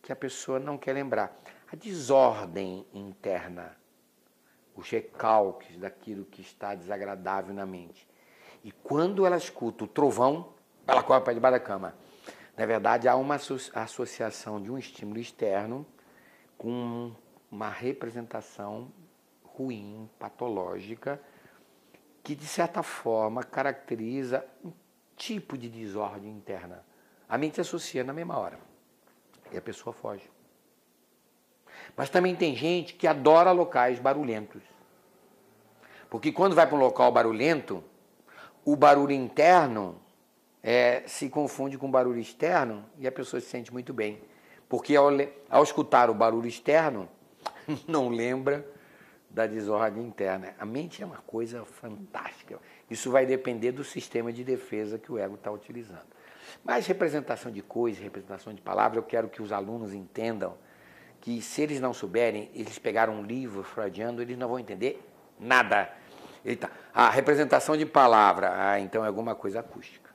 que 0.03 0.13
a 0.13 0.17
pessoa 0.17 0.59
não 0.59 0.79
quer 0.79 0.93
lembrar. 0.93 1.37
A 1.73 1.77
desordem 1.77 2.87
interna, 2.93 3.77
os 4.81 4.91
recalques 4.91 5.77
daquilo 5.77 6.25
que 6.25 6.41
está 6.41 6.75
desagradável 6.75 7.55
na 7.55 7.67
mente. 7.67 8.09
E 8.65 8.73
quando 8.73 9.25
ela 9.27 9.37
escuta 9.37 9.85
o 9.85 9.87
trovão, 9.87 10.53
ela 10.87 11.03
corre 11.03 11.21
para 11.21 11.35
debaixo 11.35 11.59
da 11.59 11.65
cama. 11.65 11.95
Na 12.57 12.67
verdade, 12.67 13.09
há 13.09 13.15
uma 13.17 13.37
associação 13.75 14.61
de 14.61 14.71
um 14.71 14.79
estímulo 14.79 15.21
externo 15.21 15.87
com 16.59 17.13
uma 17.51 17.69
representação 17.69 18.91
ruim, 19.45 20.09
patológica, 20.19 21.21
que 22.23 22.35
de 22.35 22.47
certa 22.47 22.83
forma 22.83 23.43
caracteriza 23.43 24.45
um 24.65 24.73
tipo 25.17 25.57
de 25.57 25.69
desordem 25.69 26.31
interna. 26.31 26.85
A 27.29 27.39
mente 27.39 27.61
associa 27.61 28.05
na 28.05 28.13
mesma 28.13 28.39
hora 28.39 28.59
e 29.53 29.57
a 29.57 29.63
pessoa 29.63 29.93
foge. 29.93 30.31
Mas 32.01 32.09
também 32.09 32.35
tem 32.35 32.57
gente 32.57 32.95
que 32.95 33.07
adora 33.07 33.53
locais 33.53 33.99
barulhentos. 33.99 34.63
Porque 36.09 36.33
quando 36.33 36.55
vai 36.55 36.67
para 36.67 36.75
um 36.75 36.81
local 36.81 37.13
barulhento, 37.13 37.85
o 38.65 38.75
barulho 38.75 39.13
interno 39.13 40.01
é, 40.63 41.03
se 41.07 41.29
confunde 41.29 41.77
com 41.77 41.89
o 41.89 41.91
barulho 41.91 42.19
externo 42.19 42.87
e 42.99 43.07
a 43.07 43.13
pessoa 43.13 43.39
se 43.39 43.49
sente 43.49 43.71
muito 43.71 43.93
bem. 43.93 44.19
Porque 44.67 44.97
ao, 44.97 45.09
ao 45.51 45.63
escutar 45.63 46.09
o 46.09 46.15
barulho 46.15 46.49
externo, 46.49 47.07
não 47.87 48.09
lembra 48.09 48.67
da 49.29 49.47
desordem 49.47 50.03
interna. 50.03 50.55
A 50.59 50.65
mente 50.65 51.03
é 51.03 51.05
uma 51.05 51.21
coisa 51.27 51.67
fantástica. 51.67 52.59
Isso 52.89 53.11
vai 53.11 53.27
depender 53.27 53.73
do 53.73 53.85
sistema 53.85 54.33
de 54.33 54.43
defesa 54.43 54.99
que 54.99 55.13
o 55.13 55.19
ego 55.19 55.35
está 55.35 55.51
utilizando. 55.51 56.09
Mas 56.65 56.87
representação 56.87 57.53
de 57.53 57.61
coisas, 57.61 58.03
representação 58.03 58.55
de 58.55 58.63
palavras, 58.63 58.97
eu 58.97 59.03
quero 59.03 59.29
que 59.29 59.43
os 59.43 59.53
alunos 59.53 59.93
entendam 59.93 60.57
que 61.21 61.43
se 61.43 61.63
eles 61.63 61.81
não 61.81 61.93
souberem, 61.93 62.51
eles 62.55 62.79
pegaram 62.79 63.15
um 63.15 63.23
livro 63.23 63.63
freudiano, 63.63 64.23
eles 64.23 64.39
não 64.39 64.49
vão 64.49 64.59
entender 64.59 65.03
nada. 65.39 65.93
Eita, 66.45 66.71
a 66.95 67.11
representação 67.11 67.77
de 67.77 67.85
palavra, 67.85 68.53
ah, 68.55 68.81
então 68.81 69.05
é 69.05 69.09
alguma 69.09 69.35
coisa 69.35 69.61
acústica. 69.61 70.11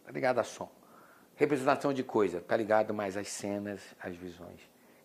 Está 0.00 0.12
ligado 0.12 0.38
a 0.38 0.44
som. 0.44 0.70
Representação 1.34 1.92
de 1.92 2.02
coisa, 2.02 2.38
está 2.38 2.56
ligado 2.56 2.94
mais 2.94 3.16
às 3.16 3.28
cenas, 3.28 3.82
às 4.00 4.16
visões 4.16 4.60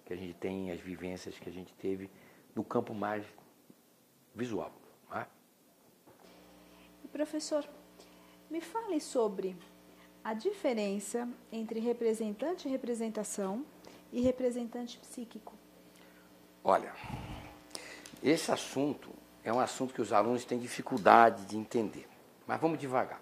que 0.06 0.14
a 0.14 0.16
gente 0.16 0.34
tem, 0.36 0.72
às 0.72 0.80
vivências 0.80 1.38
que 1.38 1.50
a 1.50 1.52
gente 1.52 1.74
teve 1.74 2.10
no 2.56 2.64
campo 2.64 2.94
mais 2.94 3.26
visual. 4.34 4.72
É? 5.14 5.26
Professor, 7.12 7.68
me 8.50 8.62
fale 8.62 9.02
sobre 9.02 9.58
a 10.24 10.34
diferença 10.34 11.28
entre 11.52 11.80
representante 11.80 12.68
e 12.68 12.72
representação 12.72 13.66
e 14.12 14.22
representante 14.22 14.98
psíquico. 15.00 15.54
Olha, 16.64 16.94
esse 18.22 18.52
assunto 18.52 19.10
é 19.44 19.52
um 19.52 19.60
assunto 19.60 19.94
que 19.94 20.02
os 20.02 20.14
alunos 20.14 20.46
têm 20.46 20.60
dificuldade 20.60 21.46
de 21.46 21.58
entender, 21.58 22.08
mas 22.46 22.60
vamos 22.60 22.80
devagar 22.80 23.22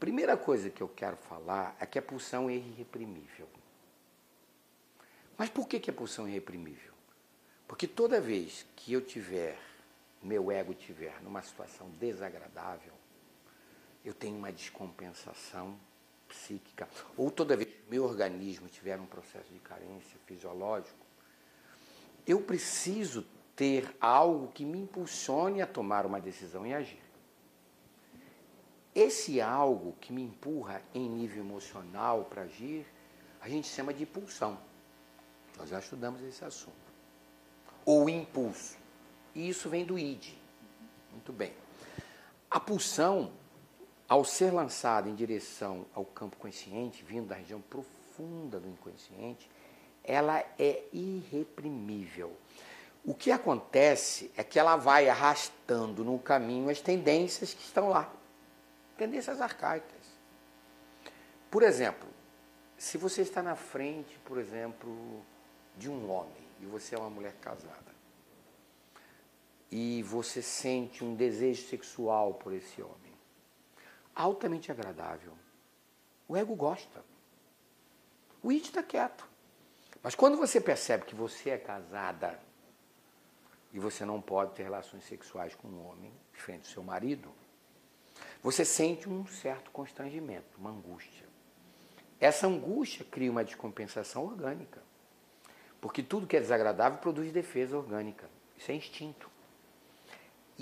primeira 0.00 0.34
coisa 0.34 0.70
que 0.70 0.82
eu 0.82 0.88
quero 0.88 1.16
falar 1.18 1.76
é 1.78 1.84
que 1.84 1.98
a 1.98 2.02
pulsão 2.02 2.48
é 2.48 2.54
irreprimível. 2.54 3.46
Mas 5.36 5.50
por 5.50 5.68
que, 5.68 5.78
que 5.78 5.90
a 5.90 5.92
pulsão 5.92 6.26
é 6.26 6.30
irreprimível? 6.30 6.94
Porque 7.68 7.86
toda 7.86 8.18
vez 8.18 8.66
que 8.74 8.94
eu 8.94 9.02
tiver, 9.02 9.58
meu 10.22 10.50
ego 10.50 10.72
tiver 10.72 11.20
numa 11.22 11.42
situação 11.42 11.90
desagradável, 12.00 12.94
eu 14.02 14.14
tenho 14.14 14.38
uma 14.38 14.50
descompensação 14.50 15.78
psíquica. 16.30 16.88
Ou 17.16 17.30
toda 17.30 17.56
vez 17.56 17.68
que 17.68 17.90
meu 17.90 18.04
organismo 18.04 18.68
tiver 18.68 18.98
um 18.98 19.06
processo 19.06 19.52
de 19.52 19.58
carência 19.58 20.18
fisiológico, 20.24 21.04
eu 22.26 22.40
preciso 22.40 23.26
ter 23.56 23.94
algo 24.00 24.48
que 24.52 24.64
me 24.64 24.78
impulsione 24.78 25.60
a 25.60 25.66
tomar 25.66 26.06
uma 26.06 26.20
decisão 26.20 26.66
e 26.66 26.72
agir. 26.72 27.02
Esse 28.94 29.40
algo 29.40 29.94
que 30.00 30.12
me 30.12 30.22
empurra 30.22 30.82
em 30.94 31.08
nível 31.08 31.44
emocional 31.44 32.24
para 32.24 32.42
agir, 32.42 32.86
a 33.40 33.48
gente 33.48 33.68
chama 33.68 33.92
de 33.92 34.06
pulsão. 34.06 34.58
Nós 35.58 35.68
já 35.68 35.78
estudamos 35.78 36.22
esse 36.22 36.44
assunto. 36.44 36.74
Ou 37.84 38.08
impulso. 38.08 38.78
E 39.34 39.48
isso 39.48 39.68
vem 39.68 39.84
do 39.84 39.98
id. 39.98 40.34
Muito 41.12 41.32
bem. 41.32 41.52
A 42.50 42.58
pulsão, 42.58 43.32
ao 44.10 44.24
ser 44.24 44.52
lançada 44.52 45.08
em 45.08 45.14
direção 45.14 45.86
ao 45.94 46.04
campo 46.04 46.36
consciente, 46.36 47.04
vindo 47.04 47.28
da 47.28 47.36
região 47.36 47.60
profunda 47.60 48.58
do 48.58 48.68
inconsciente, 48.68 49.48
ela 50.02 50.44
é 50.58 50.82
irreprimível. 50.92 52.36
O 53.04 53.14
que 53.14 53.30
acontece 53.30 54.28
é 54.36 54.42
que 54.42 54.58
ela 54.58 54.74
vai 54.74 55.08
arrastando 55.08 56.04
no 56.04 56.18
caminho 56.18 56.68
as 56.68 56.80
tendências 56.80 57.54
que 57.54 57.62
estão 57.62 57.88
lá 57.88 58.12
tendências 58.98 59.40
arcaicas. 59.40 60.18
Por 61.48 61.62
exemplo, 61.62 62.08
se 62.76 62.98
você 62.98 63.22
está 63.22 63.42
na 63.42 63.54
frente, 63.54 64.18
por 64.24 64.38
exemplo, 64.38 65.24
de 65.76 65.88
um 65.88 66.10
homem 66.10 66.48
e 66.60 66.66
você 66.66 66.96
é 66.96 66.98
uma 66.98 67.08
mulher 67.08 67.34
casada 67.40 67.94
e 69.70 70.02
você 70.02 70.42
sente 70.42 71.04
um 71.04 71.14
desejo 71.14 71.66
sexual 71.68 72.34
por 72.34 72.52
esse 72.52 72.82
homem, 72.82 73.09
altamente 74.20 74.70
agradável, 74.70 75.32
o 76.28 76.36
ego 76.36 76.54
gosta. 76.54 77.04
O 78.42 78.52
id 78.52 78.66
está 78.66 78.82
quieto. 78.82 79.28
Mas 80.02 80.14
quando 80.14 80.36
você 80.36 80.60
percebe 80.60 81.04
que 81.04 81.14
você 81.14 81.50
é 81.50 81.58
casada 81.58 82.40
e 83.72 83.78
você 83.78 84.04
não 84.04 84.20
pode 84.20 84.54
ter 84.54 84.62
relações 84.62 85.04
sexuais 85.04 85.54
com 85.54 85.68
um 85.68 85.86
homem, 85.86 86.12
diferente 86.32 86.62
do 86.62 86.68
seu 86.68 86.82
marido, 86.82 87.30
você 88.42 88.64
sente 88.64 89.08
um 89.08 89.26
certo 89.26 89.70
constrangimento, 89.70 90.58
uma 90.58 90.70
angústia. 90.70 91.26
Essa 92.18 92.46
angústia 92.46 93.04
cria 93.10 93.30
uma 93.30 93.44
descompensação 93.44 94.24
orgânica. 94.24 94.82
Porque 95.80 96.02
tudo 96.02 96.26
que 96.26 96.36
é 96.36 96.40
desagradável 96.40 96.98
produz 96.98 97.32
defesa 97.32 97.76
orgânica. 97.76 98.28
Isso 98.56 98.70
é 98.70 98.74
instinto. 98.74 99.29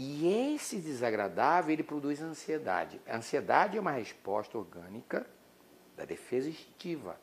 E 0.01 0.55
esse 0.55 0.77
desagradável, 0.77 1.73
ele 1.73 1.83
produz 1.83 2.23
ansiedade. 2.23 3.01
A 3.05 3.17
ansiedade 3.17 3.77
é 3.77 3.81
uma 3.81 3.91
resposta 3.91 4.57
orgânica 4.57 5.27
da 5.97 6.05
defesa 6.05 6.49
instintiva. 6.49 7.19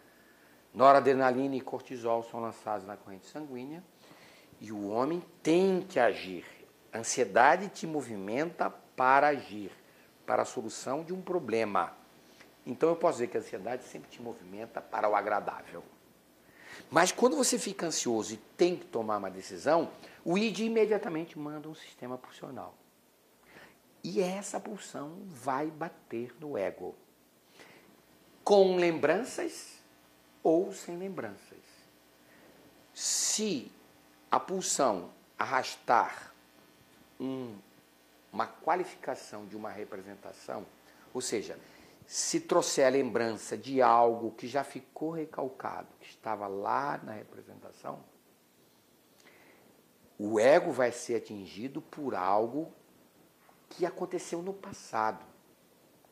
Noradrenalina 0.73 1.55
e 1.55 1.61
cortisol 1.61 2.21
são 2.23 2.41
lançados 2.41 2.85
na 2.85 2.97
corrente 2.97 3.27
sanguínea 3.27 3.81
e 4.59 4.73
o 4.73 4.89
homem 4.89 5.23
tem 5.41 5.83
que 5.83 5.97
agir. 5.97 6.45
A 6.91 6.97
ansiedade 6.97 7.69
te 7.69 7.87
movimenta 7.87 8.69
para 8.69 9.29
agir 9.29 9.71
para 10.25 10.41
a 10.41 10.45
solução 10.45 11.01
de 11.01 11.13
um 11.13 11.21
problema. 11.21 11.95
Então 12.65 12.89
eu 12.89 12.97
posso 12.97 13.19
dizer 13.19 13.27
que 13.27 13.37
a 13.37 13.39
ansiedade 13.39 13.85
sempre 13.85 14.09
te 14.09 14.21
movimenta 14.21 14.81
para 14.81 15.07
o 15.07 15.15
agradável. 15.15 15.81
Mas 16.89 17.11
quando 17.11 17.35
você 17.35 17.57
fica 17.57 17.87
ansioso 17.87 18.33
e 18.33 18.37
tem 18.57 18.75
que 18.75 18.85
tomar 18.85 19.17
uma 19.17 19.29
decisão, 19.29 19.91
o 20.23 20.37
ID 20.37 20.59
imediatamente 20.59 21.37
manda 21.37 21.69
um 21.69 21.75
sistema 21.75 22.17
pulsional. 22.17 22.75
E 24.03 24.21
essa 24.21 24.59
pulsão 24.59 25.17
vai 25.25 25.67
bater 25.67 26.33
no 26.39 26.57
ego. 26.57 26.95
Com 28.43 28.75
lembranças 28.75 29.79
ou 30.43 30.71
sem 30.71 30.95
lembranças. 30.97 31.57
Se 32.93 33.71
a 34.29 34.39
pulsão 34.39 35.09
arrastar 35.37 36.31
um, 37.19 37.55
uma 38.31 38.45
qualificação 38.47 39.45
de 39.47 39.55
uma 39.55 39.71
representação, 39.71 40.65
ou 41.13 41.21
seja, 41.21 41.57
se 42.05 42.39
trouxer 42.39 42.85
a 42.85 42.89
lembrança 42.89 43.57
de 43.57 43.81
algo 43.81 44.31
que 44.31 44.47
já 44.47 44.63
ficou 44.63 45.11
recalcado, 45.11 45.87
que 45.99 46.07
estava 46.07 46.47
lá 46.47 46.99
na 47.03 47.13
representação, 47.13 48.03
o 50.17 50.39
ego 50.39 50.71
vai 50.71 50.91
ser 50.91 51.15
atingido 51.15 51.81
por 51.81 52.15
algo 52.15 52.71
que 53.69 53.85
aconteceu 53.85 54.41
no 54.41 54.53
passado, 54.53 55.25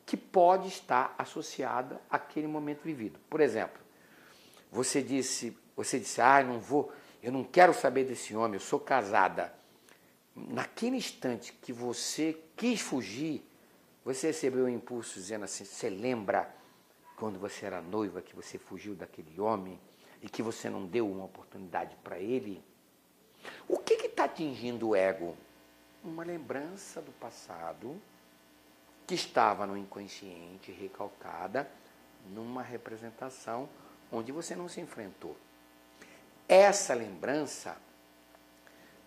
que 0.05 0.17
pode 0.17 0.67
estar 0.67 1.15
associada 1.17 2.01
àquele 2.09 2.47
momento 2.47 2.81
vivido. 2.83 3.19
Por 3.29 3.39
exemplo, 3.39 3.81
você 4.71 5.01
disse, 5.01 5.57
você 5.75 5.99
disse: 5.99 6.19
"Ah, 6.19 6.43
não 6.43 6.59
vou, 6.59 6.91
eu 7.21 7.31
não 7.31 7.43
quero 7.43 7.73
saber 7.73 8.03
desse 8.03 8.35
homem, 8.35 8.55
eu 8.55 8.59
sou 8.59 8.79
casada". 8.79 9.53
Naquele 10.35 10.97
instante 10.97 11.53
que 11.53 11.71
você 11.71 12.37
quis 12.57 12.81
fugir, 12.81 13.47
você 14.03 14.27
recebeu 14.27 14.65
um 14.65 14.69
impulso 14.69 15.15
dizendo 15.15 15.45
assim: 15.45 15.65
"Você 15.65 15.89
lembra 15.89 16.53
quando 17.15 17.39
você 17.39 17.65
era 17.65 17.81
noiva 17.81 18.21
que 18.21 18.35
você 18.35 18.57
fugiu 18.57 18.95
daquele 18.95 19.39
homem 19.39 19.79
e 20.21 20.29
que 20.29 20.41
você 20.41 20.69
não 20.69 20.85
deu 20.85 21.09
uma 21.09 21.25
oportunidade 21.25 21.95
para 22.03 22.19
ele?" 22.19 22.63
O 23.67 23.77
que 23.77 23.93
está 23.93 24.25
atingindo 24.25 24.89
o 24.89 24.95
ego? 24.95 25.35
Uma 26.03 26.23
lembrança 26.23 27.01
do 27.01 27.11
passado 27.13 27.99
que 29.05 29.15
estava 29.15 29.65
no 29.65 29.77
inconsciente, 29.77 30.71
recalcada, 30.71 31.69
numa 32.29 32.61
representação 32.61 33.67
onde 34.11 34.31
você 34.31 34.55
não 34.55 34.69
se 34.69 34.79
enfrentou. 34.79 35.35
Essa 36.47 36.93
lembrança 36.93 37.77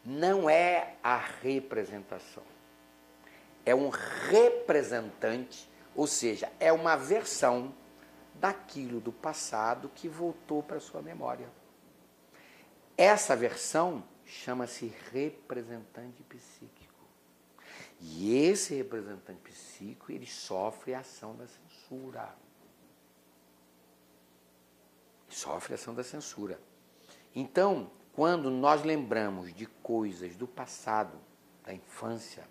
não 0.05 0.49
é 0.49 0.97
a 1.03 1.16
representação. 1.16 2.42
É 3.66 3.74
um 3.74 3.90
representante, 3.90 5.68
ou 5.94 6.06
seja, 6.06 6.50
é 6.58 6.72
uma 6.72 6.96
versão 6.96 7.74
daquilo 8.34 9.00
do 9.00 9.12
passado 9.12 9.90
que 9.94 10.08
voltou 10.08 10.62
para 10.62 10.80
sua 10.80 11.02
memória. 11.02 11.50
Essa 12.96 13.36
versão 13.36 14.04
chama-se 14.24 14.92
representante 15.12 16.22
psíquico. 16.22 16.86
E 18.00 18.36
esse 18.44 18.74
representante 18.74 19.40
psíquico, 19.40 20.12
ele 20.12 20.26
sofre 20.26 20.94
a 20.94 21.00
ação 21.00 21.34
da 21.34 21.46
censura. 21.46 22.34
Sofre 25.28 25.74
a 25.74 25.76
ação 25.76 25.94
da 25.94 26.04
censura. 26.04 26.60
Então, 27.34 27.90
quando 28.12 28.50
nós 28.50 28.82
lembramos 28.82 29.52
de 29.52 29.66
coisas 29.66 30.36
do 30.36 30.46
passado, 30.46 31.18
da 31.62 31.74
infância, 31.74 32.44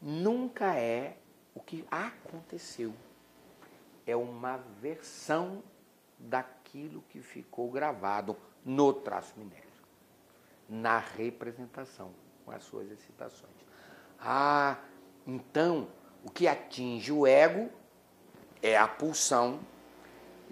nunca 0.00 0.74
é 0.74 1.16
o 1.54 1.60
que 1.60 1.84
aconteceu. 1.90 2.92
É 4.06 4.16
uma 4.16 4.56
versão 4.80 5.62
daquilo 6.18 7.02
que 7.08 7.20
ficou 7.20 7.70
gravado 7.70 8.36
no 8.64 8.92
traço 8.92 9.34
minério 9.36 9.68
na 10.68 10.98
representação, 10.98 12.10
com 12.44 12.50
as 12.50 12.62
suas 12.62 12.90
excitações. 12.90 13.54
Ah, 14.20 14.76
então 15.26 15.88
o 16.22 16.30
que 16.30 16.46
atinge 16.46 17.10
o 17.10 17.26
ego 17.26 17.70
é 18.62 18.76
a 18.76 18.86
pulsão, 18.86 19.60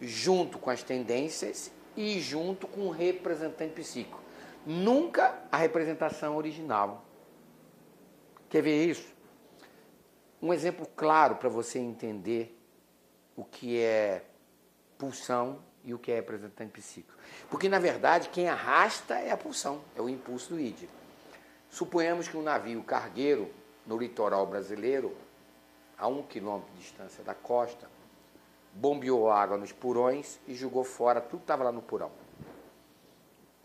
junto 0.01 0.59
com 0.59 0.71
as 0.71 0.83
tendências 0.83 1.71
e 1.97 2.21
junto 2.21 2.67
com 2.67 2.87
o 2.87 2.91
representante 2.91 3.75
psíquico. 3.75 4.21
Nunca 4.65 5.39
a 5.51 5.59
representação 5.59 6.37
original. 6.37 7.05
Quer 8.49 8.63
ver 8.63 8.87
isso? 8.87 9.15
Um 10.47 10.55
exemplo 10.55 10.87
claro 10.95 11.35
para 11.35 11.49
você 11.49 11.81
entender 11.81 12.57
o 13.35 13.45
que 13.45 13.81
é 13.81 14.23
pulsão 14.97 15.59
e 15.83 15.93
o 15.93 15.99
que 15.99 16.13
é 16.13 16.15
representante 16.15 16.71
psíquico. 16.71 17.19
Porque, 17.51 17.69
na 17.69 17.81
verdade, 17.81 18.29
quem 18.29 18.49
arrasta 18.49 19.15
é 19.15 19.33
a 19.33 19.37
pulsão, 19.37 19.81
é 19.97 20.01
o 20.01 20.09
impulso 20.09 20.51
do 20.51 20.61
id. 20.61 20.89
Suponhamos 21.69 22.29
que 22.29 22.37
um 22.37 22.43
navio 22.43 22.81
cargueiro 22.85 23.53
no 23.85 23.99
litoral 23.99 24.47
brasileiro, 24.47 25.17
a 25.99 26.07
um 26.07 26.23
quilômetro 26.23 26.73
de 26.75 26.81
distância 26.81 27.25
da 27.25 27.35
costa, 27.35 27.89
bombeou 28.73 29.29
água 29.29 29.57
nos 29.57 29.73
purões 29.73 30.39
e 30.47 30.55
jogou 30.55 30.85
fora 30.85 31.21
tudo 31.21 31.41
que 31.41 31.43
estava 31.43 31.65
lá 31.65 31.73
no 31.73 31.83
purão. 31.83 32.13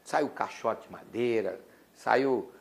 Saiu 0.04 0.30
caixote 0.30 0.88
de 0.88 0.92
madeira, 0.92 1.62
saiu 1.94 2.52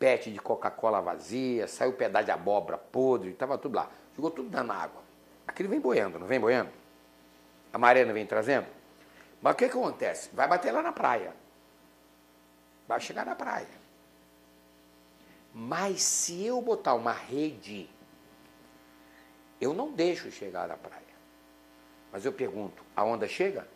pet 0.00 0.32
de 0.32 0.38
Coca-Cola 0.38 1.02
vazia, 1.02 1.68
saiu 1.68 1.92
pedaço 1.92 2.24
de 2.24 2.30
abóbora 2.30 2.78
podre, 2.78 3.30
estava 3.30 3.58
tudo 3.58 3.76
lá. 3.76 3.90
Jogou 4.16 4.30
tudo 4.30 4.64
na 4.64 4.74
água. 4.74 5.02
Aquilo 5.46 5.68
vem 5.68 5.78
boiando, 5.78 6.18
não 6.18 6.26
vem 6.26 6.40
boiando? 6.40 6.70
A 7.70 7.78
maré 7.78 8.04
não 8.04 8.14
vem 8.14 8.26
trazendo? 8.26 8.66
Mas 9.42 9.52
o 9.52 9.56
que, 9.56 9.68
que 9.68 9.76
acontece? 9.76 10.30
Vai 10.32 10.48
bater 10.48 10.72
lá 10.72 10.80
na 10.80 10.90
praia. 10.90 11.34
Vai 12.88 12.98
chegar 12.98 13.26
na 13.26 13.34
praia. 13.34 13.68
Mas 15.54 16.02
se 16.02 16.46
eu 16.46 16.62
botar 16.62 16.94
uma 16.94 17.12
rede, 17.12 17.88
eu 19.60 19.74
não 19.74 19.92
deixo 19.92 20.30
chegar 20.30 20.66
na 20.66 20.76
praia. 20.76 21.02
Mas 22.10 22.24
eu 22.24 22.32
pergunto, 22.32 22.82
a 22.96 23.04
onda 23.04 23.28
chega? 23.28 23.68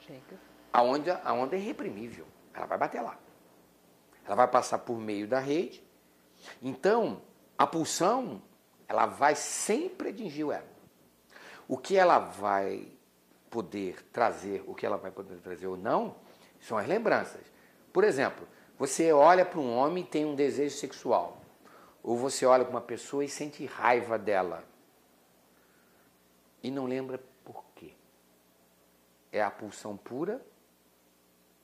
Chega. 0.00 0.38
A 0.72 0.82
onda, 0.82 1.20
a 1.22 1.32
onda 1.32 1.56
é 1.56 1.58
irreprimível. 1.58 2.26
Ela 2.54 2.66
vai 2.66 2.78
bater 2.78 3.02
lá. 3.02 3.18
Ela 4.28 4.36
vai 4.36 4.48
passar 4.48 4.78
por 4.80 4.98
meio 4.98 5.26
da 5.26 5.40
rede. 5.40 5.82
Então, 6.62 7.22
a 7.56 7.66
pulsão, 7.66 8.42
ela 8.86 9.06
vai 9.06 9.34
sempre 9.34 10.10
atingir 10.10 10.44
o 10.44 10.52
ego. 10.52 10.68
O 11.66 11.78
que 11.78 11.96
ela 11.96 12.18
vai 12.18 12.92
poder 13.48 14.02
trazer, 14.12 14.62
o 14.66 14.74
que 14.74 14.84
ela 14.84 14.98
vai 14.98 15.10
poder 15.10 15.38
trazer 15.38 15.66
ou 15.66 15.78
não, 15.78 16.14
são 16.60 16.76
as 16.76 16.86
lembranças. 16.86 17.40
Por 17.90 18.04
exemplo, 18.04 18.46
você 18.78 19.10
olha 19.14 19.46
para 19.46 19.58
um 19.58 19.74
homem 19.74 20.04
e 20.04 20.06
tem 20.06 20.26
um 20.26 20.34
desejo 20.34 20.76
sexual. 20.76 21.40
Ou 22.02 22.14
você 22.14 22.44
olha 22.44 22.66
para 22.66 22.70
uma 22.70 22.82
pessoa 22.82 23.24
e 23.24 23.28
sente 23.30 23.64
raiva 23.64 24.18
dela. 24.18 24.62
E 26.62 26.70
não 26.70 26.84
lembra 26.84 27.18
por 27.42 27.64
quê. 27.74 27.94
É 29.32 29.42
a 29.42 29.50
pulsão 29.50 29.96
pura 29.96 30.44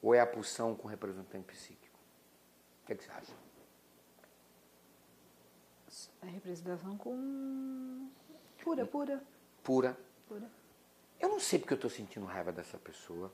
ou 0.00 0.14
é 0.14 0.20
a 0.20 0.26
pulsão 0.26 0.74
com 0.74 0.88
representante 0.88 1.44
psíquico? 1.44 1.83
O 2.84 2.86
que, 2.86 2.92
é 2.92 2.96
que 2.96 3.04
você 3.04 3.10
acha? 3.12 3.32
A 6.20 6.26
representação 6.26 6.98
com. 6.98 8.10
Pura, 8.62 8.84
pura. 8.84 9.24
Pura. 9.62 9.98
Pura. 10.28 10.50
Eu 11.18 11.30
não 11.30 11.40
sei 11.40 11.58
porque 11.58 11.72
eu 11.72 11.76
estou 11.76 11.88
sentindo 11.88 12.26
raiva 12.26 12.52
dessa 12.52 12.76
pessoa. 12.76 13.32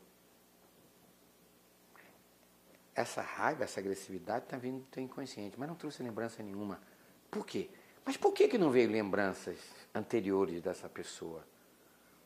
Essa 2.95 3.23
raiva, 3.23 3.65
essa 3.65 3.81
agressividade 3.81 4.45
está 4.45 4.57
vindo 4.57 4.81
do 4.81 4.87
teu 4.87 5.03
inconsciente, 5.03 5.59
mas 5.59 5.69
não 5.69 5.75
trouxe 5.75 6.01
lembrança 6.01 6.43
nenhuma. 6.45 6.81
Por 7.29 7.45
quê? 7.45 7.69
Mas 8.05 8.17
por 8.17 8.33
que, 8.33 8.47
que 8.47 8.59
não 8.59 8.71
veio 8.71 8.89
lembranças 8.89 9.59
anteriores 9.93 10.63
dessa 10.63 10.89
pessoa? 10.89 11.45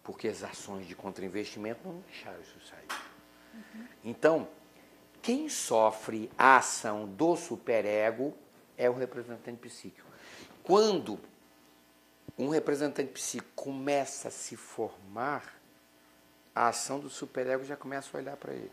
Porque 0.03 0.29
as 0.29 0.43
ações 0.43 0.87
de 0.87 0.95
contra-investimento 0.95 1.89
não 1.89 2.01
deixaram 2.01 2.41
isso 2.43 2.61
sair. 2.61 2.89
Uhum. 3.55 3.87
Então, 4.05 4.49
quem 5.25 5.49
sofre 5.49 6.31
a 6.37 6.59
ação 6.59 7.09
do 7.09 7.35
superego 7.35 8.35
é 8.77 8.91
o 8.91 8.93
representante 8.93 9.57
psíquico. 9.57 10.07
Quando 10.63 11.19
um 12.37 12.51
representante 12.51 13.11
psíquico 13.11 13.51
começa 13.55 14.29
a 14.29 14.31
se 14.31 14.55
formar, 14.55 15.59
a 16.55 16.69
ação 16.69 17.01
do 17.01 17.09
superego 17.09 17.65
já 17.65 17.75
começa 17.75 18.15
a 18.15 18.21
olhar 18.21 18.37
para 18.37 18.53
ele. 18.53 18.71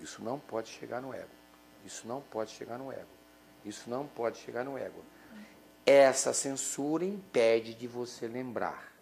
Isso 0.00 0.20
não 0.20 0.36
pode 0.36 0.68
chegar 0.68 1.00
no 1.00 1.14
ego. 1.14 1.30
Isso 1.84 2.08
não 2.08 2.20
pode 2.20 2.50
chegar 2.50 2.76
no 2.76 2.90
ego. 2.90 3.06
Isso 3.64 3.88
não 3.88 4.08
pode 4.08 4.38
chegar 4.38 4.64
no 4.64 4.76
ego. 4.76 5.04
Essa 5.86 6.34
censura 6.34 7.04
impede 7.04 7.72
de 7.72 7.86
você 7.86 8.26
lembrar. 8.26 8.92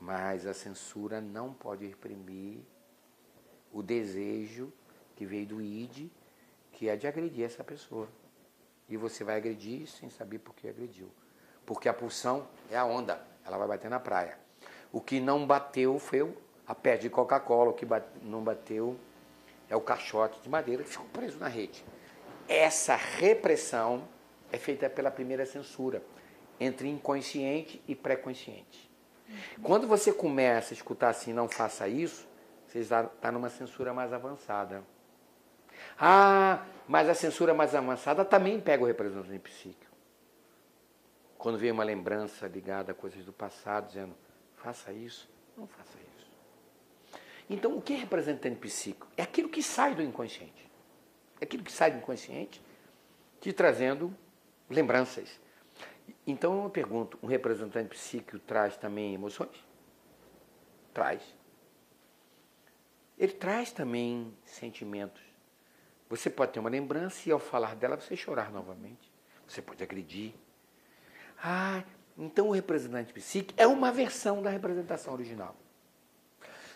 Mas 0.00 0.44
a 0.44 0.52
censura 0.52 1.20
não 1.20 1.52
pode 1.52 1.86
reprimir 1.86 2.73
o 3.74 3.82
desejo 3.82 4.72
que 5.14 5.26
veio 5.26 5.44
do 5.44 5.60
id, 5.60 6.08
que 6.72 6.88
é 6.88 6.96
de 6.96 7.06
agredir 7.06 7.44
essa 7.44 7.62
pessoa. 7.62 8.08
E 8.88 8.96
você 8.96 9.22
vai 9.22 9.36
agredir 9.36 9.86
sem 9.86 10.08
saber 10.08 10.38
por 10.38 10.54
que 10.54 10.66
agrediu 10.66 11.10
porque 11.66 11.88
a 11.88 11.94
pulsão 11.94 12.46
é 12.70 12.76
a 12.76 12.84
onda, 12.84 13.20
ela 13.44 13.56
vai 13.58 13.68
bater 13.68 13.90
na 13.90 14.00
praia. 14.00 14.38
O 14.92 15.00
que 15.00 15.20
não 15.20 15.46
bateu 15.46 15.98
foi 15.98 16.32
a 16.66 16.74
pé 16.74 16.96
de 16.96 17.10
Coca-Cola, 17.10 17.70
o 17.70 17.74
que 17.74 17.86
não 18.22 18.42
bateu 18.42 18.96
é 19.68 19.76
o 19.76 19.80
caixote 19.80 20.40
de 20.40 20.48
madeira 20.48 20.82
que 20.82 20.90
ficou 20.90 21.06
preso 21.06 21.38
na 21.38 21.48
rede. 21.48 21.84
Essa 22.48 22.94
repressão 22.94 24.06
é 24.52 24.58
feita 24.58 24.88
pela 24.88 25.10
primeira 25.10 25.44
censura, 25.46 26.02
entre 26.60 26.88
inconsciente 26.88 27.82
e 27.88 27.94
pré-consciente. 27.94 28.90
Quando 29.62 29.88
você 29.88 30.12
começa 30.12 30.72
a 30.72 30.76
escutar 30.76 31.08
assim, 31.08 31.32
não 31.32 31.48
faça 31.48 31.88
isso, 31.88 32.26
você 32.74 32.80
está 32.80 33.30
numa 33.30 33.48
censura 33.48 33.94
mais 33.94 34.12
avançada. 34.12 34.82
Ah, 35.96 36.64
mas 36.88 37.08
a 37.08 37.14
censura 37.14 37.54
mais 37.54 37.72
avançada 37.72 38.24
também 38.24 38.60
pega 38.60 38.82
o 38.82 38.86
representante 38.86 39.38
psíquico. 39.38 39.94
Quando 41.38 41.56
vem 41.56 41.70
uma 41.70 41.84
lembrança 41.84 42.48
ligada 42.48 42.90
a 42.90 42.94
coisas 42.94 43.24
do 43.24 43.32
passado, 43.32 43.86
dizendo, 43.86 44.16
faça 44.56 44.92
isso, 44.92 45.28
não 45.56 45.68
faça 45.68 45.96
isso. 45.98 46.30
Então, 47.48 47.76
o 47.76 47.82
que 47.82 47.92
é 47.92 47.96
representante 47.96 48.56
psíquico? 48.56 49.06
É 49.16 49.22
aquilo 49.22 49.48
que 49.48 49.62
sai 49.62 49.94
do 49.94 50.02
inconsciente. 50.02 50.68
É 51.40 51.44
aquilo 51.44 51.62
que 51.62 51.70
sai 51.70 51.92
do 51.92 51.98
inconsciente 51.98 52.60
te 53.40 53.52
trazendo 53.52 54.12
lembranças. 54.68 55.40
Então 56.26 56.64
eu 56.64 56.70
pergunto, 56.70 57.18
um 57.22 57.26
representante 57.26 57.90
psíquico 57.90 58.38
traz 58.40 58.76
também 58.76 59.14
emoções? 59.14 59.64
Traz. 60.92 61.22
Ele 63.24 63.32
traz 63.32 63.72
também 63.72 64.36
sentimentos. 64.44 65.22
Você 66.10 66.28
pode 66.28 66.52
ter 66.52 66.60
uma 66.60 66.68
lembrança 66.68 67.26
e 67.26 67.32
ao 67.32 67.38
falar 67.38 67.74
dela 67.74 67.96
você 67.96 68.14
chorar 68.14 68.52
novamente. 68.52 69.10
Você 69.48 69.62
pode 69.62 69.82
agredir. 69.82 70.34
Ah, 71.42 71.82
então 72.18 72.48
o 72.48 72.50
representante 72.50 73.14
psíquico 73.14 73.54
é 73.60 73.66
uma 73.66 73.90
versão 73.90 74.42
da 74.42 74.50
representação 74.50 75.14
original. 75.14 75.56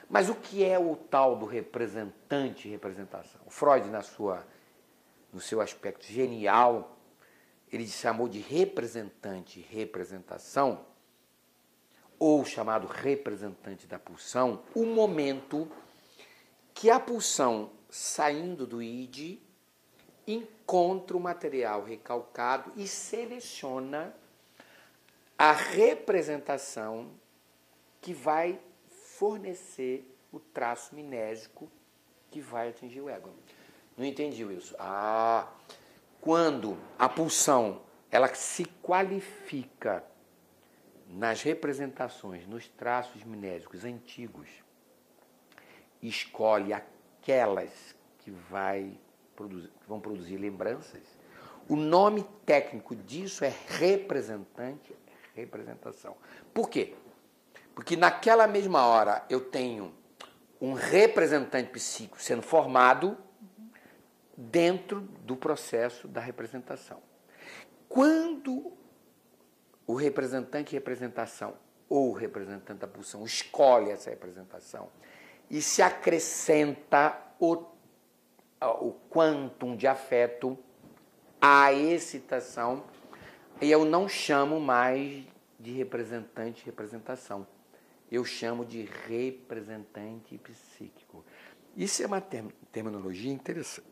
Mas 0.09 0.30
o 0.30 0.34
que 0.34 0.64
é 0.64 0.78
o 0.78 0.96
tal 0.96 1.36
do 1.36 1.44
representante 1.44 2.66
representação? 2.66 3.42
O 3.44 3.51
Freud, 3.51 3.86
na 3.90 4.01
sua, 4.01 4.46
no 5.30 5.40
seu 5.40 5.61
aspecto 5.61 6.07
genial, 6.07 6.96
ele 7.70 7.86
chamou 7.86 8.26
de 8.26 8.38
representante 8.38 9.61
representação, 9.61 10.86
ou 12.18 12.42
chamado 12.42 12.86
representante 12.86 13.86
da 13.86 13.99
pulsão, 13.99 14.62
o 14.74 14.86
momento 14.86 15.70
que 16.79 16.91
a 16.91 17.01
pulsão, 17.01 17.72
saindo 17.91 18.64
do 18.64 18.81
id, 18.81 19.41
encontra 20.24 21.16
o 21.16 21.20
material 21.20 21.83
recalcado 21.83 22.72
e 22.76 22.87
seleciona 22.87 24.14
a 25.37 25.51
representação 25.51 27.11
que 28.01 28.14
vai 28.14 28.61
fornecer 29.16 30.09
o 30.31 30.39
traço 30.39 30.95
minésico 30.95 31.68
que 32.31 32.41
vai 32.41 32.68
atingir 32.68 33.01
o 33.01 33.09
ego. 33.09 33.35
Não 33.97 34.05
entendi 34.05 34.45
isso. 34.45 34.76
Ah, 34.79 35.53
quando 36.20 36.79
a 36.97 37.09
pulsão 37.09 37.83
ela 38.09 38.33
se 38.37 38.64
qualifica 38.64 40.05
nas 41.09 41.43
representações, 41.43 42.47
nos 42.47 42.68
traços 42.68 43.24
minésicos 43.24 43.85
antigos, 43.85 44.49
escolhe 46.03 46.72
aquelas 46.72 47.94
que, 48.18 48.30
vai 48.30 48.99
produzir, 49.34 49.68
que 49.80 49.88
vão 49.88 50.01
produzir 50.01 50.36
lembranças. 50.36 51.03
O 51.68 51.76
nome 51.76 52.24
técnico 52.46 52.96
disso 52.96 53.44
é 53.44 53.53
representante, 53.66 54.94
representação. 55.34 56.16
Por 56.55 56.68
quê? 56.68 56.94
Porque 57.74 57.96
naquela 57.96 58.46
mesma 58.46 58.86
hora 58.86 59.24
eu 59.28 59.40
tenho 59.40 59.94
um 60.61 60.72
representante 60.72 61.70
psíquico 61.70 62.20
sendo 62.20 62.42
formado 62.42 63.16
dentro 64.36 65.01
do 65.01 65.36
processo 65.36 66.09
da 66.09 66.20
representação. 66.20 67.01
Quando 67.88 68.72
o 69.86 69.94
representante 69.94 70.72
representação 70.72 71.57
ou 71.88 72.11
o 72.11 72.12
representante 72.12 72.80
da 72.80 72.86
pulsão 72.86 73.24
escolhe 73.24 73.90
essa 73.90 74.11
representação 74.11 74.90
e 75.51 75.62
se 75.62 75.82
acrescenta 75.82 77.16
o, 77.38 77.64
o 78.61 78.92
quantum 79.11 79.76
de 79.76 79.86
afeto 79.86 80.59
à 81.40 81.72
excitação, 81.72 82.84
eu 83.61 83.84
não 83.84 84.09
chamo 84.09 84.61
mais 84.61 85.24
de 85.59 85.72
representante 85.72 86.64
representação. 86.64 87.46
Eu 88.11 88.24
chamo 88.24 88.64
de 88.64 88.88
representante 89.07 90.38
psíquico. 90.38 91.24
Isso 91.76 92.03
é 92.03 92.07
uma 92.07 92.20
terminologia 92.20 93.32
interessante. 93.32 93.86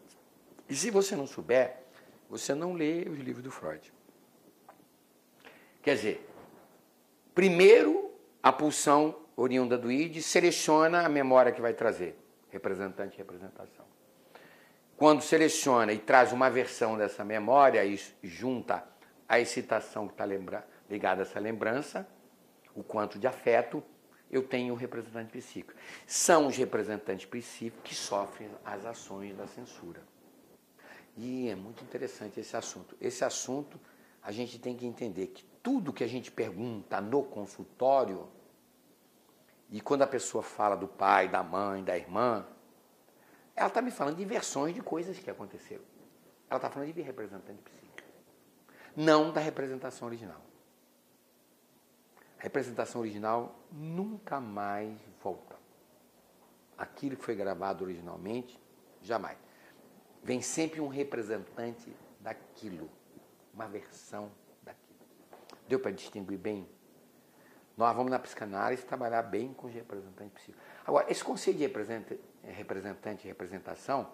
E 0.68 0.74
se 0.74 0.90
você 0.90 1.14
não 1.14 1.26
souber, 1.26 1.82
você 2.28 2.54
não 2.54 2.72
lê 2.72 3.06
os 3.08 3.18
livros 3.18 3.42
do 3.44 3.50
Freud. 3.50 3.92
Quer 5.82 5.96
dizer, 5.96 6.28
primeiro 7.34 8.10
a 8.42 8.52
pulsão 8.52 9.25
oriunda 9.36 9.76
do 9.76 9.92
id 9.92 10.20
seleciona 10.22 11.04
a 11.04 11.08
memória 11.08 11.52
que 11.52 11.60
vai 11.60 11.74
trazer, 11.74 12.18
representante 12.50 13.14
e 13.14 13.18
representação. 13.18 13.84
Quando 14.96 15.20
seleciona 15.20 15.92
e 15.92 15.98
traz 15.98 16.32
uma 16.32 16.48
versão 16.48 16.96
dessa 16.96 17.22
memória 17.22 17.84
e 17.84 18.00
junta 18.22 18.82
a 19.28 19.38
excitação 19.38 20.06
que 20.06 20.14
está 20.14 20.24
ligada 20.24 21.20
a 21.20 21.24
essa 21.24 21.38
lembrança, 21.38 22.08
o 22.74 22.82
quanto 22.82 23.18
de 23.18 23.26
afeto, 23.26 23.82
eu 24.30 24.42
tenho 24.42 24.72
o 24.72 24.76
representante 24.76 25.30
psíquico. 25.32 25.78
São 26.06 26.46
os 26.46 26.56
representantes 26.56 27.26
psíquicos 27.26 27.82
que 27.84 27.94
sofrem 27.94 28.48
as 28.64 28.86
ações 28.86 29.36
da 29.36 29.46
censura. 29.46 30.00
E 31.16 31.48
é 31.48 31.54
muito 31.54 31.84
interessante 31.84 32.40
esse 32.40 32.56
assunto. 32.56 32.96
Esse 33.00 33.24
assunto 33.24 33.78
a 34.22 34.32
gente 34.32 34.58
tem 34.58 34.76
que 34.76 34.86
entender 34.86 35.28
que 35.28 35.44
tudo 35.62 35.92
que 35.92 36.04
a 36.04 36.08
gente 36.08 36.30
pergunta 36.30 37.00
no 37.00 37.22
consultório, 37.22 38.28
e 39.70 39.80
quando 39.80 40.02
a 40.02 40.06
pessoa 40.06 40.42
fala 40.42 40.76
do 40.76 40.86
pai, 40.86 41.28
da 41.28 41.42
mãe, 41.42 41.82
da 41.82 41.96
irmã, 41.96 42.46
ela 43.54 43.68
está 43.68 43.82
me 43.82 43.90
falando 43.90 44.16
de 44.16 44.24
versões 44.24 44.74
de 44.74 44.80
coisas 44.80 45.18
que 45.18 45.30
aconteceram. 45.30 45.84
Ela 46.48 46.58
está 46.58 46.70
falando 46.70 46.92
de 46.92 47.02
representante 47.02 47.62
psíquico. 47.62 48.08
Não 48.94 49.32
da 49.32 49.40
representação 49.40 50.06
original. 50.06 50.40
A 52.38 52.42
representação 52.42 53.00
original 53.00 53.58
nunca 53.72 54.40
mais 54.40 54.96
volta. 55.22 55.56
Aquilo 56.78 57.16
que 57.16 57.24
foi 57.24 57.34
gravado 57.34 57.82
originalmente, 57.82 58.60
jamais 59.02 59.38
vem 60.26 60.42
sempre 60.42 60.80
um 60.80 60.88
representante 60.88 61.94
daquilo, 62.18 62.90
uma 63.54 63.68
versão 63.68 64.28
daquilo. 64.60 64.98
Deu 65.68 65.78
para 65.78 65.92
distinguir 65.92 66.36
bem? 66.36 66.68
Nós 67.76 67.94
vamos 67.94 68.10
na 68.10 68.18
psicanálise 68.18 68.84
trabalhar 68.84 69.22
bem 69.22 69.52
com 69.52 69.66
os 69.66 69.74
representantes 69.74 70.32
psíquicos. 70.32 70.62
Agora, 70.86 71.10
esse 71.10 71.22
conceito 71.22 71.58
de 71.58 71.66
representante 72.52 73.24
e 73.24 73.28
representação 73.28 74.10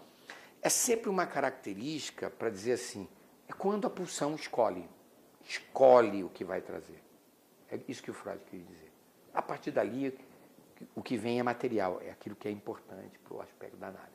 é 0.61 0.69
sempre 0.69 1.09
uma 1.09 1.27
característica 1.27 2.29
para 2.29 2.51
dizer 2.51 2.73
assim, 2.73 3.09
é 3.49 3.53
quando 3.53 3.87
a 3.87 3.91
pulsão 3.91 4.35
escolhe, 4.35 4.89
escolhe 5.43 6.25
o 6.25 6.29
que 6.29 6.45
vai 6.45 6.61
trazer. 6.61 7.03
É 7.71 7.79
isso 7.87 8.03
que 8.03 8.11
o 8.11 8.15
Freud 8.15 8.41
queria 8.45 8.67
dizer. 8.67 8.93
A 9.33 9.41
partir 9.41 9.71
dali, 9.71 10.19
o 10.95 11.03
que 11.03 11.17
vem 11.17 11.39
é 11.39 11.43
material, 11.43 12.01
é 12.03 12.11
aquilo 12.11 12.35
que 12.35 12.49
é 12.49 12.51
importante 12.51 13.19
para 13.21 13.35
o 13.35 13.41
aspecto 13.41 13.77
da 13.77 13.89
análise. 13.89 14.11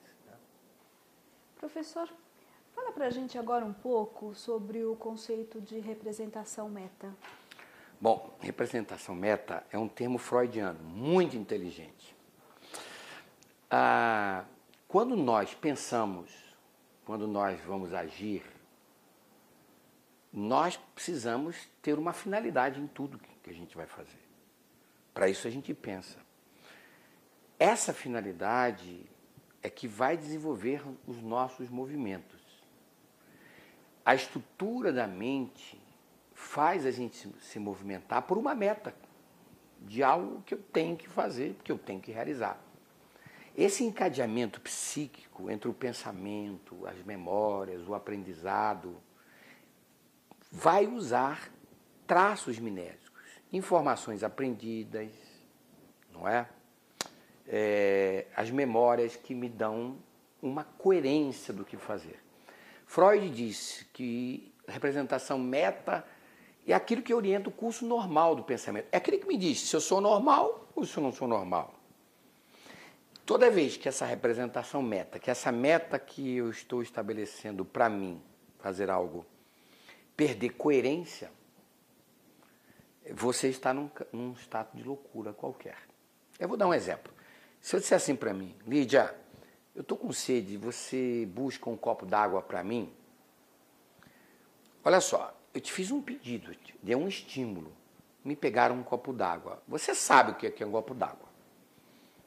Professor, 1.56 2.08
fala 2.74 2.92
para 2.92 3.08
a 3.08 3.10
gente 3.10 3.38
agora 3.38 3.66
um 3.66 3.74
pouco 3.74 4.36
sobre 4.36 4.84
o 4.84 4.96
conceito 4.96 5.60
de 5.60 5.80
representação 5.80 6.70
meta. 6.70 7.12
Bom, 8.00 8.38
representação 8.40 9.16
meta 9.16 9.66
é 9.72 9.78
um 9.78 9.88
termo 9.88 10.20
freudiano, 10.20 10.80
muito 10.84 11.36
inteligente. 11.36 12.16
Ah, 13.72 14.46
quando 14.88 15.16
nós 15.16 15.54
pensamos, 15.56 16.32
quando 17.06 17.28
nós 17.28 17.60
vamos 17.62 17.94
agir, 17.94 18.44
nós 20.32 20.78
precisamos 20.94 21.56
ter 21.82 21.98
uma 21.98 22.14
finalidade 22.14 22.80
em 22.80 22.86
tudo 22.86 23.20
que 23.42 23.50
a 23.50 23.54
gente 23.54 23.76
vai 23.76 23.88
fazer. 23.88 24.20
Para 25.14 25.28
isso 25.28 25.48
a 25.48 25.52
gente 25.52 25.74
pensa. 25.74 26.20
Essa 27.58 27.92
finalidade 27.92 29.04
é 29.64 29.70
que 29.70 29.88
vai 29.88 30.16
desenvolver 30.16 30.84
os 31.08 31.18
nossos 31.24 31.70
movimentos. 31.70 32.40
A 34.06 34.14
estrutura 34.14 34.94
da 34.94 35.08
mente 35.08 35.82
faz 36.38 36.86
a 36.86 36.92
gente 36.92 37.28
se 37.42 37.58
movimentar 37.58 38.22
por 38.22 38.38
uma 38.38 38.54
meta 38.54 38.94
de 39.82 40.04
algo 40.04 40.44
que 40.44 40.54
eu 40.54 40.62
tenho 40.62 40.96
que 40.96 41.10
fazer, 41.10 41.58
que 41.64 41.72
eu 41.72 41.78
tenho 41.78 42.00
que 42.00 42.12
realizar. 42.12 42.62
Esse 43.56 43.84
encadeamento 43.84 44.62
psíquico 44.62 45.50
entre 45.50 45.68
o 45.68 45.74
pensamento, 45.74 46.86
as 46.86 47.04
memórias, 47.04 47.88
o 47.88 47.96
aprendizado, 47.96 48.96
vai 50.52 50.86
usar 50.86 51.52
traços 52.06 52.60
minésicos, 52.60 53.42
informações 53.52 54.24
aprendidas, 54.24 55.12
não 56.14 56.28
é? 56.28 56.48
é, 57.48 58.26
as 58.36 58.52
memórias 58.52 59.16
que 59.16 59.34
me 59.34 59.48
dão 59.48 59.98
uma 60.42 60.64
coerência 60.64 61.54
do 61.54 61.64
que 61.64 61.78
fazer. 61.78 62.20
Freud 62.86 63.30
disse 63.30 63.86
que 63.86 64.54
representação 64.68 65.40
meta 65.40 66.06
é 66.74 66.76
aquilo 66.76 67.02
que 67.02 67.14
orienta 67.14 67.50
o 67.50 67.52
curso 67.52 67.86
normal 67.86 68.36
do 68.36 68.44
pensamento. 68.44 68.88
É 68.92 68.98
aquele 68.98 69.18
que 69.18 69.28
me 69.28 69.38
diz 69.38 69.62
se 69.62 69.76
eu 69.76 69.82
sou 69.82 70.02
normal 70.02 70.68
ou 70.76 70.86
se 70.86 70.98
eu 70.98 71.04
não 71.04 71.12
sou 71.12 71.28
normal. 71.28 71.74
Toda 73.26 73.52
vez 73.52 73.76
que 73.76 73.90
essa 73.90 74.06
representação 74.06 74.82
meta, 74.82 75.20
que 75.20 75.30
essa 75.30 75.52
meta 75.52 76.00
que 76.00 76.38
eu 76.38 76.50
estou 76.50 76.82
estabelecendo 76.82 77.66
para 77.66 77.90
mim, 77.90 78.22
fazer 78.60 78.90
algo, 78.90 79.26
perder 80.16 80.52
coerência, 80.52 81.32
você 83.14 83.50
está 83.50 83.74
num, 83.74 83.90
num 84.12 84.34
estado 84.34 84.70
de 84.74 84.84
loucura 84.84 85.34
qualquer. 85.34 85.78
Eu 86.40 86.48
vou 86.48 86.58
dar 86.58 86.68
um 86.68 86.74
exemplo. 86.74 87.14
Se 87.62 87.76
eu 87.76 87.80
disser 87.80 87.98
assim 87.98 88.16
para 88.16 88.34
mim, 88.34 88.56
Lídia, 88.66 89.14
eu 89.76 89.82
estou 89.82 89.98
com 89.98 90.12
sede, 90.12 90.58
você 90.58 91.28
busca 91.30 91.70
um 91.70 91.78
copo 91.78 92.06
d'água 92.06 92.42
para 92.42 92.64
mim? 92.64 92.92
Olha 94.84 95.02
só, 95.02 95.37
eu 95.58 95.62
te 95.62 95.74
fiz 95.74 95.90
um 95.90 96.00
pedido, 96.00 96.56
dei 96.84 96.96
um 96.96 97.08
estímulo. 97.08 97.76
Me 98.24 98.36
pegaram 98.36 98.76
um 98.76 98.84
copo 98.84 99.12
d'água. 99.12 99.60
Você 99.68 99.96
sabe 99.96 100.32
o 100.34 100.36
que 100.36 100.64
é 100.64 100.68
um 100.68 100.72
copo 100.72 100.94
d'água. 100.94 101.28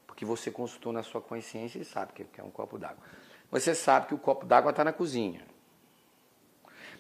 Porque 0.05 0.25
você 0.25 0.51
consultou 0.51 0.93
na 0.93 1.05
sua 1.05 1.21
consciência 1.21 1.79
e 1.79 1.85
sabe 1.85 2.11
o 2.11 2.15
que 2.27 2.41
é 2.41 2.43
um 2.43 2.51
copo 2.51 2.77
d'água. 2.77 2.99
Você 3.49 3.73
sabe 3.73 4.09
que 4.09 4.15
o 4.15 4.19
copo 4.19 4.45
d'água 4.45 4.71
está 4.71 4.83
na 4.83 4.93
cozinha. 4.93 5.47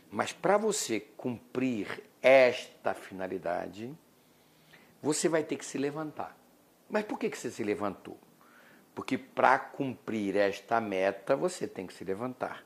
Mas 0.08 0.32
para 0.32 0.56
você 0.56 1.00
cumprir 1.00 2.00
esta 2.22 2.94
finalidade, 2.94 3.92
você 5.02 5.28
vai 5.28 5.42
ter 5.42 5.56
que 5.56 5.64
se 5.64 5.78
levantar. 5.78 6.36
Mas 6.88 7.04
por 7.04 7.18
que, 7.18 7.28
que 7.28 7.38
você 7.38 7.50
se 7.50 7.64
levantou? 7.64 8.16
Porque 8.94 9.18
para 9.18 9.58
cumprir 9.58 10.36
esta 10.36 10.80
meta, 10.80 11.34
você 11.34 11.66
tem 11.66 11.88
que 11.88 11.92
se 11.92 12.04
levantar. 12.04 12.64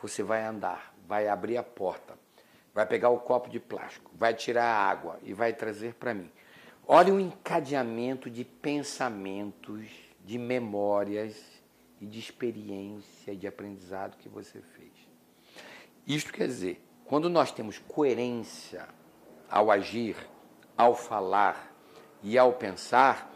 Você 0.00 0.22
vai 0.22 0.44
andar, 0.44 0.94
vai 1.08 1.26
abrir 1.26 1.56
a 1.56 1.62
porta, 1.64 2.22
vai 2.74 2.84
pegar 2.84 3.10
o 3.10 3.20
copo 3.20 3.48
de 3.48 3.60
plástico, 3.60 4.10
vai 4.14 4.34
tirar 4.34 4.64
a 4.64 4.90
água 4.90 5.18
e 5.22 5.32
vai 5.32 5.52
trazer 5.52 5.94
para 5.94 6.12
mim. 6.12 6.30
Olha 6.86 7.14
o 7.14 7.20
encadeamento 7.20 8.28
de 8.28 8.44
pensamentos, 8.44 9.86
de 10.24 10.36
memórias 10.36 11.40
e 12.00 12.06
de 12.06 12.18
experiência 12.18 13.32
e 13.32 13.36
de 13.36 13.46
aprendizado 13.46 14.16
que 14.18 14.28
você 14.28 14.60
fez. 14.60 14.92
Isto 16.06 16.32
quer 16.32 16.46
dizer, 16.46 16.84
quando 17.06 17.30
nós 17.30 17.52
temos 17.52 17.78
coerência 17.78 18.86
ao 19.48 19.70
agir, 19.70 20.16
ao 20.76 20.94
falar 20.94 21.72
e 22.22 22.36
ao 22.36 22.52
pensar, 22.54 23.32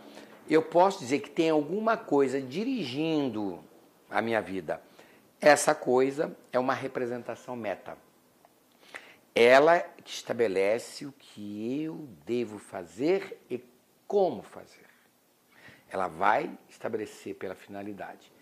eu 0.50 0.62
posso 0.62 0.98
dizer 0.98 1.20
que 1.20 1.30
tem 1.30 1.50
alguma 1.50 1.96
coisa 1.96 2.40
dirigindo 2.40 3.62
a 4.10 4.20
minha 4.20 4.42
vida. 4.42 4.82
Essa 5.40 5.74
coisa 5.74 6.36
é 6.52 6.58
uma 6.58 6.74
representação 6.74 7.54
meta. 7.54 7.96
Ela 9.40 9.88
estabelece 10.04 11.06
o 11.06 11.12
que 11.12 11.80
eu 11.80 12.08
devo 12.26 12.58
fazer 12.58 13.40
e 13.48 13.62
como 14.04 14.42
fazer. 14.42 14.88
Ela 15.88 16.08
vai 16.08 16.58
estabelecer 16.68 17.36
pela 17.36 17.54
finalidade. 17.54 18.32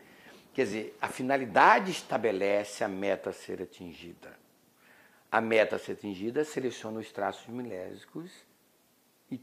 Quer 0.55 0.65
dizer, 0.65 0.97
a 0.99 1.09
finalidade 1.09 1.91
estabelece 1.91 2.83
a 2.83 2.89
meta 2.89 3.29
a 3.29 3.33
ser 3.35 3.61
atingida. 3.61 4.39
A 5.31 5.39
meta 5.39 5.77
a 5.77 5.79
ser 5.79 5.93
atingida 5.93 6.47
seleciona 6.47 6.99
os 6.99 7.13
traços 7.13 7.47
milésicos 7.49 8.33
e 9.31 9.39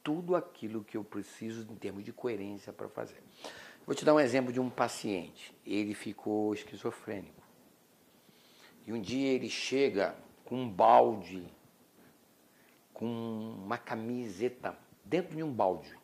tudo 0.00 0.36
aquilo 0.36 0.84
que 0.84 0.96
eu 0.96 1.02
preciso 1.02 1.62
em 1.72 1.74
termos 1.74 2.04
de 2.04 2.12
coerência 2.12 2.72
para 2.72 2.88
fazer. 2.88 3.20
Vou 3.84 3.96
te 3.96 4.04
dar 4.04 4.14
um 4.14 4.20
exemplo 4.20 4.52
de 4.52 4.60
um 4.60 4.70
paciente. 4.70 5.52
Ele 5.66 5.92
ficou 5.92 6.54
esquizofrênico. 6.54 7.42
E 8.86 8.92
um 8.92 9.00
dia 9.00 9.32
ele 9.32 9.50
chega 9.50 10.14
com 10.44 10.56
um 10.56 10.70
balde, 10.70 11.46
com 12.92 13.06
uma 13.06 13.78
camiseta 13.78 14.76
dentro 15.04 15.36
de 15.36 15.42
um 15.42 15.52
balde. 15.52 15.96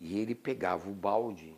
E 0.00 0.18
ele 0.18 0.34
pegava 0.34 0.90
o 0.90 0.94
balde 0.94 1.56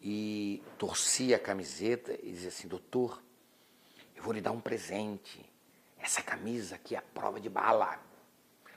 e 0.00 0.62
torcia 0.78 1.36
a 1.36 1.38
camiseta 1.38 2.12
e 2.22 2.30
dizia 2.30 2.48
assim: 2.48 2.68
Doutor, 2.68 3.22
eu 4.14 4.22
vou 4.22 4.32
lhe 4.32 4.40
dar 4.40 4.52
um 4.52 4.60
presente. 4.60 5.44
Essa 5.98 6.20
camisa 6.20 6.74
aqui 6.74 6.94
é 6.94 6.98
a 6.98 7.02
prova 7.02 7.40
de 7.40 7.48
bala. 7.48 7.98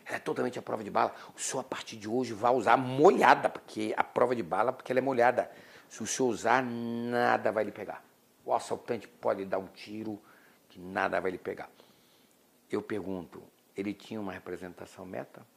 Ela 0.06 0.18
é 0.18 0.20
totalmente 0.20 0.60
a 0.60 0.62
prova 0.62 0.84
de 0.84 0.92
bala. 0.92 1.14
O 1.36 1.40
senhor, 1.40 1.62
a 1.62 1.64
partir 1.64 1.98
de 1.98 2.08
hoje, 2.08 2.34
vai 2.34 2.54
usar 2.54 2.78
molhada, 2.78 3.50
porque 3.50 3.94
a 3.98 4.04
prova 4.04 4.36
de 4.36 4.44
bala, 4.44 4.72
porque 4.72 4.92
ela 4.92 5.00
é 5.00 5.02
molhada. 5.02 5.52
Se 5.90 6.04
o 6.04 6.06
senhor 6.06 6.30
usar, 6.30 6.64
nada 6.64 7.52
vai 7.52 7.64
lhe 7.64 7.72
pegar. 7.72 8.06
O 8.46 8.54
assaltante 8.54 9.08
pode 9.08 9.44
dar 9.46 9.58
um 9.58 9.68
tiro 9.68 10.22
que 10.76 10.80
nada 10.82 11.22
vai 11.22 11.32
lhe 11.32 11.38
pegar. 11.38 11.70
Eu 12.70 12.82
pergunto, 12.82 13.42
ele 13.78 13.94
tinha 13.94 14.20
uma 14.20 14.34
representação 14.34 15.06
meta? 15.06 15.48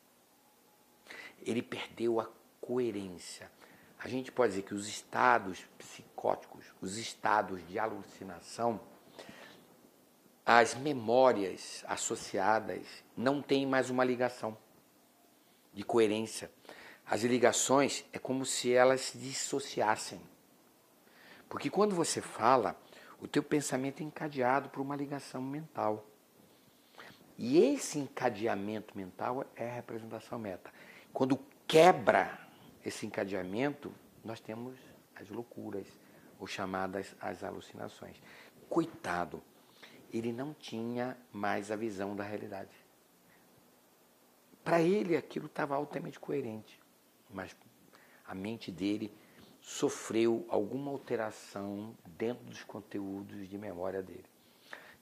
Ele 1.43 1.61
perdeu 1.61 2.21
a 2.21 2.31
coerência. 2.61 3.51
A 3.99 4.07
gente 4.07 4.31
pode 4.31 4.53
dizer 4.53 4.63
que 4.63 4.75
os 4.75 4.87
estados 4.87 5.59
psicóticos, 5.77 6.67
os 6.81 6.99
estados 6.99 7.67
de 7.67 7.81
alucinação, 7.81 8.81
as 10.47 10.77
memórias 10.77 11.85
associadas 11.89 12.87
não 13.17 13.43
têm 13.43 13.67
mais 13.67 13.91
uma 13.91 14.05
ligação 14.05 14.57
de 15.75 15.83
coerência. 15.83 16.49
As 17.05 17.23
ligações 17.25 18.05
é 18.13 18.21
como 18.21 18.47
se 18.47 18.73
elas 18.73 19.01
se 19.01 19.19
dissociassem. 19.19 20.21
Porque 21.49 21.69
quando 21.69 21.97
você 21.97 22.21
fala, 22.21 22.81
o 23.21 23.27
teu 23.27 23.43
pensamento 23.43 24.01
é 24.01 24.05
encadeado 24.05 24.69
por 24.69 24.81
uma 24.81 24.97
ligação 24.97 25.43
mental. 25.43 26.07
E 27.37 27.59
esse 27.59 27.99
encadeamento 27.99 28.97
mental 28.97 29.45
é 29.55 29.69
a 29.69 29.75
representação 29.75 30.39
meta. 30.39 30.73
Quando 31.13 31.39
quebra 31.67 32.39
esse 32.85 33.07
encadeamento, 33.07 33.93
nós 34.25 34.41
temos 34.41 34.77
as 35.15 35.29
loucuras, 35.29 35.87
ou 36.39 36.47
chamadas 36.47 37.15
as 37.21 37.43
alucinações. 37.43 38.17
Coitado, 38.69 39.43
ele 40.13 40.33
não 40.33 40.55
tinha 40.55 41.17
mais 41.33 41.71
a 41.71 41.77
visão 41.77 42.15
da 42.15 42.23
realidade. 42.23 42.71
Para 44.65 44.81
ele 44.81 45.17
aquilo 45.17 45.47
estava 45.47 45.75
altamente 45.75 46.21
coerente, 46.21 46.79
mas 47.31 47.57
a 48.27 48.35
mente 48.35 48.71
dele 48.71 49.13
sofreu 49.69 50.47
alguma 50.49 50.91
alteração 50.91 51.95
dentro 52.17 52.43
dos 52.47 52.65
conteúdos 52.65 53.47
de 53.47 53.59
memória 53.59 54.03
dele. 54.03 54.25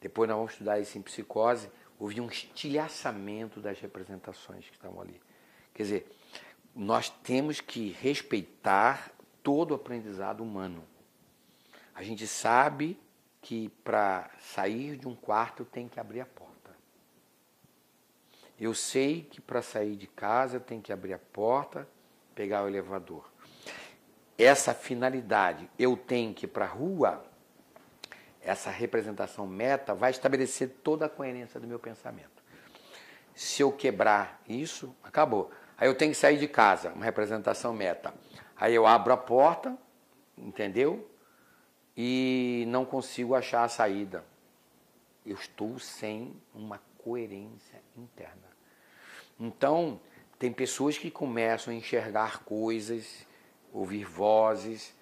Depois 0.01 0.29
nós 0.29 0.37
vamos 0.37 0.53
estudar 0.55 0.81
isso 0.81 0.99
em 0.99 1.03
psicose, 1.03 1.71
houve 2.01 2.21
um 2.21 2.27
estilhaçamento 2.27 3.61
das 3.61 3.79
representações 3.79 4.67
que 4.67 4.75
estavam 4.75 5.01
ali. 5.01 5.21
Quer 5.73 5.85
dizer, 5.85 6.17
nós 6.75 7.09
temos 7.09 7.61
que 7.61 7.93
respeitar 7.93 9.13
todo 9.41 9.71
o 9.71 9.75
aprendizado 9.77 10.43
humano. 10.43 10.83
A 11.95 12.03
gente 12.03 12.27
sabe 12.27 12.99
que 13.41 13.69
para 13.85 14.29
sair 14.41 14.97
de 14.97 15.07
um 15.07 15.15
quarto 15.15 15.65
tem 15.65 15.87
que 15.89 16.01
abrir 16.01 16.23
a 16.23 16.27
porta. 16.27 16.77
Eu 18.59 18.75
sei 18.75 19.23
que 19.23 19.41
para 19.41 19.63
sair 19.63 19.95
de 19.95 20.09
casa 20.09 20.59
tem 20.59 20.81
que 20.81 20.93
abrir 20.93 21.13
a 21.13 21.21
porta, 21.21 21.89
pegar 22.35 22.65
o 22.65 22.69
elevador. 22.69 23.36
Essa 24.39 24.75
finalidade, 24.75 25.69
eu 25.79 25.97
tenho 25.97 26.35
que 26.35 26.45
ir 26.45 26.49
para 26.49 26.67
a 26.67 26.69
rua, 26.69 27.25
essa 28.43 28.71
representação 28.71 29.47
meta 29.47 29.95
vai 29.95 30.11
estabelecer 30.11 30.69
toda 30.83 31.07
a 31.07 31.09
coerência 31.09 31.59
do 31.59 31.67
meu 31.67 31.79
pensamento. 31.79 32.45
Se 33.35 33.63
eu 33.63 33.73
quebrar 33.73 34.41
isso, 34.49 34.95
acabou. 35.03 35.51
Aí 35.77 35.89
eu 35.89 35.95
tenho 35.95 36.13
que 36.13 36.17
sair 36.17 36.39
de 36.39 36.47
casa, 36.47 36.91
uma 36.91 37.05
representação 37.05 37.73
meta. 37.73 38.15
Aí 38.57 38.75
eu 38.75 38.87
abro 38.87 39.13
a 39.13 39.17
porta, 39.17 39.77
entendeu? 40.39 41.11
E 41.97 42.65
não 42.69 42.85
consigo 42.85 43.35
achar 43.35 43.65
a 43.65 43.69
saída. 43.69 44.25
Eu 45.25 45.35
estou 45.35 45.79
sem 45.79 46.35
uma 46.55 46.81
coerência 46.99 47.83
interna. 47.97 48.47
Então, 49.39 50.01
tem 50.39 50.53
pessoas 50.53 50.97
que 50.97 51.11
começam 51.11 51.75
a 51.75 51.77
enxergar 51.77 52.45
coisas, 52.45 53.27
ouvir 53.73 54.05
vozes, 54.05 54.95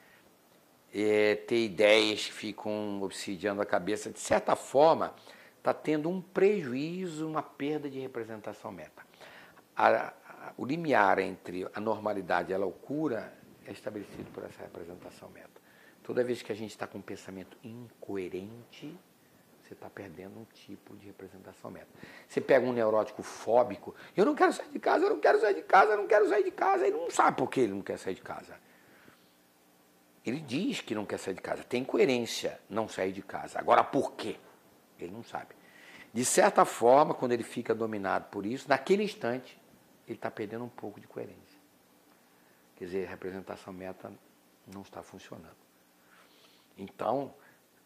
é, 0.92 1.34
ter 1.34 1.64
ideias 1.64 2.26
que 2.26 2.32
ficam 2.32 3.02
obsidiando 3.02 3.60
a 3.60 3.66
cabeça. 3.66 4.10
De 4.10 4.20
certa 4.20 4.54
forma, 4.54 5.14
está 5.58 5.74
tendo 5.74 6.08
um 6.08 6.20
prejuízo, 6.20 7.26
uma 7.26 7.42
perda 7.42 7.90
de 7.90 7.98
representação 7.98 8.70
meta. 8.70 9.02
A, 9.76 10.12
o 10.56 10.64
limiar 10.64 11.18
entre 11.18 11.66
a 11.74 11.80
normalidade 11.80 12.52
e 12.52 12.54
a 12.54 12.58
loucura 12.58 13.32
é 13.66 13.72
estabelecido 13.72 14.30
por 14.30 14.44
essa 14.44 14.62
representação 14.62 15.28
meta. 15.30 15.62
Toda 16.02 16.22
vez 16.22 16.42
que 16.42 16.52
a 16.52 16.54
gente 16.54 16.70
está 16.70 16.86
com 16.86 16.98
um 16.98 17.02
pensamento 17.02 17.56
incoerente, 17.64 18.94
você 19.64 19.72
está 19.72 19.88
perdendo 19.88 20.38
um 20.38 20.44
tipo 20.44 20.94
de 20.96 21.06
representação 21.06 21.70
meta. 21.70 21.88
Você 22.28 22.40
pega 22.40 22.66
um 22.66 22.72
neurótico 22.72 23.22
fóbico, 23.22 23.94
eu 24.14 24.24
não 24.24 24.34
quero 24.34 24.52
sair 24.52 24.68
de 24.68 24.78
casa, 24.78 25.06
eu 25.06 25.10
não 25.10 25.20
quero 25.20 25.40
sair 25.40 25.54
de 25.54 25.62
casa, 25.62 25.92
eu 25.92 25.96
não 25.96 26.06
quero 26.06 26.28
sair 26.28 26.44
de 26.44 26.50
casa, 26.50 26.86
ele 26.86 26.96
não 26.96 27.10
sabe 27.10 27.38
por 27.38 27.48
que 27.48 27.60
ele 27.60 27.72
não 27.72 27.80
quer 27.80 27.98
sair 27.98 28.14
de 28.14 28.20
casa. 28.20 28.58
Ele 30.24 30.40
diz 30.40 30.82
que 30.82 30.94
não 30.94 31.06
quer 31.06 31.18
sair 31.18 31.34
de 31.34 31.40
casa, 31.40 31.64
tem 31.64 31.82
coerência 31.82 32.60
não 32.68 32.86
sair 32.88 33.12
de 33.12 33.22
casa. 33.22 33.58
Agora, 33.58 33.82
por 33.82 34.12
quê? 34.12 34.36
Ele 34.98 35.12
não 35.12 35.22
sabe. 35.22 35.54
De 36.12 36.24
certa 36.24 36.64
forma, 36.64 37.14
quando 37.14 37.32
ele 37.32 37.42
fica 37.42 37.74
dominado 37.74 38.26
por 38.30 38.44
isso, 38.44 38.68
naquele 38.68 39.02
instante, 39.02 39.58
ele 40.06 40.16
está 40.16 40.30
perdendo 40.30 40.64
um 40.64 40.68
pouco 40.68 41.00
de 41.00 41.06
coerência. 41.06 41.58
Quer 42.76 42.84
dizer, 42.84 43.06
a 43.06 43.10
representação 43.10 43.72
meta 43.72 44.12
não 44.66 44.82
está 44.82 45.02
funcionando. 45.02 45.56
Então, 46.76 47.34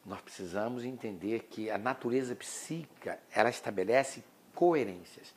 nós 0.08 0.20
precisamos 0.22 0.84
entender 0.84 1.48
que 1.50 1.70
a 1.70 1.76
natureza 1.76 2.34
psíquica, 2.34 3.20
ela 3.30 3.50
estabelece 3.50 4.24
coerências. 4.54 5.34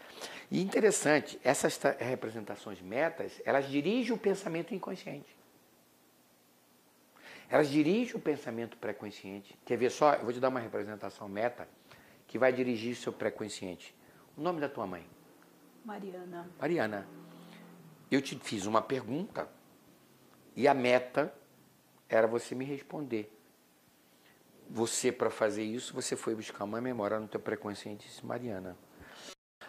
E 0.50 0.62
interessante, 0.62 1.40
essas 1.44 1.80
representações 2.00 2.82
metas, 2.82 3.42
elas 3.46 3.70
dirigem 3.70 4.14
o 4.14 4.18
pensamento 4.18 4.74
inconsciente. 4.74 5.38
Elas 7.50 7.70
dirigem 7.70 8.16
o 8.16 8.20
pensamento 8.20 8.78
pré-consciente. 8.78 9.60
Quer 9.66 9.78
ver 9.78 9.92
só? 9.92 10.14
Eu 10.14 10.24
vou 10.24 10.32
te 10.32 10.40
dar 10.40 10.48
uma 10.48 10.60
representação 10.62 11.28
meta 11.28 11.68
que 12.26 12.40
vai 12.40 12.54
dirigir 12.54 12.96
seu 12.96 13.12
pré-consciente. 13.12 13.94
O 14.38 14.42
nome 14.42 14.62
da 14.62 14.70
tua 14.70 14.88
mãe? 14.88 15.06
Mariana. 15.84 16.50
Mariana. 16.58 17.08
Eu 18.10 18.22
te 18.22 18.40
fiz 18.40 18.66
uma 18.66 18.82
pergunta 18.82 19.50
e 20.56 20.66
a 20.66 20.74
meta 20.74 21.34
era 22.08 22.26
você 22.26 22.56
me 22.56 22.64
responder. 22.64 23.41
Você, 24.74 25.12
para 25.12 25.30
fazer 25.30 25.64
isso, 25.64 25.94
você 25.94 26.16
foi 26.16 26.34
buscar 26.34 26.64
uma 26.64 26.80
memória 26.80 27.20
no 27.20 27.28
teu 27.28 27.40
pré-consciente 27.40 28.06
e 28.06 28.10
disse 28.10 28.26
Mariana. 28.26 28.78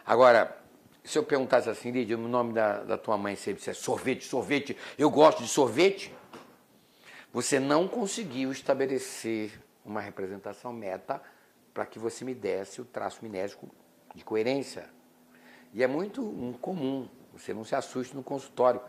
Agora, 0.06 0.56
se 1.02 1.18
eu 1.18 1.24
perguntasse 1.24 1.68
assim, 1.68 1.90
Lídia, 1.90 2.16
o 2.16 2.28
nome 2.28 2.52
da, 2.52 2.84
da 2.84 2.96
tua 2.96 3.18
mãe, 3.18 3.34
você 3.34 3.52
disse 3.52 3.74
sorvete, 3.74 4.24
sorvete, 4.24 4.76
eu 4.96 5.10
gosto 5.10 5.42
de 5.42 5.48
sorvete, 5.48 6.14
você 7.32 7.58
não 7.58 7.88
conseguiu 7.88 8.52
estabelecer 8.52 9.60
uma 9.84 10.00
representação 10.00 10.72
meta 10.72 11.20
para 11.74 11.84
que 11.84 11.98
você 11.98 12.24
me 12.24 12.34
desse 12.34 12.80
o 12.80 12.84
traço 12.84 13.18
minésico 13.22 13.68
de 14.14 14.24
coerência. 14.24 14.88
E 15.72 15.82
é 15.82 15.86
muito 15.88 16.22
comum, 16.60 17.08
você 17.32 17.52
não 17.52 17.64
se 17.64 17.74
assuste 17.74 18.14
no 18.14 18.22
consultório. 18.22 18.80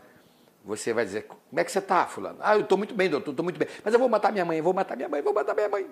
Você 0.64 0.94
vai 0.94 1.04
dizer, 1.04 1.26
como 1.26 1.60
é 1.60 1.62
que 1.62 1.70
você 1.70 1.78
está, 1.78 2.06
fulano? 2.06 2.38
Ah, 2.40 2.54
eu 2.54 2.62
estou 2.62 2.78
muito 2.78 2.94
bem, 2.94 3.10
doutor, 3.10 3.30
estou 3.32 3.44
muito 3.44 3.58
bem. 3.58 3.68
Mas 3.84 3.92
eu 3.92 4.00
vou 4.00 4.08
matar 4.08 4.32
minha 4.32 4.46
mãe, 4.46 4.56
eu 4.56 4.64
vou 4.64 4.72
matar 4.72 4.96
minha 4.96 5.08
mãe, 5.08 5.20
vou 5.20 5.34
matar 5.34 5.54
minha 5.54 5.68
mãe. 5.68 5.90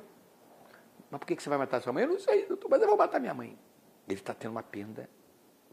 Mas 1.11 1.19
por 1.19 1.27
que 1.27 1.43
você 1.43 1.49
vai 1.51 1.59
matar 1.59 1.83
sua 1.83 1.93
mãe? 1.93 2.05
Eu 2.05 2.09
não 2.09 2.19
sei, 2.19 2.47
doutor, 2.47 2.71
mas 2.71 2.81
eu 2.81 2.89
vou 2.89 2.97
matar 2.97 3.21
minha 3.21 3.35
mãe. 3.35 3.59
Ele 4.09 4.19
está 4.19 4.33
tendo 4.33 4.53
uma 4.53 4.63
perda 4.63 5.09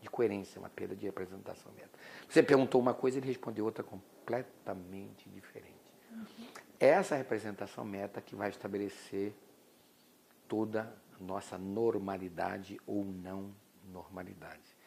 de 0.02 0.10
coerência, 0.10 0.60
uma 0.60 0.70
perda 0.70 0.98
de 0.98 1.06
representação 1.06 1.72
meta. 1.72 1.98
Você 2.28 2.44
perguntou 2.44 2.82
uma 2.82 2.94
coisa, 2.94 3.18
ele 3.18 3.28
respondeu 3.28 3.64
outra 3.64 3.86
completamente 3.86 5.30
diferente. 5.30 5.76
Uhum. 6.12 6.48
Essa 6.78 7.16
representação 7.16 7.86
meta 7.86 8.20
que 8.20 8.36
vai 8.36 8.50
estabelecer 8.50 9.34
toda 10.46 10.94
a 11.18 11.24
nossa 11.24 11.58
normalidade 11.58 12.80
ou 12.86 13.06
não 13.06 13.56
normalidade. 13.86 14.78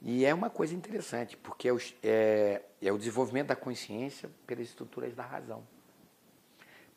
E 0.00 0.24
é 0.24 0.32
uma 0.32 0.48
coisa 0.48 0.74
interessante, 0.74 1.36
porque 1.36 1.68
é 1.68 1.72
o, 1.72 1.78
é, 2.02 2.62
é 2.80 2.92
o 2.92 2.98
desenvolvimento 2.98 3.48
da 3.48 3.56
consciência 3.56 4.30
pelas 4.46 4.68
estruturas 4.68 5.14
da 5.14 5.24
razão. 5.24 5.66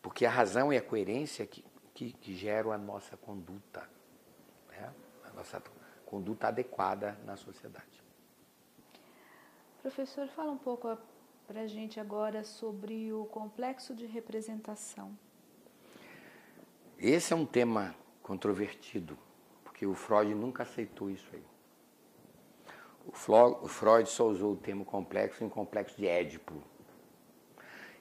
Porque 0.01 0.25
a 0.25 0.29
razão 0.29 0.71
e 0.71 0.77
a 0.77 0.81
coerência 0.81 1.45
que, 1.45 1.63
que, 1.93 2.11
que 2.13 2.35
geram 2.35 2.71
a 2.71 2.77
nossa 2.77 3.17
conduta, 3.17 3.89
né? 4.69 4.93
a 5.25 5.29
nossa 5.33 5.61
conduta 6.05 6.47
adequada 6.47 7.17
na 7.25 7.35
sociedade. 7.35 8.03
Professor, 9.81 10.27
fala 10.27 10.51
um 10.51 10.57
pouco 10.57 10.95
para 11.47 11.61
a 11.61 11.67
gente 11.67 11.99
agora 11.99 12.43
sobre 12.43 13.11
o 13.11 13.25
complexo 13.25 13.95
de 13.95 14.05
representação. 14.05 15.17
Esse 16.99 17.33
é 17.33 17.35
um 17.35 17.47
tema 17.47 17.95
controvertido, 18.21 19.17
porque 19.63 19.87
o 19.87 19.95
Freud 19.95 20.35
nunca 20.35 20.63
aceitou 20.63 21.09
isso 21.09 21.27
aí. 21.33 21.50
O 23.07 23.67
Freud 23.67 24.09
só 24.09 24.27
usou 24.27 24.53
o 24.53 24.57
termo 24.57 24.85
complexo 24.85 25.43
em 25.43 25.49
complexo 25.49 25.97
de 25.97 26.07
Édipo. 26.07 26.53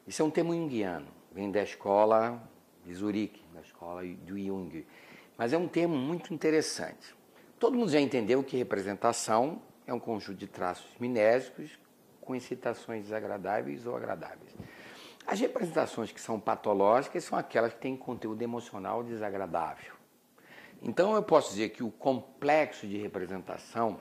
Isso 0.06 0.22
é 0.22 0.24
um 0.24 0.30
termo 0.30 0.52
junguiano, 0.52 1.08
vem 1.32 1.50
da 1.50 1.62
escola 1.62 2.42
de 2.84 2.94
Zurique, 2.94 3.42
da 3.54 3.60
escola 3.60 4.02
do 4.04 4.38
Jung. 4.38 4.86
Mas 5.36 5.52
é 5.52 5.58
um 5.58 5.68
termo 5.68 5.96
muito 5.96 6.34
interessante. 6.34 7.14
Todo 7.58 7.76
mundo 7.76 7.90
já 7.90 8.00
entendeu 8.00 8.42
que 8.42 8.56
representação 8.56 9.62
é 9.86 9.92
um 9.92 10.00
conjunto 10.00 10.38
de 10.38 10.46
traços 10.46 10.90
minésicos 10.98 11.78
com 12.20 12.34
excitações 12.34 13.04
desagradáveis 13.04 13.86
ou 13.86 13.96
agradáveis. 13.96 14.54
As 15.26 15.38
representações 15.40 16.10
que 16.10 16.20
são 16.20 16.40
patológicas 16.40 17.24
são 17.24 17.38
aquelas 17.38 17.72
que 17.74 17.80
têm 17.80 17.96
conteúdo 17.96 18.42
emocional 18.42 19.02
desagradável. 19.02 19.94
Então 20.82 21.14
eu 21.14 21.22
posso 21.22 21.50
dizer 21.50 21.70
que 21.70 21.82
o 21.82 21.90
complexo 21.90 22.86
de 22.86 22.96
representação 22.96 24.00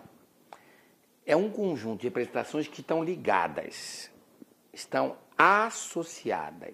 é 1.29 1.35
um 1.35 1.47
conjunto 1.47 2.01
de 2.01 2.07
representações 2.07 2.67
que 2.67 2.81
estão 2.81 3.03
ligadas, 3.03 4.09
estão 4.73 5.15
associadas 5.37 6.73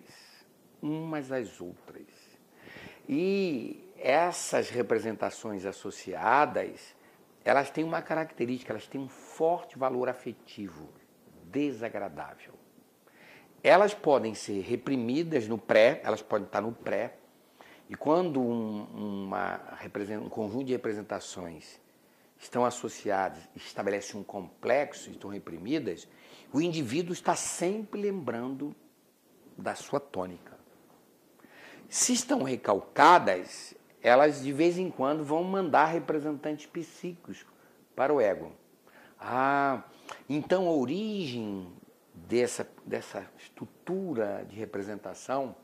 umas 0.82 1.30
às 1.30 1.60
outras. 1.60 2.08
E 3.06 3.92
essas 3.98 4.70
representações 4.70 5.66
associadas, 5.66 6.96
elas 7.44 7.70
têm 7.70 7.84
uma 7.84 8.02
característica, 8.02 8.72
elas 8.72 8.88
têm 8.88 9.02
um 9.02 9.10
forte 9.10 9.78
valor 9.78 10.08
afetivo 10.08 10.88
desagradável. 11.52 12.54
Elas 13.62 13.94
podem 13.94 14.34
ser 14.34 14.62
reprimidas 14.62 15.50
no 15.50 15.58
pré, 15.58 16.00
elas 16.02 16.22
podem 16.22 16.46
estar 16.46 16.62
no 16.62 16.72
pré, 16.72 17.18
e 17.90 17.96
quando 17.96 18.40
um, 18.40 19.26
uma, 19.26 19.60
um 20.24 20.30
conjunto 20.30 20.64
de 20.64 20.72
representações 20.72 21.84
estão 22.46 22.64
associadas, 22.64 23.44
estabelecem 23.56 24.20
um 24.20 24.24
complexo, 24.24 25.10
estão 25.10 25.30
reprimidas, 25.30 26.08
o 26.54 26.62
indivíduo 26.62 27.12
está 27.12 27.36
sempre 27.36 28.00
lembrando 28.00 28.76
da 29.58 29.76
sua 29.76 30.00
tônica. 30.00 30.56
Se 31.90 32.14
estão 32.14 32.44
recalcadas, 32.44 33.74
elas 34.02 34.44
de 34.44 34.52
vez 34.52 34.78
em 34.78 34.90
quando 34.90 35.24
vão 35.24 35.44
mandar 35.44 35.86
representantes 35.86 36.66
psíquicos 36.66 37.46
para 37.96 38.14
o 38.14 38.22
ego. 38.22 38.52
Ah, 39.20 39.84
então 40.30 40.68
a 40.68 40.72
origem 40.72 41.74
dessa, 42.14 42.68
dessa 42.86 43.26
estrutura 43.38 44.46
de 44.48 44.56
representação 44.56 45.56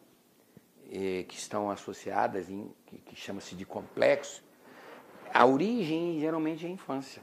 eh, 0.89 1.25
que 1.27 1.36
estão 1.36 1.69
associadas, 1.69 2.49
em, 2.49 2.71
que, 2.86 2.97
que 2.97 3.15
chama-se 3.15 3.55
de 3.55 3.65
complexo, 3.65 4.43
a 5.34 5.45
origem 5.45 6.19
geralmente 6.19 6.65
é 6.65 6.69
a 6.69 6.71
infância. 6.71 7.21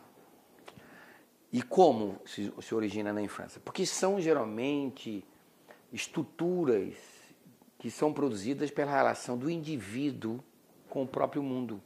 E 1.53 1.63
como 1.63 2.21
se, 2.27 2.53
se 2.61 2.75
origina 2.75 3.13
na 3.13 3.23
infância? 3.23 3.61
Porque 3.65 3.87
são 3.87 4.21
geralmente 4.21 5.25
estruturas 5.93 6.95
que 7.79 7.91
são 7.91 8.13
produzidas 8.13 8.71
pela 8.71 8.91
relação 8.91 9.39
do 9.39 9.49
indivíduo 9.49 10.41
com 10.89 11.05
o 11.05 11.07
próprio 11.07 11.43
mundo. 11.43 11.81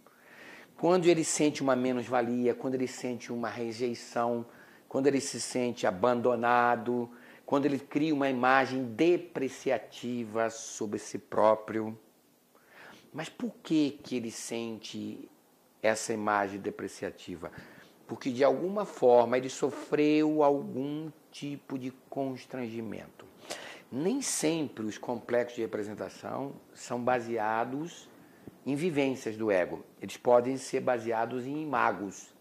Quando 0.77 1.07
ele 1.07 1.23
sente 1.23 1.62
uma 1.62 1.77
menos-valia, 1.77 2.55
quando 2.55 2.75
ele 2.75 2.89
sente 2.89 3.33
uma 3.33 3.49
rejeição, 3.49 4.45
quando 4.89 5.07
ele 5.07 5.20
se 5.20 5.41
sente 5.41 5.87
abandonado, 5.87 7.09
quando 7.47 7.66
ele 7.66 7.79
cria 7.79 8.14
uma 8.14 8.29
imagem 8.29 8.85
depreciativa 8.85 10.51
sobre 10.51 10.99
si 10.99 11.18
próprio. 11.18 11.97
Mas 13.12 13.29
por 13.29 13.53
que, 13.62 13.99
que 14.03 14.16
ele 14.16 14.31
sente 14.31 15.29
essa 15.83 16.12
imagem 16.12 16.61
depreciativa? 16.61 17.51
Porque 18.07 18.30
de 18.30 18.45
alguma 18.45 18.85
forma 18.85 19.37
ele 19.37 19.49
sofreu 19.49 20.43
algum 20.43 21.11
tipo 21.30 21.78
de 21.78 21.91
constrangimento. 22.09 23.26
Nem 23.91 24.22
sempre 24.22 24.87
os 24.87 24.97
complexos 24.97 25.57
de 25.57 25.62
representação 25.62 26.55
são 26.72 27.03
baseados 27.03 28.09
em 28.64 28.74
vivências 28.74 29.37
do 29.37 29.51
ego. 29.51 29.85
Eles 30.01 30.16
podem 30.16 30.57
ser 30.57 30.80
baseados 30.80 31.47
em 31.47 31.61
imagos, 31.62 32.33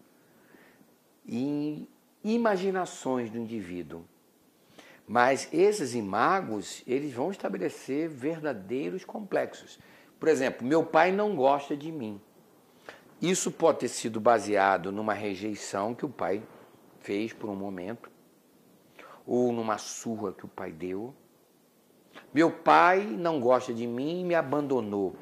em 1.26 1.86
imaginações 2.24 3.30
do 3.30 3.38
indivíduo. 3.38 4.04
Mas 5.06 5.48
esses 5.52 5.94
imagos, 5.94 6.82
eles 6.86 7.12
vão 7.12 7.30
estabelecer 7.30 8.08
verdadeiros 8.08 9.04
complexos. 9.04 9.78
Por 10.18 10.28
exemplo, 10.28 10.66
meu 10.66 10.86
pai 10.86 11.10
não 11.10 11.34
gosta 11.34 11.76
de 11.76 11.90
mim. 11.90 12.20
Isso 13.22 13.52
pode 13.52 13.78
ter 13.78 13.88
sido 13.88 14.20
baseado 14.20 14.90
numa 14.90 15.14
rejeição 15.14 15.94
que 15.94 16.04
o 16.04 16.08
pai 16.08 16.42
fez 16.98 17.32
por 17.32 17.48
um 17.48 17.54
momento, 17.54 18.10
ou 19.24 19.52
numa 19.52 19.78
surra 19.78 20.32
que 20.32 20.44
o 20.44 20.48
pai 20.48 20.72
deu. 20.72 21.14
Meu 22.34 22.50
pai 22.50 23.04
não 23.04 23.38
gosta 23.38 23.72
de 23.72 23.86
mim 23.86 24.22
e 24.22 24.24
me 24.24 24.34
abandonou. 24.34 25.14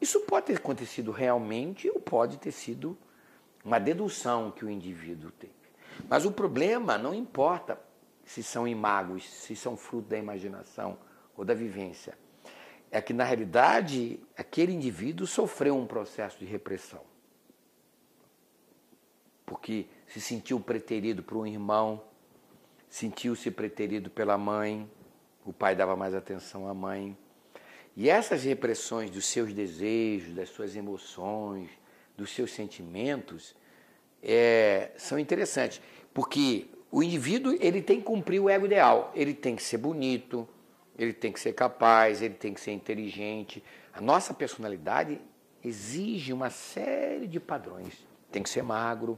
Isso 0.00 0.20
pode 0.20 0.46
ter 0.46 0.56
acontecido 0.56 1.10
realmente 1.10 1.90
ou 1.90 2.00
pode 2.00 2.38
ter 2.38 2.50
sido 2.50 2.96
uma 3.62 3.78
dedução 3.78 4.50
que 4.50 4.64
o 4.64 4.70
indivíduo 4.70 5.30
teve. 5.32 5.52
Mas 6.08 6.24
o 6.24 6.32
problema 6.32 6.96
não 6.96 7.12
importa 7.12 7.78
se 8.24 8.42
são 8.42 8.66
imagos, 8.66 9.28
se 9.28 9.54
são 9.54 9.76
fruto 9.76 10.08
da 10.08 10.16
imaginação 10.16 10.96
ou 11.36 11.44
da 11.44 11.52
vivência. 11.52 12.16
É 12.90 13.02
que, 13.02 13.12
na 13.12 13.24
realidade, 13.24 14.18
aquele 14.34 14.72
indivíduo 14.72 15.26
sofreu 15.26 15.76
um 15.76 15.86
processo 15.86 16.38
de 16.38 16.46
repressão. 16.46 17.07
Porque 19.48 19.86
se 20.06 20.20
sentiu 20.20 20.60
preterido 20.60 21.22
por 21.22 21.38
um 21.38 21.46
irmão, 21.46 22.02
sentiu-se 22.86 23.50
preterido 23.50 24.10
pela 24.10 24.36
mãe, 24.36 24.88
o 25.42 25.54
pai 25.54 25.74
dava 25.74 25.96
mais 25.96 26.14
atenção 26.14 26.68
à 26.68 26.74
mãe. 26.74 27.16
E 27.96 28.10
essas 28.10 28.44
repressões 28.44 29.10
dos 29.10 29.24
seus 29.24 29.54
desejos, 29.54 30.34
das 30.34 30.50
suas 30.50 30.76
emoções, 30.76 31.70
dos 32.14 32.30
seus 32.30 32.52
sentimentos, 32.52 33.56
é, 34.22 34.90
são 34.98 35.18
interessantes, 35.18 35.80
porque 36.12 36.66
o 36.92 37.02
indivíduo 37.02 37.56
ele 37.58 37.80
tem 37.80 38.00
que 38.00 38.04
cumprir 38.04 38.40
o 38.40 38.50
ego 38.50 38.66
ideal, 38.66 39.10
ele 39.14 39.32
tem 39.32 39.56
que 39.56 39.62
ser 39.62 39.78
bonito, 39.78 40.46
ele 40.98 41.14
tem 41.14 41.32
que 41.32 41.40
ser 41.40 41.54
capaz, 41.54 42.20
ele 42.20 42.34
tem 42.34 42.52
que 42.52 42.60
ser 42.60 42.72
inteligente. 42.72 43.64
A 43.94 44.00
nossa 44.00 44.34
personalidade 44.34 45.18
exige 45.64 46.34
uma 46.34 46.50
série 46.50 47.26
de 47.26 47.40
padrões. 47.40 48.06
Tem 48.30 48.42
que 48.42 48.50
ser 48.50 48.62
magro. 48.62 49.16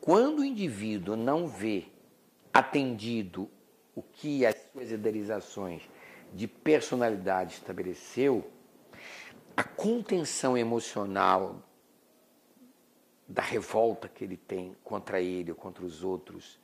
Quando 0.00 0.40
o 0.40 0.44
indivíduo 0.44 1.16
não 1.16 1.46
vê 1.46 1.86
atendido 2.52 3.50
o 3.94 4.02
que 4.02 4.46
as 4.46 4.56
suas 4.72 4.90
idealizações 4.90 5.82
de 6.32 6.46
personalidade 6.46 7.54
estabeleceu, 7.54 8.50
a 9.56 9.64
contenção 9.64 10.56
emocional 10.56 11.62
da 13.26 13.42
revolta 13.42 14.08
que 14.08 14.24
ele 14.24 14.36
tem 14.36 14.76
contra 14.82 15.20
ele 15.20 15.50
ou 15.50 15.56
contra 15.56 15.84
os 15.84 16.02
outros 16.02 16.58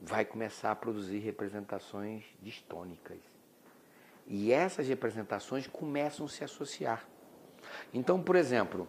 vai 0.00 0.24
começar 0.24 0.70
a 0.70 0.76
produzir 0.76 1.18
representações 1.18 2.24
distônicas. 2.40 3.18
E 4.26 4.52
essas 4.52 4.86
representações 4.86 5.66
começam 5.66 6.26
a 6.26 6.28
se 6.28 6.44
associar. 6.44 7.06
Então, 7.92 8.22
por 8.22 8.36
exemplo, 8.36 8.86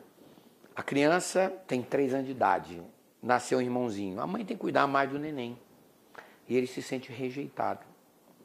a 0.75 0.83
criança 0.83 1.49
tem 1.67 1.81
três 1.81 2.13
anos 2.13 2.25
de 2.25 2.31
idade, 2.31 2.83
nasceu 3.25 3.57
um 3.57 3.61
irmãozinho, 3.61 4.21
a 4.21 4.27
mãe 4.27 4.45
tem 4.45 4.55
que 4.55 4.61
cuidar 4.61 4.85
mais 4.85 5.09
do 5.09 5.17
neném. 5.17 5.57
E 6.47 6.55
ele 6.55 6.67
se 6.67 6.81
sente 6.81 7.11
rejeitado. 7.11 7.83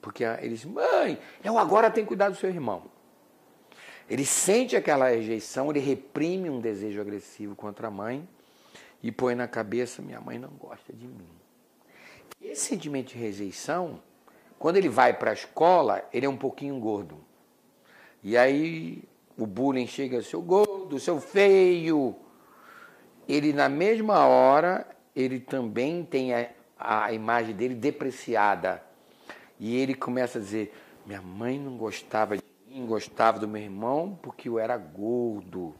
Porque 0.00 0.24
ele 0.24 0.54
diz, 0.54 0.64
mãe, 0.64 1.18
eu 1.44 1.58
agora 1.58 1.90
tenho 1.90 2.06
que 2.06 2.08
cuidar 2.08 2.30
do 2.30 2.36
seu 2.36 2.48
irmão. 2.48 2.84
Ele 4.08 4.24
sente 4.24 4.74
aquela 4.74 5.10
rejeição, 5.10 5.70
ele 5.70 5.78
reprime 5.78 6.48
um 6.48 6.58
desejo 6.58 7.00
agressivo 7.00 7.54
contra 7.54 7.88
a 7.88 7.90
mãe 7.90 8.26
e 9.02 9.12
põe 9.12 9.34
na 9.34 9.46
cabeça: 9.46 10.02
minha 10.02 10.20
mãe 10.20 10.38
não 10.38 10.48
gosta 10.48 10.92
de 10.92 11.06
mim. 11.06 11.28
Esse 12.40 12.62
sentimento 12.62 13.12
de 13.12 13.18
rejeição, 13.18 14.02
quando 14.58 14.78
ele 14.78 14.88
vai 14.88 15.12
para 15.12 15.30
a 15.30 15.34
escola, 15.34 16.02
ele 16.12 16.26
é 16.26 16.28
um 16.28 16.36
pouquinho 16.36 16.80
gordo. 16.80 17.18
E 18.22 18.36
aí 18.36 19.04
o 19.36 19.46
bullying 19.46 19.86
chega, 19.86 20.22
seu 20.22 20.40
gordo, 20.40 20.98
seu 20.98 21.20
feio. 21.20 22.16
Ele, 23.30 23.52
na 23.52 23.68
mesma 23.68 24.26
hora, 24.26 24.84
ele 25.14 25.38
também 25.38 26.04
tem 26.04 26.34
a, 26.34 26.50
a 26.76 27.12
imagem 27.12 27.54
dele 27.54 27.76
depreciada. 27.76 28.82
E 29.56 29.76
ele 29.76 29.94
começa 29.94 30.38
a 30.38 30.40
dizer: 30.40 30.74
minha 31.06 31.22
mãe 31.22 31.56
não 31.56 31.76
gostava 31.76 32.36
de 32.36 32.42
mim, 32.66 32.84
gostava 32.86 33.38
do 33.38 33.46
meu 33.46 33.62
irmão 33.62 34.18
porque 34.20 34.48
eu 34.48 34.58
era 34.58 34.76
gordo. 34.76 35.76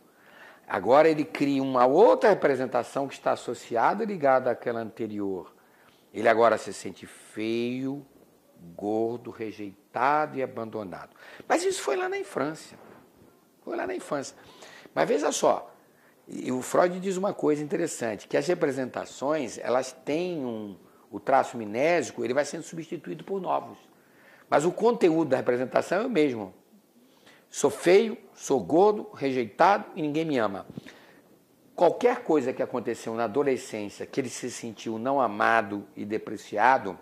Agora 0.64 1.08
ele 1.08 1.24
cria 1.24 1.60
uma 1.60 1.86
outra 1.86 2.30
representação 2.30 3.08
que 3.08 3.14
está 3.14 3.32
associada 3.32 4.04
e 4.04 4.06
ligada 4.06 4.52
àquela 4.52 4.78
anterior. 4.78 5.52
Ele 6.14 6.28
agora 6.28 6.56
se 6.56 6.72
sente 6.72 7.04
feio, 7.04 8.06
gordo, 8.76 9.32
rejeitado 9.32 10.38
e 10.38 10.42
abandonado. 10.42 11.10
Mas 11.48 11.64
isso 11.64 11.82
foi 11.82 11.96
lá 11.96 12.08
na 12.08 12.16
infância. 12.16 12.78
Foi 13.64 13.76
lá 13.76 13.88
na 13.88 13.94
infância. 13.96 14.36
Mas 14.94 15.08
veja 15.08 15.32
só, 15.32 15.69
o 16.50 16.62
Freud 16.62 17.00
diz 17.00 17.16
uma 17.16 17.32
coisa 17.32 17.62
interessante, 17.62 18.28
que 18.28 18.36
as 18.36 18.46
representações, 18.46 19.58
elas 19.58 19.92
têm 19.92 20.44
um, 20.44 20.76
o 21.10 21.18
traço 21.18 21.56
minésico, 21.56 22.24
ele 22.24 22.34
vai 22.34 22.44
sendo 22.44 22.62
substituído 22.62 23.24
por 23.24 23.40
novos. 23.40 23.78
Mas 24.48 24.64
o 24.64 24.72
conteúdo 24.72 25.30
da 25.30 25.36
representação 25.36 26.02
é 26.02 26.06
o 26.06 26.10
mesmo. 26.10 26.54
Sou 27.48 27.70
feio, 27.70 28.16
sou 28.34 28.60
gordo, 28.60 29.10
rejeitado 29.14 29.86
e 29.96 30.02
ninguém 30.02 30.24
me 30.24 30.38
ama 30.38 30.66
qualquer 31.80 32.18
coisa 32.24 32.52
que 32.52 32.62
aconteceu 32.62 33.14
na 33.14 33.24
adolescência 33.24 34.04
que 34.04 34.20
ele 34.20 34.28
se 34.28 34.50
sentiu 34.50 34.98
não 34.98 35.18
amado 35.18 35.86
e 35.96 36.04
depreciado, 36.04 36.98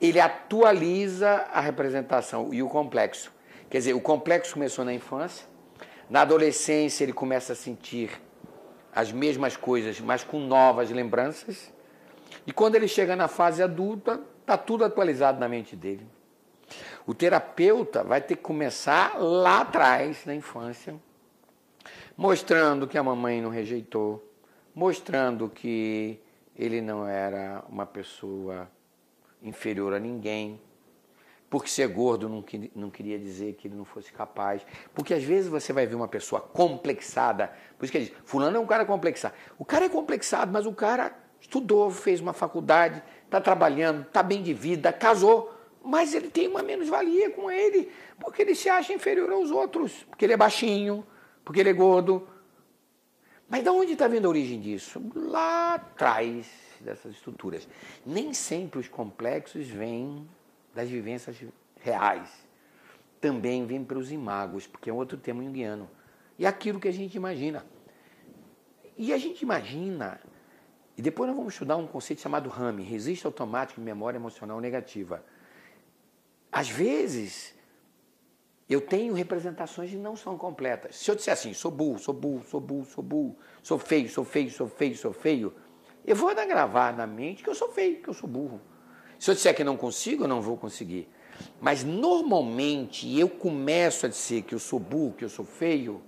ele 0.00 0.18
atualiza 0.18 1.46
a 1.52 1.60
representação 1.60 2.52
e 2.52 2.64
o 2.64 2.68
complexo. 2.68 3.32
Quer 3.70 3.78
dizer, 3.78 3.94
o 3.94 4.00
complexo 4.00 4.54
começou 4.54 4.84
na 4.84 4.92
infância, 4.92 5.46
na 6.10 6.22
adolescência 6.22 7.04
ele 7.04 7.12
começa 7.12 7.52
a 7.52 7.54
sentir 7.54 8.10
as 8.94 9.10
mesmas 9.10 9.56
coisas, 9.56 10.00
mas 10.00 10.22
com 10.22 10.38
novas 10.38 10.90
lembranças, 10.90 11.72
e 12.46 12.52
quando 12.52 12.74
ele 12.74 12.88
chega 12.88 13.16
na 13.16 13.28
fase 13.28 13.62
adulta, 13.62 14.20
está 14.40 14.56
tudo 14.56 14.84
atualizado 14.84 15.40
na 15.40 15.48
mente 15.48 15.74
dele. 15.74 16.06
O 17.06 17.14
terapeuta 17.14 18.04
vai 18.04 18.20
ter 18.20 18.36
que 18.36 18.42
começar 18.42 19.18
lá 19.18 19.60
atrás, 19.60 20.24
na 20.26 20.34
infância, 20.34 20.94
mostrando 22.16 22.86
que 22.86 22.98
a 22.98 23.02
mamãe 23.02 23.40
não 23.40 23.50
rejeitou, 23.50 24.22
mostrando 24.74 25.48
que 25.48 26.20
ele 26.56 26.80
não 26.80 27.06
era 27.06 27.64
uma 27.68 27.86
pessoa 27.86 28.70
inferior 29.42 29.94
a 29.94 29.98
ninguém, 29.98 30.60
porque 31.52 31.68
ser 31.68 31.86
gordo 31.88 32.30
não, 32.30 32.42
não 32.74 32.90
queria 32.90 33.18
dizer 33.18 33.52
que 33.52 33.68
ele 33.68 33.74
não 33.74 33.84
fosse 33.84 34.10
capaz. 34.10 34.64
Porque 34.94 35.12
às 35.12 35.22
vezes 35.22 35.50
você 35.50 35.70
vai 35.70 35.86
ver 35.86 35.94
uma 35.94 36.08
pessoa 36.08 36.40
complexada, 36.40 37.52
por 37.76 37.84
isso 37.84 37.92
que 37.92 37.98
ele 37.98 38.06
diz, 38.06 38.14
fulano 38.24 38.56
é 38.56 38.58
um 38.58 38.64
cara 38.64 38.86
complexado. 38.86 39.34
O 39.58 39.64
cara 39.64 39.84
é 39.84 39.88
complexado, 39.90 40.50
mas 40.50 40.64
o 40.64 40.72
cara 40.72 41.14
estudou, 41.38 41.90
fez 41.90 42.22
uma 42.22 42.32
faculdade, 42.32 43.02
está 43.26 43.38
trabalhando, 43.38 44.00
está 44.00 44.22
bem 44.22 44.42
de 44.42 44.54
vida, 44.54 44.90
casou, 44.94 45.52
mas 45.84 46.14
ele 46.14 46.30
tem 46.30 46.48
uma 46.48 46.62
menos-valia 46.62 47.28
com 47.28 47.50
ele, 47.50 47.92
porque 48.18 48.40
ele 48.40 48.54
se 48.54 48.70
acha 48.70 48.94
inferior 48.94 49.30
aos 49.30 49.50
outros, 49.50 50.04
porque 50.04 50.24
ele 50.24 50.32
é 50.32 50.38
baixinho, 50.38 51.06
porque 51.44 51.60
ele 51.60 51.68
é 51.68 51.74
gordo. 51.74 52.26
Mas 53.46 53.62
de 53.62 53.68
onde 53.68 53.92
está 53.92 54.08
vindo 54.08 54.24
a 54.24 54.30
origem 54.30 54.58
disso? 54.58 55.02
Lá 55.14 55.74
atrás 55.74 56.46
dessas 56.80 57.12
estruturas. 57.12 57.68
Nem 58.06 58.32
sempre 58.32 58.80
os 58.80 58.88
complexos 58.88 59.68
vêm 59.68 60.26
das 60.74 60.88
vivências 60.88 61.36
reais. 61.80 62.28
Também 63.20 63.66
vêm 63.66 63.84
pelos 63.84 64.10
imagos, 64.10 64.66
porque 64.66 64.90
é 64.90 64.92
outro 64.92 65.16
tema 65.16 65.42
junguiano. 65.42 65.88
E 66.38 66.46
aquilo 66.46 66.80
que 66.80 66.88
a 66.88 66.92
gente 66.92 67.14
imagina. 67.14 67.64
E 68.96 69.12
a 69.12 69.18
gente 69.18 69.42
imagina, 69.42 70.20
e 70.96 71.02
depois 71.02 71.28
nós 71.28 71.36
vamos 71.36 71.54
estudar 71.54 71.76
um 71.76 71.86
conceito 71.86 72.20
chamado 72.20 72.48
RAM, 72.48 72.80
Resiste 72.80 73.26
Automático 73.26 73.80
de 73.80 73.84
Memória 73.84 74.18
Emocional 74.18 74.60
Negativa. 74.60 75.24
Às 76.50 76.68
vezes, 76.68 77.54
eu 78.68 78.80
tenho 78.80 79.14
representações 79.14 79.90
que 79.90 79.96
não 79.96 80.16
são 80.16 80.36
completas. 80.36 80.96
Se 80.96 81.10
eu 81.10 81.14
disser 81.14 81.32
assim, 81.32 81.54
sou 81.54 81.70
burro, 81.70 81.98
sou 81.98 82.12
burro, 82.12 82.44
sou 82.44 82.60
burro, 82.60 82.84
sou 82.84 83.02
burro, 83.02 83.36
sou 83.62 83.78
feio, 83.78 84.08
sou 84.08 84.24
feio, 84.24 84.50
sou 84.50 84.68
feio, 84.68 84.96
sou 84.96 85.12
feio, 85.12 85.54
eu 86.04 86.16
vou 86.16 86.34
gravar 86.34 86.94
na 86.94 87.06
mente 87.06 87.42
que 87.42 87.48
eu 87.48 87.54
sou 87.54 87.72
feio, 87.72 88.02
que 88.02 88.08
eu 88.08 88.14
sou 88.14 88.28
burro. 88.28 88.60
Se 89.22 89.30
eu 89.30 89.36
disser 89.36 89.54
que 89.54 89.62
não 89.62 89.76
consigo, 89.76 90.24
eu 90.24 90.28
não 90.28 90.42
vou 90.42 90.56
conseguir. 90.56 91.08
Mas 91.60 91.84
normalmente 91.84 93.16
eu 93.16 93.28
começo 93.28 94.04
a 94.04 94.08
dizer 94.08 94.42
que 94.42 94.52
eu 94.52 94.58
sou 94.58 94.80
burro, 94.80 95.12
que 95.12 95.24
eu 95.24 95.28
sou 95.28 95.44
feio, 95.44 96.02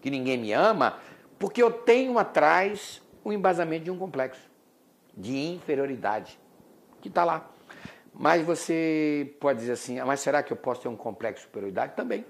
que 0.00 0.08
ninguém 0.08 0.38
me 0.38 0.52
ama, 0.52 1.00
porque 1.36 1.60
eu 1.60 1.72
tenho 1.72 2.16
atrás 2.16 3.02
o 3.24 3.32
embasamento 3.32 3.86
de 3.86 3.90
um 3.90 3.98
complexo 3.98 4.48
de 5.16 5.36
inferioridade 5.36 6.38
que 7.00 7.08
está 7.08 7.24
lá. 7.24 7.50
Mas 8.14 8.46
você 8.46 9.34
pode 9.40 9.58
dizer 9.58 9.72
assim, 9.72 9.98
ah, 9.98 10.06
mas 10.06 10.20
será 10.20 10.40
que 10.40 10.52
eu 10.52 10.56
posso 10.56 10.82
ter 10.82 10.88
um 10.88 10.96
complexo 10.96 11.40
de 11.40 11.46
superioridade? 11.48 11.96
Também. 11.96 12.24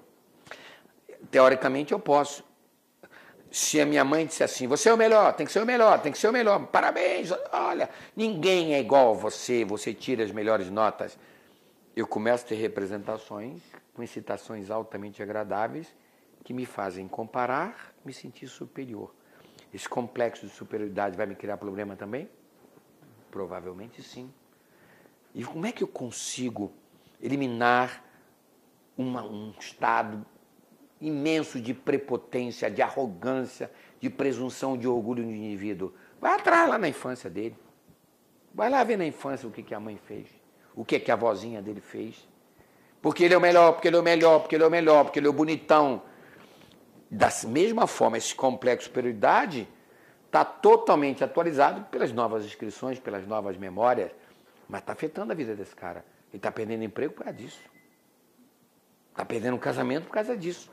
Teoricamente 1.31 1.93
eu 1.93 2.01
posso. 2.01 2.43
Se 3.51 3.81
a 3.81 3.87
minha 3.87 4.05
mãe 4.05 4.27
disser 4.27 4.45
assim, 4.45 4.69
você 4.69 4.89
é 4.89 4.95
o 4.95 4.97
melhor, 4.97 5.35
tem 5.35 5.45
que 5.45 5.53
ser 5.53 5.61
o 5.61 5.67
melhor, 5.67 6.01
tem 6.01 6.13
que 6.13 6.19
ser 6.19 6.29
o 6.29 6.33
melhor, 6.33 6.67
parabéns, 6.69 7.31
olha, 7.53 7.91
ninguém 8.15 8.75
é 8.75 8.81
igual 8.81 9.11
a 9.11 9.15
você, 9.15 9.65
você 9.65 9.93
tira 9.93 10.23
as 10.23 10.31
melhores 10.31 10.71
notas. 10.71 11.19
Eu 11.97 12.07
começo 12.07 12.45
a 12.45 12.49
ter 12.49 12.55
representações 12.55 13.61
com 13.93 14.03
incitações 14.03 14.71
altamente 14.71 15.23
agradáveis 15.23 15.93
que 16.45 16.53
me 16.53 16.65
fazem 16.65 17.09
comparar, 17.09 17.93
me 18.05 18.13
sentir 18.13 18.47
superior. 18.47 19.13
Esse 19.75 19.89
complexo 19.89 20.47
de 20.47 20.53
superioridade 20.53 21.17
vai 21.17 21.27
me 21.27 21.35
criar 21.35 21.57
problema 21.57 21.97
também? 21.97 22.29
Provavelmente 23.31 24.03
sim. 24.03 24.33
E 25.35 25.45
como 25.45 25.67
é 25.67 25.73
que 25.73 25.83
eu 25.83 25.89
consigo 25.89 26.73
eliminar 27.21 28.05
uma, 28.97 29.23
um 29.23 29.53
estado 29.59 30.25
imenso 31.01 31.61
de 31.61 31.73
prepotência, 31.73 32.71
de 32.71 32.83
arrogância, 32.83 33.71
de 33.99 34.11
presunção, 34.11 34.77
de 34.77 34.87
orgulho 34.87 35.25
no 35.25 35.33
indivíduo? 35.33 35.93
Vai 36.21 36.35
atrás 36.35 36.69
lá 36.69 36.79
na 36.79 36.89
infância 36.89 37.31
dele. 37.31 37.57
Vai 38.55 38.69
lá 38.69 38.83
ver 38.85 38.99
na 38.99 39.07
infância 39.07 39.49
o 39.49 39.53
que, 39.53 39.63
que 39.63 39.75
a 39.75 39.81
mãe 39.81 39.97
fez, 39.97 40.27
o 40.75 40.85
que, 40.85 40.99
que 40.99 41.11
a 41.11 41.17
vozinha 41.17 41.63
dele 41.63 41.81
fez. 41.81 42.29
Porque 43.01 43.25
ele 43.25 43.35
é 43.35 43.39
o 43.39 43.41
melhor, 43.41 43.73
porque 43.73 43.89
ele 43.89 43.97
é 43.97 44.01
o 44.01 44.03
melhor, 44.03 44.41
porque 44.41 44.55
ele 44.57 44.65
é 44.65 44.67
o 44.67 44.71
melhor, 44.71 45.05
porque 45.05 45.19
ele 45.19 45.27
é 45.27 45.31
o 45.31 45.33
bonitão. 45.33 46.03
Da 47.11 47.29
mesma 47.47 47.87
forma, 47.87 48.19
esse 48.19 48.35
complexo 48.35 48.81
de 48.81 48.85
superioridade 48.89 49.69
está 50.27 50.45
totalmente 50.45 51.25
atualizado 51.25 51.85
pelas 51.87 52.13
novas 52.13 52.45
inscrições, 52.45 53.01
pelas 53.01 53.27
novas 53.27 53.57
memórias, 53.57 54.13
mas 54.69 54.81
está 54.81 54.93
afetando 54.93 55.33
a 55.33 55.35
vida 55.35 55.57
desse 55.57 55.75
cara. 55.75 56.05
Ele 56.29 56.37
está 56.37 56.53
perdendo 56.53 56.85
emprego 56.85 57.15
por 57.15 57.25
causa 57.25 57.37
disso. 57.37 57.61
Está 59.11 59.25
perdendo 59.25 59.57
o 59.57 59.59
casamento 59.59 60.05
por 60.05 60.13
causa 60.13 60.37
disso. 60.37 60.71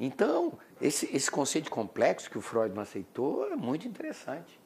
Então, 0.00 0.54
esse, 0.80 1.14
esse 1.14 1.30
conceito 1.30 1.70
complexo 1.70 2.30
que 2.30 2.38
o 2.38 2.40
Freud 2.40 2.74
não 2.74 2.82
aceitou 2.82 3.52
é 3.52 3.54
muito 3.54 3.86
interessante. 3.86 4.58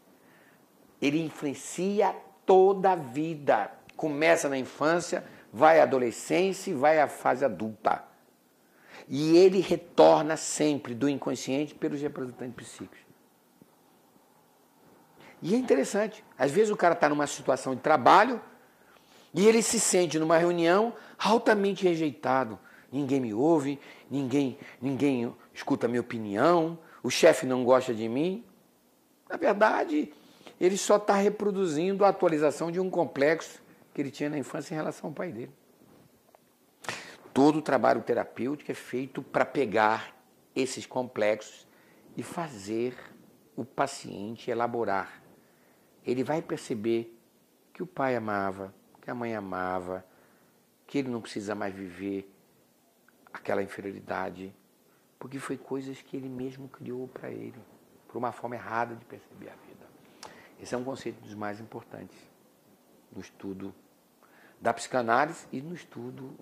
Ele 1.03 1.21
influencia 1.21 2.15
toda 2.47 2.93
a 2.93 2.97
vida. 2.97 3.69
Começa 3.97 4.49
na 4.49 4.57
infância, 4.57 5.25
vai 5.53 5.81
à 5.81 5.83
adolescência 5.83 6.71
e 6.71 6.75
vai 6.75 7.01
à 7.01 7.09
fase 7.09 7.45
adulta. 7.45 8.05
E 9.09 9.37
ele 9.37 9.59
retorna 9.59 10.37
sempre 10.37 10.95
do 10.95 11.09
inconsciente 11.09 11.75
pelos 11.75 12.01
representantes 12.01 12.55
psíquicos. 12.55 13.01
E 15.43 15.53
é 15.53 15.59
interessante. 15.59 16.25
Às 16.39 16.53
vezes 16.53 16.71
o 16.71 16.77
cara 16.77 16.95
está 16.95 17.09
numa 17.09 17.27
situação 17.27 17.75
de 17.75 17.81
trabalho 17.81 18.41
e 19.35 19.47
ele 19.49 19.63
se 19.63 19.81
sente 19.81 20.17
numa 20.17 20.39
reunião 20.39 20.95
altamente 21.19 21.83
rejeitado. 21.83 22.57
Ninguém 22.95 23.21
me 23.21 23.35
ouve, 23.35 23.79
ninguém, 24.11 24.59
ninguém 24.81 25.35
escuta 25.53 25.87
a 25.87 25.89
minha 25.89 26.01
opinião, 26.01 26.79
o 27.03 27.11
chefe 27.11 27.45
não 27.45 27.65
gosta 27.65 27.93
de 27.93 28.09
mim. 28.09 28.45
Na 29.29 29.37
verdade, 29.37 30.13
ele 30.61 30.79
só 30.79 30.97
está 30.97 31.15
reproduzindo 31.15 32.05
a 32.05 32.09
atualização 32.09 32.71
de 32.71 32.79
um 32.79 32.89
complexo 32.89 33.63
que 33.93 34.01
ele 34.01 34.11
tinha 34.11 34.31
na 34.31 34.39
infância 34.39 34.75
em 34.75 34.77
relação 34.77 35.11
ao 35.11 35.15
pai 35.15 35.33
dele. 35.33 35.53
Todo 37.33 37.59
o 37.59 37.63
trabalho 37.63 38.01
terapêutico 38.03 38.71
é 38.71 38.75
feito 38.75 39.23
para 39.23 39.45
pegar 39.45 40.17
esses 40.55 40.87
complexos 40.87 41.67
e 42.17 42.23
fazer 42.23 42.95
o 43.57 43.65
paciente 43.65 44.51
elaborar 44.51 45.25
ele 46.05 46.23
vai 46.23 46.43
perceber 46.43 47.17
que 47.73 47.83
o 47.83 47.87
pai 47.87 48.15
amava, 48.15 48.75
que 49.01 49.11
a 49.11 49.15
mãe 49.15 49.35
amava, 49.35 50.05
que 50.87 50.99
ele 50.99 51.09
não 51.09 51.21
precisa 51.21 51.55
mais 51.55 51.75
viver 51.75 52.31
aquela 53.35 53.63
inferioridade, 53.63 54.55
porque 55.19 55.39
foi 55.39 55.59
coisas 55.59 56.01
que 56.01 56.17
ele 56.17 56.29
mesmo 56.29 56.69
criou 56.69 57.07
para 57.09 57.31
ele, 57.31 57.61
por 58.09 58.17
uma 58.17 58.33
forma 58.33 58.55
errada 58.55 58.95
de 58.95 59.05
perceber 59.05 59.51
a 59.51 59.57
vida. 59.67 59.87
Esse 60.59 60.75
é 60.75 60.79
um 60.79 60.85
conceito 60.85 61.21
dos 61.21 61.35
mais 61.35 61.61
importantes 61.61 62.17
no 63.13 63.21
estudo 63.21 63.75
da 64.61 64.73
psicanálise 64.73 65.47
e 65.53 65.61
no 65.61 65.75
estudo 65.75 66.35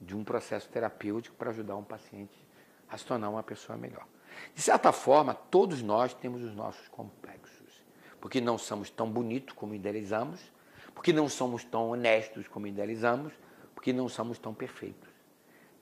de 0.00 0.14
um 0.14 0.22
processo 0.22 0.68
terapêutico 0.68 1.34
para 1.34 1.50
ajudar 1.50 1.74
um 1.76 1.82
paciente 1.82 2.46
a 2.88 2.96
se 2.96 3.04
tornar 3.04 3.28
uma 3.30 3.42
pessoa 3.42 3.76
melhor. 3.76 4.06
De 4.54 4.62
certa 4.62 4.92
forma, 4.92 5.34
todos 5.34 5.82
nós 5.82 6.14
temos 6.14 6.44
os 6.44 6.54
nossos 6.54 6.86
complexos 6.88 7.58
porque 8.20 8.40
não 8.40 8.58
somos 8.58 8.90
tão 8.90 9.10
bonitos 9.10 9.54
como 9.54 9.74
idealizamos, 9.74 10.40
porque 10.94 11.12
não 11.12 11.28
somos 11.28 11.64
tão 11.64 11.90
honestos 11.90 12.48
como 12.48 12.66
idealizamos, 12.66 13.32
porque 13.74 13.92
não 13.92 14.08
somos 14.08 14.38
tão 14.38 14.52
perfeitos. 14.52 15.07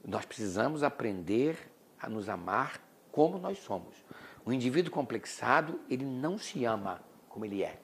Nós 0.07 0.25
precisamos 0.25 0.85
aprender 0.85 1.71
a 2.01 2.09
nos 2.09 2.29
amar 2.29 2.81
como 3.11 3.39
nós 3.39 3.59
somos. 3.59 3.97
O 4.45 4.53
indivíduo 4.53 4.93
complexado, 4.93 5.81
ele 5.91 6.05
não 6.05 6.39
se 6.39 6.65
ama 6.65 7.03
como 7.29 7.45
ele 7.45 7.65
é. 7.65 7.81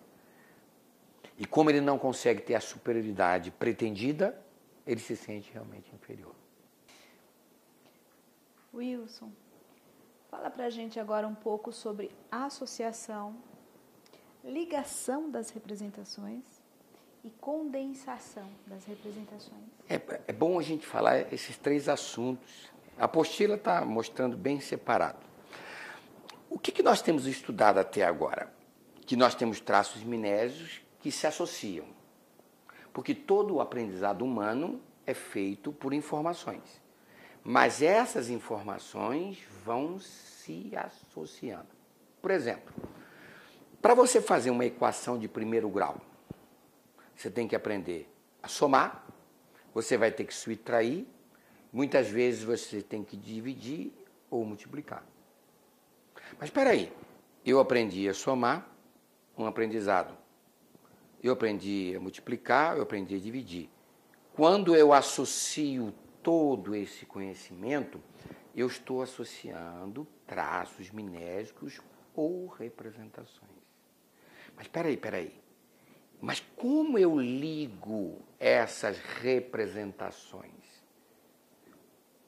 E 1.36 1.44
como 1.44 1.68
ele 1.68 1.80
não 1.80 1.98
consegue 1.98 2.40
ter 2.40 2.54
a 2.54 2.60
superioridade 2.60 3.50
pretendida, 3.50 4.40
ele 4.86 5.00
se 5.00 5.16
sente 5.16 5.52
realmente 5.52 5.92
inferior. 5.92 6.34
Wilson, 8.72 9.32
fala 10.30 10.48
pra 10.48 10.70
gente 10.70 11.00
agora 11.00 11.26
um 11.26 11.34
pouco 11.34 11.72
sobre 11.72 12.10
associação 12.30 13.36
ligação 14.44 15.30
das 15.30 15.50
representações 15.50 16.61
e 17.24 17.30
condensação 17.30 18.48
das 18.66 18.84
representações. 18.84 19.62
É, 19.88 20.00
é 20.26 20.32
bom 20.32 20.58
a 20.58 20.62
gente 20.62 20.86
falar 20.86 21.32
esses 21.32 21.56
três 21.56 21.88
assuntos. 21.88 22.70
A 22.98 23.04
apostila 23.04 23.54
está 23.54 23.84
mostrando 23.84 24.36
bem 24.36 24.60
separado. 24.60 25.18
O 26.50 26.58
que, 26.58 26.72
que 26.72 26.82
nós 26.82 27.00
temos 27.00 27.26
estudado 27.26 27.78
até 27.78 28.04
agora? 28.04 28.52
Que 29.06 29.16
nós 29.16 29.34
temos 29.34 29.60
traços 29.60 30.02
minésios 30.02 30.82
que 31.00 31.10
se 31.10 31.26
associam. 31.26 31.86
Porque 32.92 33.14
todo 33.14 33.54
o 33.54 33.60
aprendizado 33.60 34.22
humano 34.22 34.80
é 35.06 35.14
feito 35.14 35.72
por 35.72 35.94
informações. 35.94 36.80
Mas 37.42 37.82
essas 37.82 38.28
informações 38.28 39.42
vão 39.64 39.98
se 39.98 40.72
associando. 40.76 41.68
Por 42.20 42.30
exemplo, 42.30 42.72
para 43.80 43.94
você 43.94 44.20
fazer 44.20 44.50
uma 44.50 44.64
equação 44.64 45.18
de 45.18 45.26
primeiro 45.26 45.68
grau, 45.68 46.00
você 47.22 47.30
tem 47.30 47.46
que 47.46 47.54
aprender 47.54 48.12
a 48.42 48.48
somar, 48.48 49.06
você 49.72 49.96
vai 49.96 50.10
ter 50.10 50.24
que 50.24 50.34
subtrair, 50.34 51.06
muitas 51.72 52.08
vezes 52.08 52.42
você 52.42 52.82
tem 52.82 53.04
que 53.04 53.16
dividir 53.16 53.92
ou 54.28 54.44
multiplicar. 54.44 55.06
Mas 56.32 56.48
espera 56.48 56.70
aí, 56.70 56.92
eu 57.46 57.60
aprendi 57.60 58.08
a 58.08 58.14
somar, 58.14 58.68
um 59.38 59.46
aprendizado. 59.46 60.18
Eu 61.22 61.32
aprendi 61.32 61.94
a 61.96 62.00
multiplicar, 62.00 62.76
eu 62.76 62.82
aprendi 62.82 63.14
a 63.14 63.18
dividir. 63.18 63.70
Quando 64.34 64.74
eu 64.74 64.92
associo 64.92 65.94
todo 66.22 66.74
esse 66.74 67.06
conhecimento, 67.06 68.02
eu 68.54 68.66
estou 68.66 69.00
associando 69.00 70.06
traços 70.26 70.90
minésicos 70.90 71.80
ou 72.14 72.48
representações. 72.48 73.50
Mas 74.56 74.66
peraí, 74.66 74.96
peraí. 74.96 75.41
Mas 76.22 76.38
como 76.54 76.96
eu 76.96 77.18
ligo 77.18 78.22
essas 78.38 78.96
representações? 79.20 80.52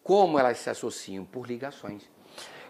Como 0.03 0.39
elas 0.39 0.59
se 0.59 0.69
associam? 0.69 1.25
Por 1.25 1.47
ligações. 1.47 2.11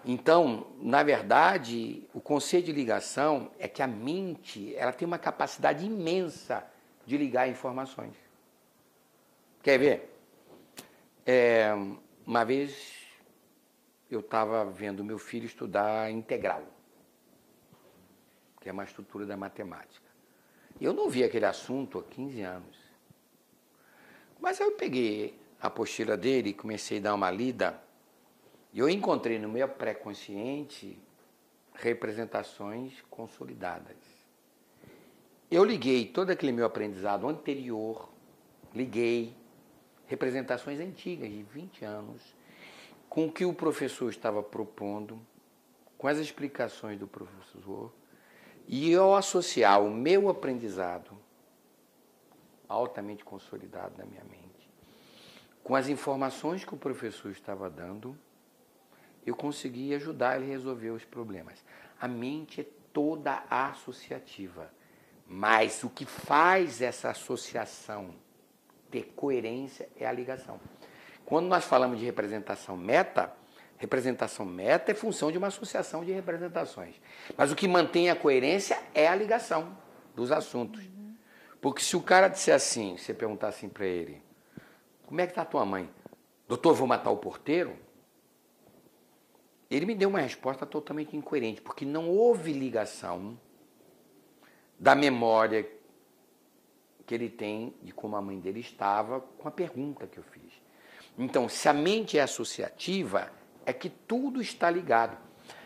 Então, 0.04 0.66
na 0.78 1.02
verdade, 1.02 2.06
o 2.12 2.20
conceito 2.20 2.66
de 2.66 2.72
ligação 2.72 3.50
é 3.58 3.66
que 3.66 3.82
a 3.82 3.86
mente 3.86 4.76
ela 4.76 4.92
tem 4.92 5.06
uma 5.08 5.18
capacidade 5.18 5.86
imensa 5.86 6.62
de 7.06 7.16
ligar 7.16 7.48
informações. 7.48 8.14
Quer 9.62 9.78
ver? 9.78 10.18
É, 11.24 11.72
uma 12.26 12.44
vez 12.44 13.02
eu 14.10 14.20
estava 14.20 14.62
vendo 14.66 15.02
meu 15.02 15.18
filho 15.18 15.46
estudar 15.46 16.10
integral 16.10 16.62
que 18.64 18.70
é 18.70 18.72
uma 18.72 18.84
estrutura 18.84 19.26
da 19.26 19.36
matemática. 19.36 20.03
Eu 20.80 20.92
não 20.92 21.08
vi 21.08 21.22
aquele 21.22 21.46
assunto 21.46 21.98
há 21.98 22.02
15 22.02 22.42
anos. 22.42 22.76
Mas 24.40 24.60
eu 24.60 24.72
peguei 24.72 25.38
a 25.60 25.68
apostila 25.68 26.16
dele 26.16 26.50
e 26.50 26.54
comecei 26.54 26.98
a 26.98 27.02
dar 27.02 27.14
uma 27.14 27.30
lida, 27.30 27.80
e 28.72 28.78
eu 28.80 28.88
encontrei 28.88 29.38
no 29.38 29.48
meu 29.48 29.68
pré-consciente 29.68 30.98
representações 31.74 32.92
consolidadas. 33.08 33.96
Eu 35.50 35.64
liguei 35.64 36.06
todo 36.06 36.30
aquele 36.30 36.52
meu 36.52 36.66
aprendizado 36.66 37.28
anterior, 37.28 38.08
liguei 38.74 39.34
representações 40.06 40.80
antigas, 40.80 41.30
de 41.30 41.42
20 41.42 41.84
anos, 41.84 42.20
com 43.08 43.26
o 43.26 43.32
que 43.32 43.44
o 43.44 43.54
professor 43.54 44.10
estava 44.10 44.42
propondo, 44.42 45.20
com 45.96 46.08
as 46.08 46.18
explicações 46.18 46.98
do 46.98 47.06
professor, 47.06 47.92
e 48.66 48.90
eu 48.90 49.14
associar 49.14 49.82
o 49.82 49.90
meu 49.90 50.28
aprendizado, 50.28 51.16
altamente 52.68 53.24
consolidado 53.24 53.94
na 53.98 54.04
minha 54.04 54.24
mente, 54.24 54.70
com 55.62 55.74
as 55.74 55.88
informações 55.88 56.64
que 56.64 56.74
o 56.74 56.78
professor 56.78 57.30
estava 57.30 57.68
dando, 57.70 58.18
eu 59.26 59.34
consegui 59.34 59.94
ajudar 59.94 60.36
ele 60.36 60.46
a 60.46 60.48
resolver 60.48 60.90
os 60.90 61.04
problemas. 61.04 61.64
A 62.00 62.06
mente 62.06 62.60
é 62.60 62.66
toda 62.92 63.44
associativa, 63.48 64.70
mas 65.26 65.82
o 65.82 65.88
que 65.88 66.04
faz 66.04 66.82
essa 66.82 67.10
associação 67.10 68.14
ter 68.90 69.12
coerência 69.16 69.88
é 69.96 70.06
a 70.06 70.12
ligação. 70.12 70.60
Quando 71.24 71.46
nós 71.46 71.64
falamos 71.64 71.98
de 71.98 72.04
representação 72.04 72.76
meta, 72.76 73.34
Representação 73.76 74.46
meta 74.46 74.92
é 74.92 74.94
função 74.94 75.30
de 75.30 75.38
uma 75.38 75.48
associação 75.48 76.04
de 76.04 76.12
representações. 76.12 76.94
Mas 77.36 77.50
o 77.50 77.56
que 77.56 77.66
mantém 77.68 78.10
a 78.10 78.16
coerência 78.16 78.80
é 78.94 79.06
a 79.06 79.14
ligação 79.14 79.76
dos 80.14 80.30
assuntos. 80.30 80.82
Porque 81.60 81.82
se 81.82 81.96
o 81.96 82.02
cara 82.02 82.28
disser 82.28 82.54
assim, 82.54 82.96
você 82.96 83.12
perguntar 83.12 83.48
assim 83.48 83.68
para 83.68 83.86
ele, 83.86 84.22
como 85.06 85.20
é 85.20 85.26
que 85.26 85.38
a 85.38 85.44
tua 85.44 85.64
mãe? 85.64 85.88
Doutor, 86.46 86.74
vou 86.74 86.86
matar 86.86 87.10
o 87.10 87.16
porteiro? 87.16 87.76
Ele 89.70 89.86
me 89.86 89.94
deu 89.94 90.08
uma 90.08 90.20
resposta 90.20 90.64
totalmente 90.64 91.16
incoerente, 91.16 91.60
porque 91.60 91.84
não 91.84 92.08
houve 92.08 92.52
ligação 92.52 93.38
da 94.78 94.94
memória 94.94 95.68
que 97.06 97.14
ele 97.14 97.28
tem 97.28 97.74
de 97.82 97.92
como 97.92 98.16
a 98.16 98.22
mãe 98.22 98.38
dele 98.38 98.60
estava 98.60 99.20
com 99.20 99.48
a 99.48 99.50
pergunta 99.50 100.06
que 100.06 100.18
eu 100.18 100.24
fiz. 100.24 100.52
Então, 101.18 101.48
se 101.48 101.68
a 101.68 101.72
mente 101.72 102.18
é 102.18 102.22
associativa, 102.22 103.30
é 103.64 103.72
que 103.72 103.88
tudo 103.88 104.40
está 104.40 104.70
ligado. 104.70 105.16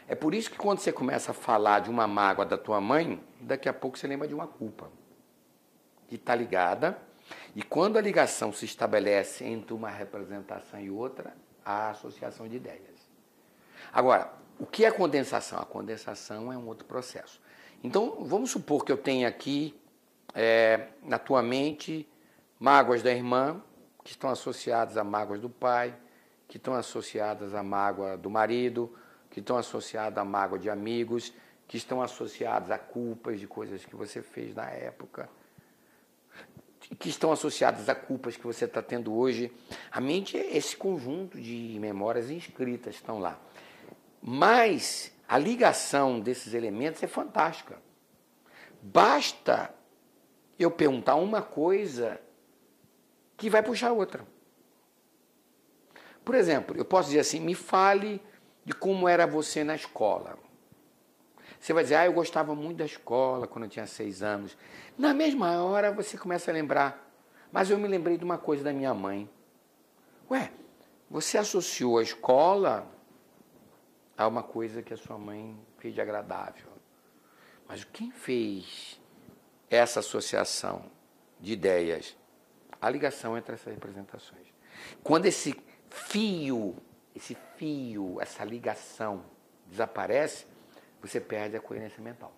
É 0.06 0.14
por 0.14 0.34
isso 0.34 0.50
que 0.50 0.56
quando 0.56 0.78
você 0.78 0.90
começa 0.90 1.32
a 1.32 1.34
falar 1.34 1.80
de 1.80 1.90
uma 1.90 2.06
mágoa 2.06 2.46
da 2.46 2.56
tua 2.56 2.80
mãe, 2.80 3.22
daqui 3.40 3.68
a 3.68 3.72
pouco 3.72 3.98
você 3.98 4.06
lembra 4.06 4.26
de 4.26 4.34
uma 4.34 4.46
culpa. 4.46 4.90
Que 6.08 6.14
está 6.14 6.34
ligada. 6.34 6.98
E 7.54 7.62
quando 7.62 7.98
a 7.98 8.00
ligação 8.00 8.52
se 8.52 8.64
estabelece 8.64 9.44
entre 9.44 9.74
uma 9.74 9.90
representação 9.90 10.80
e 10.80 10.90
outra, 10.90 11.34
a 11.64 11.90
associação 11.90 12.48
de 12.48 12.56
ideias. 12.56 13.08
Agora, 13.92 14.32
o 14.58 14.64
que 14.64 14.84
é 14.84 14.90
condensação? 14.90 15.58
A 15.58 15.66
condensação 15.66 16.50
é 16.50 16.56
um 16.56 16.66
outro 16.66 16.86
processo. 16.86 17.40
Então, 17.84 18.24
vamos 18.24 18.50
supor 18.50 18.84
que 18.84 18.90
eu 18.90 18.96
tenha 18.96 19.28
aqui 19.28 19.78
é, 20.34 20.88
na 21.02 21.18
tua 21.18 21.42
mente 21.42 22.08
mágoas 22.58 23.02
da 23.02 23.12
irmã, 23.12 23.62
que 24.02 24.10
estão 24.10 24.30
associadas 24.30 24.96
a 24.96 25.04
mágoas 25.04 25.40
do 25.40 25.50
pai, 25.50 25.94
que 26.48 26.56
estão 26.56 26.74
associadas 26.74 27.54
à 27.54 27.62
mágoa 27.62 28.16
do 28.16 28.30
marido, 28.30 28.92
que 29.30 29.40
estão 29.40 29.58
associadas 29.58 30.18
à 30.18 30.24
mágoa 30.24 30.58
de 30.58 30.70
amigos, 30.70 31.32
que 31.68 31.76
estão 31.76 32.00
associadas 32.00 32.70
a 32.70 32.78
culpas 32.78 33.38
de 33.38 33.46
coisas 33.46 33.84
que 33.84 33.94
você 33.94 34.22
fez 34.22 34.54
na 34.54 34.70
época, 34.70 35.28
que 36.98 37.10
estão 37.10 37.30
associadas 37.30 37.86
a 37.90 37.94
culpas 37.94 38.38
que 38.38 38.46
você 38.46 38.64
está 38.64 38.80
tendo 38.80 39.14
hoje. 39.14 39.52
A 39.92 40.00
mente 40.00 40.38
é 40.38 40.56
esse 40.56 40.74
conjunto 40.74 41.38
de 41.38 41.76
memórias 41.78 42.30
inscritas 42.30 42.94
estão 42.94 43.18
lá. 43.18 43.38
Mas 44.22 45.12
a 45.28 45.36
ligação 45.36 46.18
desses 46.18 46.54
elementos 46.54 47.02
é 47.02 47.06
fantástica. 47.06 47.78
Basta 48.80 49.74
eu 50.58 50.70
perguntar 50.70 51.16
uma 51.16 51.42
coisa 51.42 52.18
que 53.36 53.50
vai 53.50 53.62
puxar 53.62 53.92
outra. 53.92 54.26
Por 56.28 56.34
exemplo, 56.34 56.76
eu 56.76 56.84
posso 56.84 57.08
dizer 57.08 57.20
assim: 57.20 57.40
me 57.40 57.54
fale 57.54 58.20
de 58.62 58.74
como 58.74 59.08
era 59.08 59.26
você 59.26 59.64
na 59.64 59.74
escola. 59.74 60.38
Você 61.58 61.72
vai 61.72 61.82
dizer, 61.82 61.94
ah, 61.94 62.04
eu 62.04 62.12
gostava 62.12 62.54
muito 62.54 62.76
da 62.76 62.84
escola 62.84 63.46
quando 63.46 63.64
eu 63.64 63.70
tinha 63.70 63.86
seis 63.86 64.22
anos. 64.22 64.54
Na 64.98 65.14
mesma 65.14 65.62
hora 65.62 65.90
você 65.90 66.18
começa 66.18 66.50
a 66.50 66.54
lembrar, 66.54 67.10
mas 67.50 67.70
eu 67.70 67.78
me 67.78 67.88
lembrei 67.88 68.18
de 68.18 68.24
uma 68.24 68.36
coisa 68.36 68.62
da 68.62 68.74
minha 68.74 68.92
mãe. 68.92 69.26
Ué, 70.30 70.52
você 71.08 71.38
associou 71.38 71.96
a 71.96 72.02
escola 72.02 72.86
a 74.14 74.28
uma 74.28 74.42
coisa 74.42 74.82
que 74.82 74.92
a 74.92 74.98
sua 74.98 75.16
mãe 75.16 75.58
fez 75.78 75.94
de 75.94 76.00
agradável. 76.02 76.68
Mas 77.66 77.84
quem 77.84 78.10
fez 78.10 79.00
essa 79.70 80.00
associação 80.00 80.84
de 81.40 81.54
ideias? 81.54 82.14
A 82.82 82.90
ligação 82.90 83.34
entre 83.38 83.54
essas 83.54 83.72
representações. 83.72 84.46
Quando 85.02 85.24
esse 85.24 85.56
fio, 85.90 86.76
esse 87.14 87.36
fio, 87.56 88.20
essa 88.20 88.44
ligação 88.44 89.24
desaparece, 89.66 90.46
você 91.00 91.20
perde 91.20 91.56
a 91.56 91.60
coerência 91.60 92.02
mental. 92.02 92.32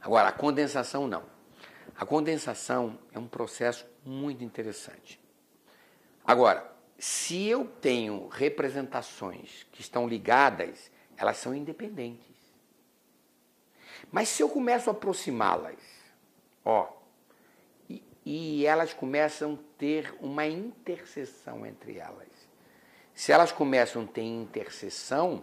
Agora, 0.00 0.28
a 0.28 0.32
condensação 0.32 1.06
não. 1.06 1.24
A 1.96 2.04
condensação 2.04 2.98
é 3.12 3.18
um 3.18 3.26
processo 3.26 3.86
muito 4.04 4.44
interessante. 4.44 5.20
Agora, 6.24 6.70
se 6.98 7.46
eu 7.46 7.64
tenho 7.64 8.28
representações 8.28 9.66
que 9.70 9.80
estão 9.80 10.08
ligadas, 10.08 10.90
elas 11.16 11.36
são 11.36 11.54
independentes. 11.54 12.36
Mas 14.10 14.28
se 14.28 14.42
eu 14.42 14.48
começo 14.48 14.90
a 14.90 14.92
aproximá-las, 14.92 15.78
ó, 16.64 16.88
e, 17.88 18.02
e 18.24 18.66
elas 18.66 18.92
começam 18.92 19.58
ter 19.78 20.14
uma 20.20 20.46
interseção 20.46 21.66
entre 21.66 21.98
elas. 21.98 22.28
Se 23.14 23.32
elas 23.32 23.52
começam 23.52 24.02
a 24.02 24.06
ter 24.06 24.22
interseção, 24.22 25.42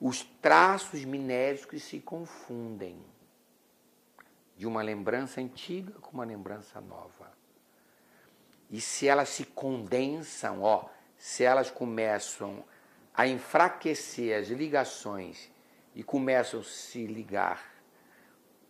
os 0.00 0.22
traços 0.40 1.04
minéricos 1.04 1.82
se 1.82 2.00
confundem 2.00 2.98
de 4.56 4.66
uma 4.66 4.82
lembrança 4.82 5.40
antiga 5.40 5.92
com 6.00 6.12
uma 6.12 6.24
lembrança 6.24 6.80
nova. 6.80 7.32
E 8.70 8.80
se 8.80 9.06
elas 9.06 9.28
se 9.30 9.44
condensam, 9.44 10.62
ó, 10.62 10.88
se 11.16 11.44
elas 11.44 11.70
começam 11.70 12.64
a 13.14 13.26
enfraquecer 13.26 14.38
as 14.38 14.48
ligações 14.48 15.50
e 15.94 16.02
começam 16.02 16.60
a 16.60 16.64
se 16.64 17.06
ligar 17.06 17.70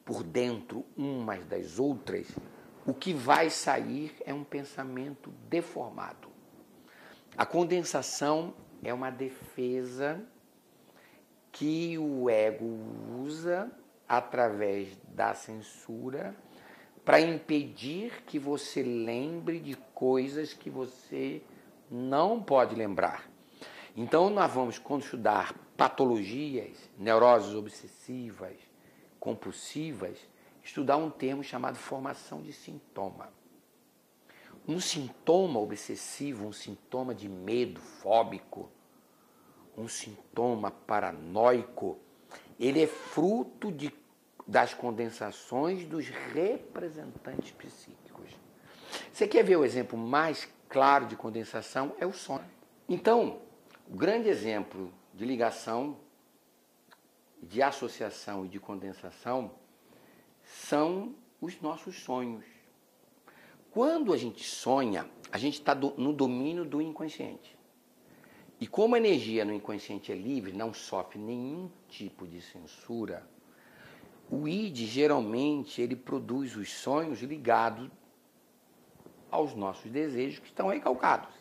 por 0.04 0.24
dentro 0.24 0.84
umas 0.96 1.44
das 1.44 1.78
outras, 1.78 2.26
o 2.86 2.94
que 2.94 3.12
vai 3.12 3.50
sair 3.50 4.14
é 4.24 4.32
um 4.32 4.44
pensamento 4.44 5.30
deformado. 5.48 6.28
A 7.36 7.46
condensação 7.46 8.54
é 8.82 8.92
uma 8.92 9.10
defesa 9.10 10.20
que 11.52 11.98
o 11.98 12.28
ego 12.28 12.78
usa 13.22 13.70
através 14.08 14.96
da 15.14 15.34
censura 15.34 16.34
para 17.04 17.20
impedir 17.20 18.22
que 18.24 18.38
você 18.38 18.82
lembre 18.82 19.58
de 19.58 19.74
coisas 19.94 20.52
que 20.52 20.70
você 20.70 21.42
não 21.90 22.42
pode 22.42 22.74
lembrar. 22.74 23.28
Então, 23.96 24.30
nós 24.30 24.52
vamos, 24.52 24.78
quando 24.78 25.02
estudar 25.02 25.54
patologias, 25.76 26.76
neuroses 26.98 27.54
obsessivas, 27.54 28.56
compulsivas, 29.18 30.16
estudar 30.70 30.96
um 30.96 31.10
termo 31.10 31.42
chamado 31.42 31.76
formação 31.76 32.40
de 32.40 32.52
sintoma. 32.52 33.28
Um 34.68 34.78
sintoma 34.78 35.58
obsessivo, 35.58 36.46
um 36.46 36.52
sintoma 36.52 37.12
de 37.12 37.28
medo 37.28 37.80
fóbico, 37.80 38.70
um 39.76 39.88
sintoma 39.88 40.70
paranoico, 40.70 41.98
ele 42.58 42.82
é 42.82 42.86
fruto 42.86 43.72
de, 43.72 43.92
das 44.46 44.72
condensações 44.72 45.84
dos 45.86 46.06
representantes 46.06 47.50
psíquicos. 47.50 48.30
Você 49.12 49.26
quer 49.26 49.42
ver 49.42 49.56
o 49.56 49.64
exemplo 49.64 49.98
mais 49.98 50.48
claro 50.68 51.06
de 51.06 51.16
condensação? 51.16 51.96
É 51.98 52.06
o 52.06 52.12
sonho. 52.12 52.48
Então, 52.88 53.40
o 53.88 53.96
grande 53.96 54.28
exemplo 54.28 54.92
de 55.14 55.24
ligação, 55.24 55.96
de 57.42 57.60
associação 57.60 58.44
e 58.44 58.48
de 58.48 58.60
condensação 58.60 59.58
são 60.58 61.14
os 61.40 61.60
nossos 61.60 62.00
sonhos. 62.00 62.44
Quando 63.70 64.12
a 64.12 64.16
gente 64.16 64.44
sonha, 64.44 65.08
a 65.30 65.38
gente 65.38 65.54
está 65.54 65.74
no 65.74 66.12
domínio 66.12 66.64
do 66.64 66.82
inconsciente. 66.82 67.56
E 68.60 68.66
como 68.66 68.94
a 68.94 68.98
energia 68.98 69.44
no 69.44 69.54
inconsciente 69.54 70.12
é 70.12 70.14
livre, 70.14 70.52
não 70.52 70.74
sofre 70.74 71.18
nenhum 71.18 71.70
tipo 71.88 72.26
de 72.26 72.42
censura, 72.42 73.26
o 74.28 74.46
id 74.46 74.76
geralmente 74.76 75.80
ele 75.80 75.96
produz 75.96 76.56
os 76.56 76.70
sonhos 76.72 77.20
ligados 77.22 77.88
aos 79.30 79.54
nossos 79.54 79.90
desejos 79.90 80.40
que 80.40 80.48
estão 80.48 80.68
recalcados. 80.68 81.34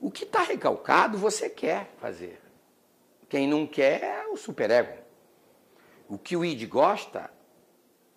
O 0.00 0.10
que 0.10 0.24
está 0.24 0.42
recalcado 0.42 1.18
você 1.18 1.50
quer 1.50 1.92
fazer. 1.98 2.40
Quem 3.28 3.46
não 3.46 3.66
quer 3.66 4.02
é 4.02 4.28
o 4.28 4.36
superego. 4.36 4.98
O 6.08 6.16
que 6.16 6.36
o 6.36 6.44
id 6.44 6.66
gosta, 6.66 7.30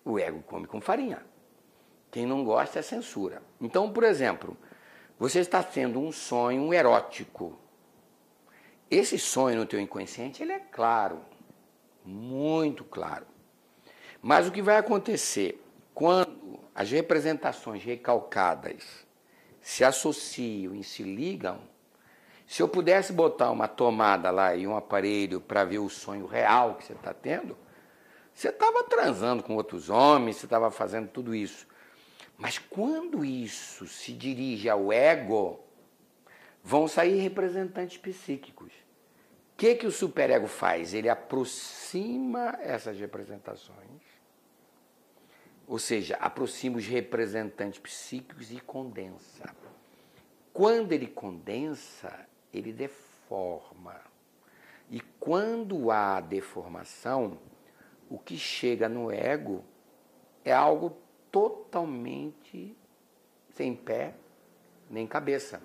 o 0.04 0.18
ego 0.18 0.42
come 0.42 0.66
com 0.66 0.80
farinha. 0.80 1.24
Quem 2.10 2.26
não 2.26 2.44
gosta 2.44 2.78
é 2.78 2.82
censura. 2.82 3.42
Então, 3.60 3.92
por 3.92 4.04
exemplo, 4.04 4.56
você 5.18 5.40
está 5.40 5.62
tendo 5.62 5.98
um 6.00 6.12
sonho 6.12 6.72
erótico 6.72 7.58
esse 8.90 9.18
sonho 9.18 9.58
no 9.58 9.66
teu 9.66 9.80
inconsciente, 9.80 10.42
ele 10.42 10.52
é 10.52 10.60
claro, 10.60 11.20
muito 12.04 12.84
claro. 12.84 13.26
Mas 14.22 14.46
o 14.46 14.52
que 14.52 14.62
vai 14.62 14.76
acontecer 14.76 15.60
quando 15.92 16.60
as 16.74 16.90
representações 16.90 17.82
recalcadas 17.82 18.84
se 19.60 19.84
associam 19.84 20.74
e 20.74 20.84
se 20.84 21.02
ligam, 21.02 21.58
se 22.46 22.62
eu 22.62 22.68
pudesse 22.68 23.12
botar 23.12 23.50
uma 23.50 23.66
tomada 23.66 24.30
lá 24.30 24.54
e 24.54 24.66
um 24.66 24.76
aparelho 24.76 25.40
para 25.40 25.64
ver 25.64 25.78
o 25.78 25.88
sonho 25.88 26.26
real 26.26 26.74
que 26.74 26.84
você 26.84 26.92
está 26.92 27.14
tendo, 27.14 27.56
você 28.34 28.48
estava 28.48 28.84
transando 28.84 29.42
com 29.42 29.54
outros 29.54 29.88
homens, 29.88 30.36
você 30.36 30.46
estava 30.46 30.70
fazendo 30.70 31.08
tudo 31.08 31.34
isso. 31.34 31.66
Mas 32.36 32.58
quando 32.58 33.24
isso 33.24 33.86
se 33.86 34.12
dirige 34.12 34.68
ao 34.68 34.92
ego, 34.92 35.60
vão 36.62 36.88
sair 36.88 37.20
representantes 37.20 37.96
psíquicos 37.96 38.72
que, 39.56 39.76
que 39.76 39.86
o 39.86 39.92
superego 39.92 40.46
faz? 40.46 40.92
Ele 40.92 41.08
aproxima 41.08 42.58
essas 42.60 42.98
representações, 42.98 44.02
ou 45.66 45.78
seja, 45.78 46.16
aproxima 46.16 46.76
os 46.76 46.86
representantes 46.86 47.78
psíquicos 47.78 48.52
e 48.52 48.60
condensa. 48.60 49.54
Quando 50.52 50.92
ele 50.92 51.06
condensa, 51.06 52.26
ele 52.52 52.72
deforma. 52.72 54.00
E 54.90 55.00
quando 55.18 55.90
há 55.90 56.20
deformação, 56.20 57.38
o 58.14 58.18
que 58.18 58.38
chega 58.38 58.88
no 58.88 59.10
ego 59.10 59.64
é 60.44 60.52
algo 60.52 60.96
totalmente 61.32 62.76
sem 63.50 63.74
pé 63.74 64.14
nem 64.88 65.04
cabeça. 65.04 65.60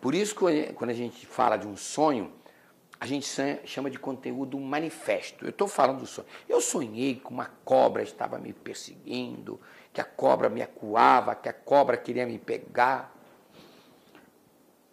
Por 0.00 0.14
isso, 0.14 0.34
quando 0.34 0.90
a 0.90 0.94
gente 0.94 1.26
fala 1.26 1.56
de 1.56 1.66
um 1.66 1.76
sonho, 1.76 2.30
a 3.00 3.06
gente 3.06 3.26
chama 3.64 3.88
de 3.88 3.98
conteúdo 3.98 4.58
manifesto. 4.58 5.44
Eu 5.44 5.50
estou 5.50 5.66
falando 5.66 6.00
do 6.00 6.06
sonho. 6.06 6.28
Eu 6.46 6.60
sonhei 6.60 7.14
que 7.14 7.28
uma 7.28 7.46
cobra 7.64 8.02
estava 8.02 8.38
me 8.38 8.52
perseguindo, 8.52 9.58
que 9.92 10.00
a 10.00 10.04
cobra 10.04 10.50
me 10.50 10.60
acuava, 10.60 11.34
que 11.34 11.48
a 11.48 11.52
cobra 11.52 11.96
queria 11.96 12.26
me 12.26 12.38
pegar. 12.38 13.16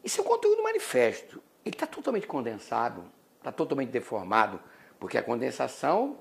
Isso 0.04 0.22
é 0.22 0.24
um 0.24 0.28
conteúdo 0.28 0.64
manifesto. 0.64 1.44
Ele 1.66 1.76
está 1.76 1.86
totalmente 1.86 2.26
condensado, 2.26 3.04
está 3.38 3.52
totalmente 3.52 3.90
deformado, 3.90 4.62
porque 4.98 5.18
a 5.18 5.24
condensação 5.24 6.18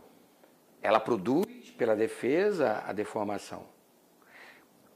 ela 0.82 1.00
produz 1.00 1.70
pela 1.76 1.96
defesa 1.96 2.82
a 2.86 2.92
deformação. 2.92 3.66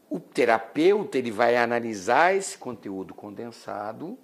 O 0.09 0.21
terapeuta 0.21 1.17
ele 1.17 1.31
vai 1.31 1.57
analisar 1.57 2.35
esse 2.35 2.59
conteúdo 2.59 3.15
condensado 3.15 4.19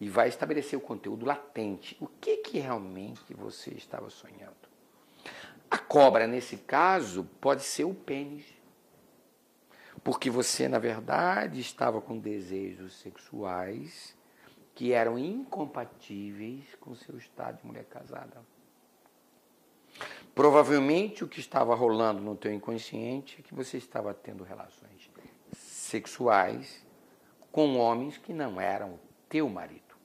e 0.00 0.08
vai 0.08 0.28
estabelecer 0.28 0.78
o 0.78 0.82
conteúdo 0.82 1.24
latente. 1.24 1.96
O 2.00 2.06
que, 2.06 2.38
que 2.38 2.58
realmente 2.58 3.32
você 3.32 3.70
estava 3.70 4.10
sonhando? 4.10 4.54
A 5.70 5.78
cobra, 5.78 6.26
nesse 6.26 6.58
caso, 6.58 7.24
pode 7.40 7.62
ser 7.62 7.84
o 7.84 7.94
pênis. 7.94 8.44
Porque 10.04 10.30
você, 10.30 10.68
na 10.68 10.78
verdade, 10.78 11.60
estava 11.60 12.00
com 12.00 12.18
desejos 12.18 13.00
sexuais 13.00 14.14
que 14.74 14.92
eram 14.92 15.18
incompatíveis 15.18 16.62
com 16.78 16.94
seu 16.94 17.16
estado 17.16 17.58
de 17.58 17.66
mulher 17.66 17.86
casada. 17.86 18.44
Provavelmente 20.34 21.24
o 21.24 21.28
que 21.28 21.40
estava 21.40 21.74
rolando 21.74 22.20
no 22.20 22.36
teu 22.36 22.52
inconsciente 22.52 23.38
é 23.38 23.42
que 23.42 23.54
você 23.54 23.78
estava 23.78 24.12
tendo 24.12 24.44
relações 24.44 25.10
sexuais 25.52 26.84
com 27.50 27.78
homens 27.78 28.18
que 28.18 28.34
não 28.34 28.60
eram 28.60 29.00
teu 29.28 29.48
marido. 29.48 29.96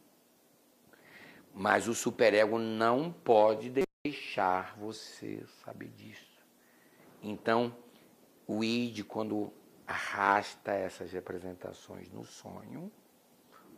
Mas 1.54 1.90
o 1.90 1.94
superego 1.94 2.58
não 2.58 3.12
pode 3.12 3.74
deixar 4.06 4.78
você 4.78 5.44
saber 5.66 5.90
disso. 5.90 6.32
Então, 7.22 7.76
o 8.48 8.64
id, 8.64 9.04
quando 9.04 9.52
arrasta 9.86 10.72
essas 10.72 11.12
representações 11.12 12.10
no 12.10 12.24
sonho, 12.24 12.90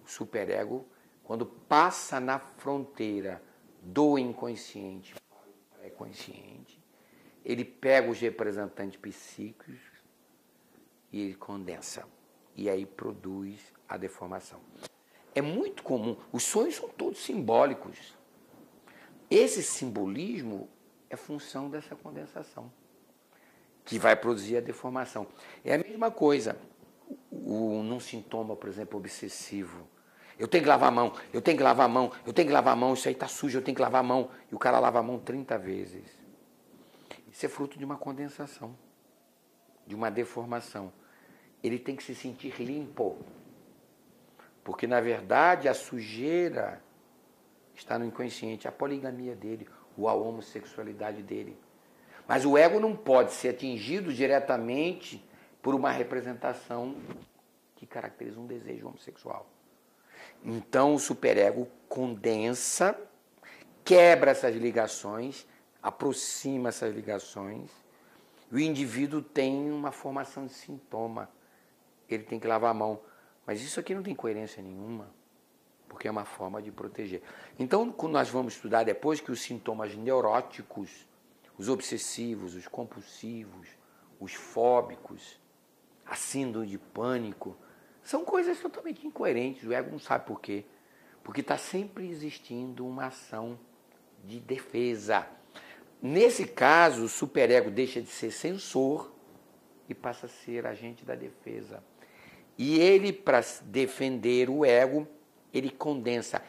o 0.05 0.07
superego, 0.07 0.85
quando 1.23 1.45
passa 1.45 2.19
na 2.19 2.37
fronteira 2.37 3.41
do 3.81 4.19
inconsciente 4.19 5.15
consciente, 5.93 6.81
ele 7.45 7.63
pega 7.63 8.09
os 8.09 8.19
representantes 8.19 8.99
psíquicos 8.99 9.79
e 11.11 11.21
ele 11.21 11.35
condensa. 11.35 12.05
E 12.55 12.69
aí 12.69 12.85
produz 12.85 13.73
a 13.87 13.97
deformação. 13.97 14.59
É 15.35 15.41
muito 15.41 15.81
comum, 15.83 16.17
os 16.31 16.43
sonhos 16.43 16.75
são 16.75 16.89
todos 16.89 17.19
simbólicos. 17.19 18.15
Esse 19.29 19.63
simbolismo 19.63 20.69
é 21.09 21.15
função 21.15 21.69
dessa 21.69 21.95
condensação, 21.95 22.71
que 23.83 23.97
vai 23.97 24.15
produzir 24.15 24.57
a 24.57 24.61
deformação. 24.61 25.27
É 25.65 25.73
a 25.73 25.77
mesma 25.77 26.11
coisa 26.11 26.57
o, 27.31 27.81
num 27.83 27.99
sintoma, 27.99 28.55
por 28.55 28.69
exemplo, 28.69 28.97
obsessivo. 28.99 29.87
Eu 30.37 30.47
tenho 30.47 30.63
que 30.63 30.69
lavar 30.69 30.89
a 30.89 30.91
mão, 30.91 31.13
eu 31.31 31.41
tenho 31.41 31.57
que 31.57 31.63
lavar 31.63 31.85
a 31.85 31.89
mão, 31.89 32.11
eu 32.25 32.33
tenho 32.33 32.47
que 32.47 32.53
lavar 32.53 32.73
a 32.73 32.75
mão, 32.75 32.93
isso 32.93 33.07
aí 33.07 33.13
está 33.13 33.27
sujo, 33.27 33.59
eu 33.59 33.61
tenho 33.61 33.75
que 33.75 33.81
lavar 33.81 34.01
a 34.01 34.03
mão. 34.03 34.29
E 34.51 34.55
o 34.55 34.59
cara 34.59 34.79
lava 34.79 34.99
a 34.99 35.03
mão 35.03 35.19
30 35.19 35.57
vezes. 35.57 36.03
Isso 37.31 37.45
é 37.45 37.49
fruto 37.49 37.77
de 37.77 37.85
uma 37.85 37.97
condensação, 37.97 38.75
de 39.85 39.95
uma 39.95 40.09
deformação. 40.09 40.91
Ele 41.63 41.79
tem 41.79 41.95
que 41.95 42.03
se 42.03 42.13
sentir 42.13 42.59
limpo. 42.61 43.17
Porque, 44.63 44.87
na 44.87 45.01
verdade, 45.01 45.67
a 45.67 45.73
sujeira 45.73 46.81
está 47.75 47.97
no 47.99 48.05
inconsciente, 48.05 48.67
a 48.67 48.71
poligamia 48.71 49.35
dele, 49.35 49.67
ou 49.97 50.07
a 50.07 50.13
homossexualidade 50.13 51.21
dele. 51.21 51.57
Mas 52.27 52.45
o 52.45 52.57
ego 52.57 52.79
não 52.79 52.95
pode 52.95 53.33
ser 53.33 53.49
atingido 53.49 54.13
diretamente 54.13 55.23
por 55.61 55.75
uma 55.75 55.91
representação 55.91 56.95
que 57.75 57.85
caracteriza 57.85 58.39
um 58.39 58.45
desejo 58.45 58.87
homossexual. 58.87 59.52
Então 60.43 60.93
o 60.93 60.99
superego 60.99 61.67
condensa, 61.87 62.99
quebra 63.83 64.31
essas 64.31 64.55
ligações, 64.55 65.47
aproxima 65.81 66.69
essas 66.69 66.93
ligações. 66.93 67.69
O 68.51 68.59
indivíduo 68.59 69.21
tem 69.21 69.71
uma 69.71 69.91
formação 69.91 70.45
de 70.45 70.53
sintoma. 70.53 71.29
Ele 72.09 72.23
tem 72.23 72.39
que 72.39 72.47
lavar 72.47 72.71
a 72.71 72.73
mão. 72.73 72.99
Mas 73.45 73.61
isso 73.61 73.79
aqui 73.79 73.95
não 73.95 74.03
tem 74.03 74.13
coerência 74.13 74.61
nenhuma 74.61 75.09
porque 75.93 76.07
é 76.07 76.11
uma 76.11 76.25
forma 76.25 76.59
de 76.59 76.71
proteger. 76.71 77.21
Então, 77.59 77.91
quando 77.91 78.13
nós 78.13 78.27
vamos 78.27 78.55
estudar 78.55 78.83
depois 78.83 79.21
que 79.21 79.31
os 79.31 79.39
sintomas 79.41 79.95
neuróticos, 79.95 81.07
os 81.55 81.69
obsessivos, 81.69 82.55
os 82.55 82.67
compulsivos, 82.67 83.67
os 84.19 84.33
fóbicos, 84.33 85.39
a 86.03 86.15
síndrome 86.15 86.65
de 86.65 86.79
pânico, 86.79 87.55
são 88.03 88.25
coisas 88.25 88.59
totalmente 88.59 89.05
incoerentes. 89.07 89.63
O 89.63 89.73
ego 89.73 89.91
não 89.91 89.99
sabe 89.99 90.25
por 90.25 90.41
quê. 90.41 90.65
Porque 91.23 91.41
está 91.41 91.57
sempre 91.57 92.07
existindo 92.09 92.85
uma 92.85 93.05
ação 93.05 93.57
de 94.23 94.39
defesa. 94.39 95.25
Nesse 96.01 96.45
caso, 96.45 97.05
o 97.05 97.09
superego 97.09 97.71
deixa 97.71 98.01
de 98.01 98.09
ser 98.09 98.31
sensor 98.31 99.13
e 99.87 99.93
passa 99.93 100.25
a 100.25 100.29
ser 100.29 100.65
agente 100.65 101.05
da 101.05 101.15
defesa. 101.15 101.83
E 102.57 102.79
ele, 102.79 103.13
para 103.13 103.41
defender 103.63 104.49
o 104.49 104.65
ego, 104.65 105.07
ele 105.53 105.69
condensa, 105.69 106.41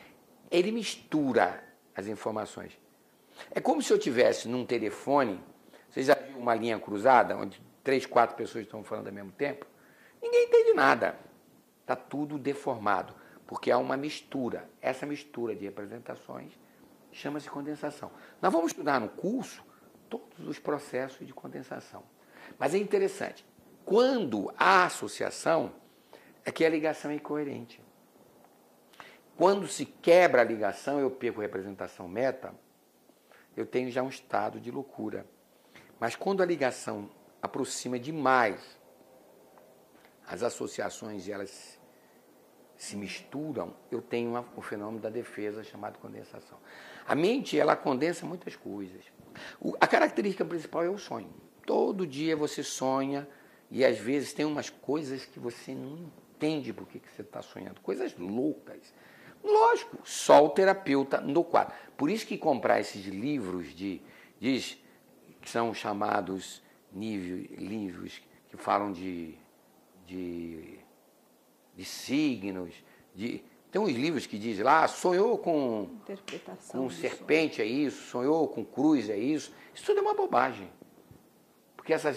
ele 0.51 0.73
mistura 0.73 1.63
as 1.95 2.07
informações. 2.07 2.73
É 3.51 3.61
como 3.61 3.81
se 3.81 3.93
eu 3.93 3.99
tivesse 3.99 4.49
num 4.49 4.67
telefone, 4.67 5.41
vocês 5.89 6.07
já 6.07 6.15
viram 6.15 6.41
uma 6.41 6.55
linha 6.55 6.79
cruzada, 6.79 7.37
onde 7.37 7.63
três, 7.83 8.07
quatro 8.07 8.37
pessoas 8.37 8.65
estão 8.65 8.83
falando 8.83 9.07
ao 9.07 9.13
mesmo 9.13 9.33
tempo? 9.33 9.67
Ninguém 10.21 10.47
entende 10.47 10.73
nada. 10.73 11.17
Está 11.85 11.95
tudo 11.95 12.39
deformado, 12.39 13.15
porque 13.47 13.71
há 13.71 13.77
uma 13.77 13.95
mistura. 13.95 14.67
Essa 14.81 15.05
mistura 15.05 15.55
de 15.55 15.67
representações 15.67 16.59
chama-se 17.13 17.51
condensação. 17.51 18.11
Nós 18.41 18.51
vamos 18.51 18.73
estudar 18.73 18.99
no 18.99 19.11
curso 19.11 19.63
todos 20.09 20.49
os 20.49 20.59
processos 20.59 21.27
de 21.27 21.35
condensação. 21.35 22.03
Mas 22.59 22.75
é 22.75 22.79
interessante, 22.79 23.45
quando 23.85 24.51
há 24.57 24.87
associação, 24.87 25.75
é 26.43 26.51
que 26.51 26.65
a 26.65 26.71
ligação 26.71 27.11
é 27.11 27.17
incoerente. 27.17 27.83
Quando 29.37 29.69
se 29.69 29.85
quebra 29.85 30.41
a 30.41 30.45
ligação, 30.45 30.99
eu 30.99 31.11
perco 31.11 31.43
representação 31.43 32.09
meta, 32.09 32.55
eu 33.55 33.67
tenho 33.67 33.91
já 33.91 34.03
um 34.03 34.09
estado 34.09 34.59
de 34.59 34.71
loucura. 34.71 35.27
Mas 36.01 36.17
quando 36.17 36.43
a 36.43 36.47
ligação 36.47 37.11
aproxima 37.43 37.99
demais, 37.99 38.79
as 40.27 40.43
associações 40.43 41.29
elas 41.29 41.74
se 42.77 42.97
misturam, 42.97 43.75
eu 43.91 44.03
tenho 44.03 44.31
uma, 44.31 44.45
o 44.57 44.63
fenômeno 44.63 45.01
da 45.01 45.11
defesa 45.11 45.63
chamado 45.63 45.99
condensação. 45.99 46.59
A 47.07 47.15
mente, 47.15 47.59
ela 47.59 47.77
condensa 47.77 48.27
muitas 48.27 48.57
coisas. 48.57 49.05
O, 49.61 49.75
a 49.81 49.87
característica 49.87 50.45
principal 50.45 50.85
é 50.85 50.89
o 50.89 50.99
sonho. 50.99 51.33
Todo 51.67 52.07
dia 52.07 52.37
você 52.37 52.63
sonha 52.63 53.29
e 53.71 53.85
às 53.85 53.99
vezes 53.99 54.33
tem 54.33 54.45
umas 54.45 54.71
coisas 54.71 55.25
que 55.25 55.39
você 55.39 55.75
não 55.75 56.11
entende 56.35 56.73
por 56.73 56.87
que, 56.87 57.01
você 57.15 57.23
está 57.23 57.43
sonhando, 57.43 57.81
coisas 57.81 58.17
loucas. 58.17 58.93
Lógico, 59.43 59.99
só 60.05 60.45
o 60.45 60.51
terapeuta 60.51 61.21
no 61.21 61.45
quadro. 61.45 61.75
Por 61.97 62.11
isso 62.11 62.27
que 62.27 62.39
comprar 62.39 62.81
esses 62.81 63.05
livros 63.07 63.75
de, 63.75 64.01
diz, 64.41 64.79
que 65.41 65.51
são 65.51 65.75
chamados 65.75 66.63
nível, 66.93 67.37
livros 67.59 68.23
que 68.49 68.57
falam 68.57 68.93
de, 68.93 69.35
de, 70.07 70.79
de 71.77 71.85
signos, 71.85 72.75
de, 73.15 73.43
tem 73.75 73.81
uns 73.83 73.91
livros 73.91 74.25
que 74.25 74.39
dizem 74.39 74.65
lá, 74.65 74.87
sonhou 74.87 75.37
com, 75.37 75.91
com 76.69 76.89
serpente 76.89 77.61
é 77.61 77.65
isso, 77.65 78.09
sonhou 78.11 78.47
com 78.47 78.65
cruz 78.65 79.11
é 79.11 79.17
isso. 79.17 79.53
Isso 79.75 79.85
tudo 79.85 79.99
é 79.99 80.03
uma 80.03 80.15
bobagem. 80.15 80.71
Porque 81.77 81.93
essas, 81.93 82.17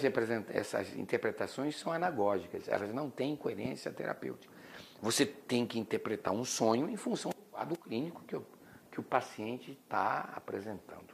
essas 0.50 0.96
interpretações 0.96 1.76
são 1.76 1.92
anagógicas, 1.92 2.68
elas 2.68 2.94
não 2.94 3.10
têm 3.10 3.34
coerência 3.34 3.90
terapêutica. 3.90 4.54
Você 5.02 5.26
tem 5.26 5.66
que 5.66 5.78
interpretar 5.78 6.32
um 6.32 6.44
sonho 6.44 6.88
em 6.88 6.96
função 6.96 7.32
do 7.32 7.50
quadro 7.50 7.76
clínico 7.76 8.22
que 8.22 8.36
o, 8.36 8.46
que 8.90 9.00
o 9.00 9.02
paciente 9.02 9.72
está 9.82 10.32
apresentando. 10.36 11.12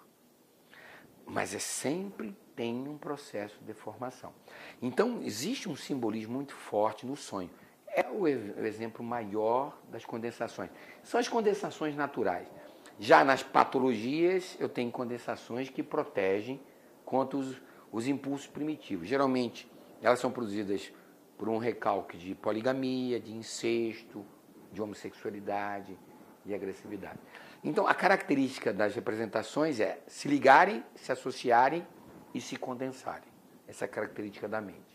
Mas 1.26 1.54
é 1.54 1.58
sempre 1.58 2.36
tem 2.54 2.86
um 2.86 2.98
processo 2.98 3.58
de 3.64 3.72
formação. 3.72 4.32
Então, 4.80 5.22
existe 5.22 5.70
um 5.70 5.74
simbolismo 5.74 6.34
muito 6.34 6.54
forte 6.54 7.06
no 7.06 7.16
sonho. 7.16 7.50
É 7.96 8.10
o, 8.10 8.26
exemplo 8.26 9.04
maior 9.04 9.78
das 9.88 10.04
condensações. 10.04 10.68
São 11.04 11.20
as 11.20 11.28
condensações 11.28 11.94
naturais. 11.94 12.48
Já 12.98 13.24
nas 13.24 13.42
patologias, 13.42 14.56
eu 14.58 14.68
tenho 14.68 14.90
condensações 14.90 15.70
que 15.70 15.82
protegem 15.82 16.60
contra 17.04 17.38
os, 17.38 17.62
os 17.92 18.08
impulsos 18.08 18.48
primitivos. 18.48 19.06
Geralmente, 19.06 19.70
elas 20.02 20.18
são 20.18 20.30
produzidas 20.30 20.92
por 21.38 21.48
um 21.48 21.58
recalque 21.58 22.18
de 22.18 22.34
poligamia, 22.34 23.20
de 23.20 23.32
incesto, 23.32 24.24
de 24.72 24.82
homossexualidade, 24.82 25.96
de 26.44 26.52
agressividade. 26.52 27.18
Então, 27.62 27.86
a 27.86 27.94
característica 27.94 28.72
das 28.72 28.94
representações 28.94 29.78
é 29.78 30.00
se 30.06 30.26
ligarem, 30.26 30.84
se 30.96 31.12
associarem 31.12 31.86
e 32.34 32.40
se 32.40 32.56
condensarem. 32.56 33.28
Essa 33.68 33.84
é 33.84 33.86
a 33.86 33.88
característica 33.88 34.48
da 34.48 34.60
mente. 34.60 34.93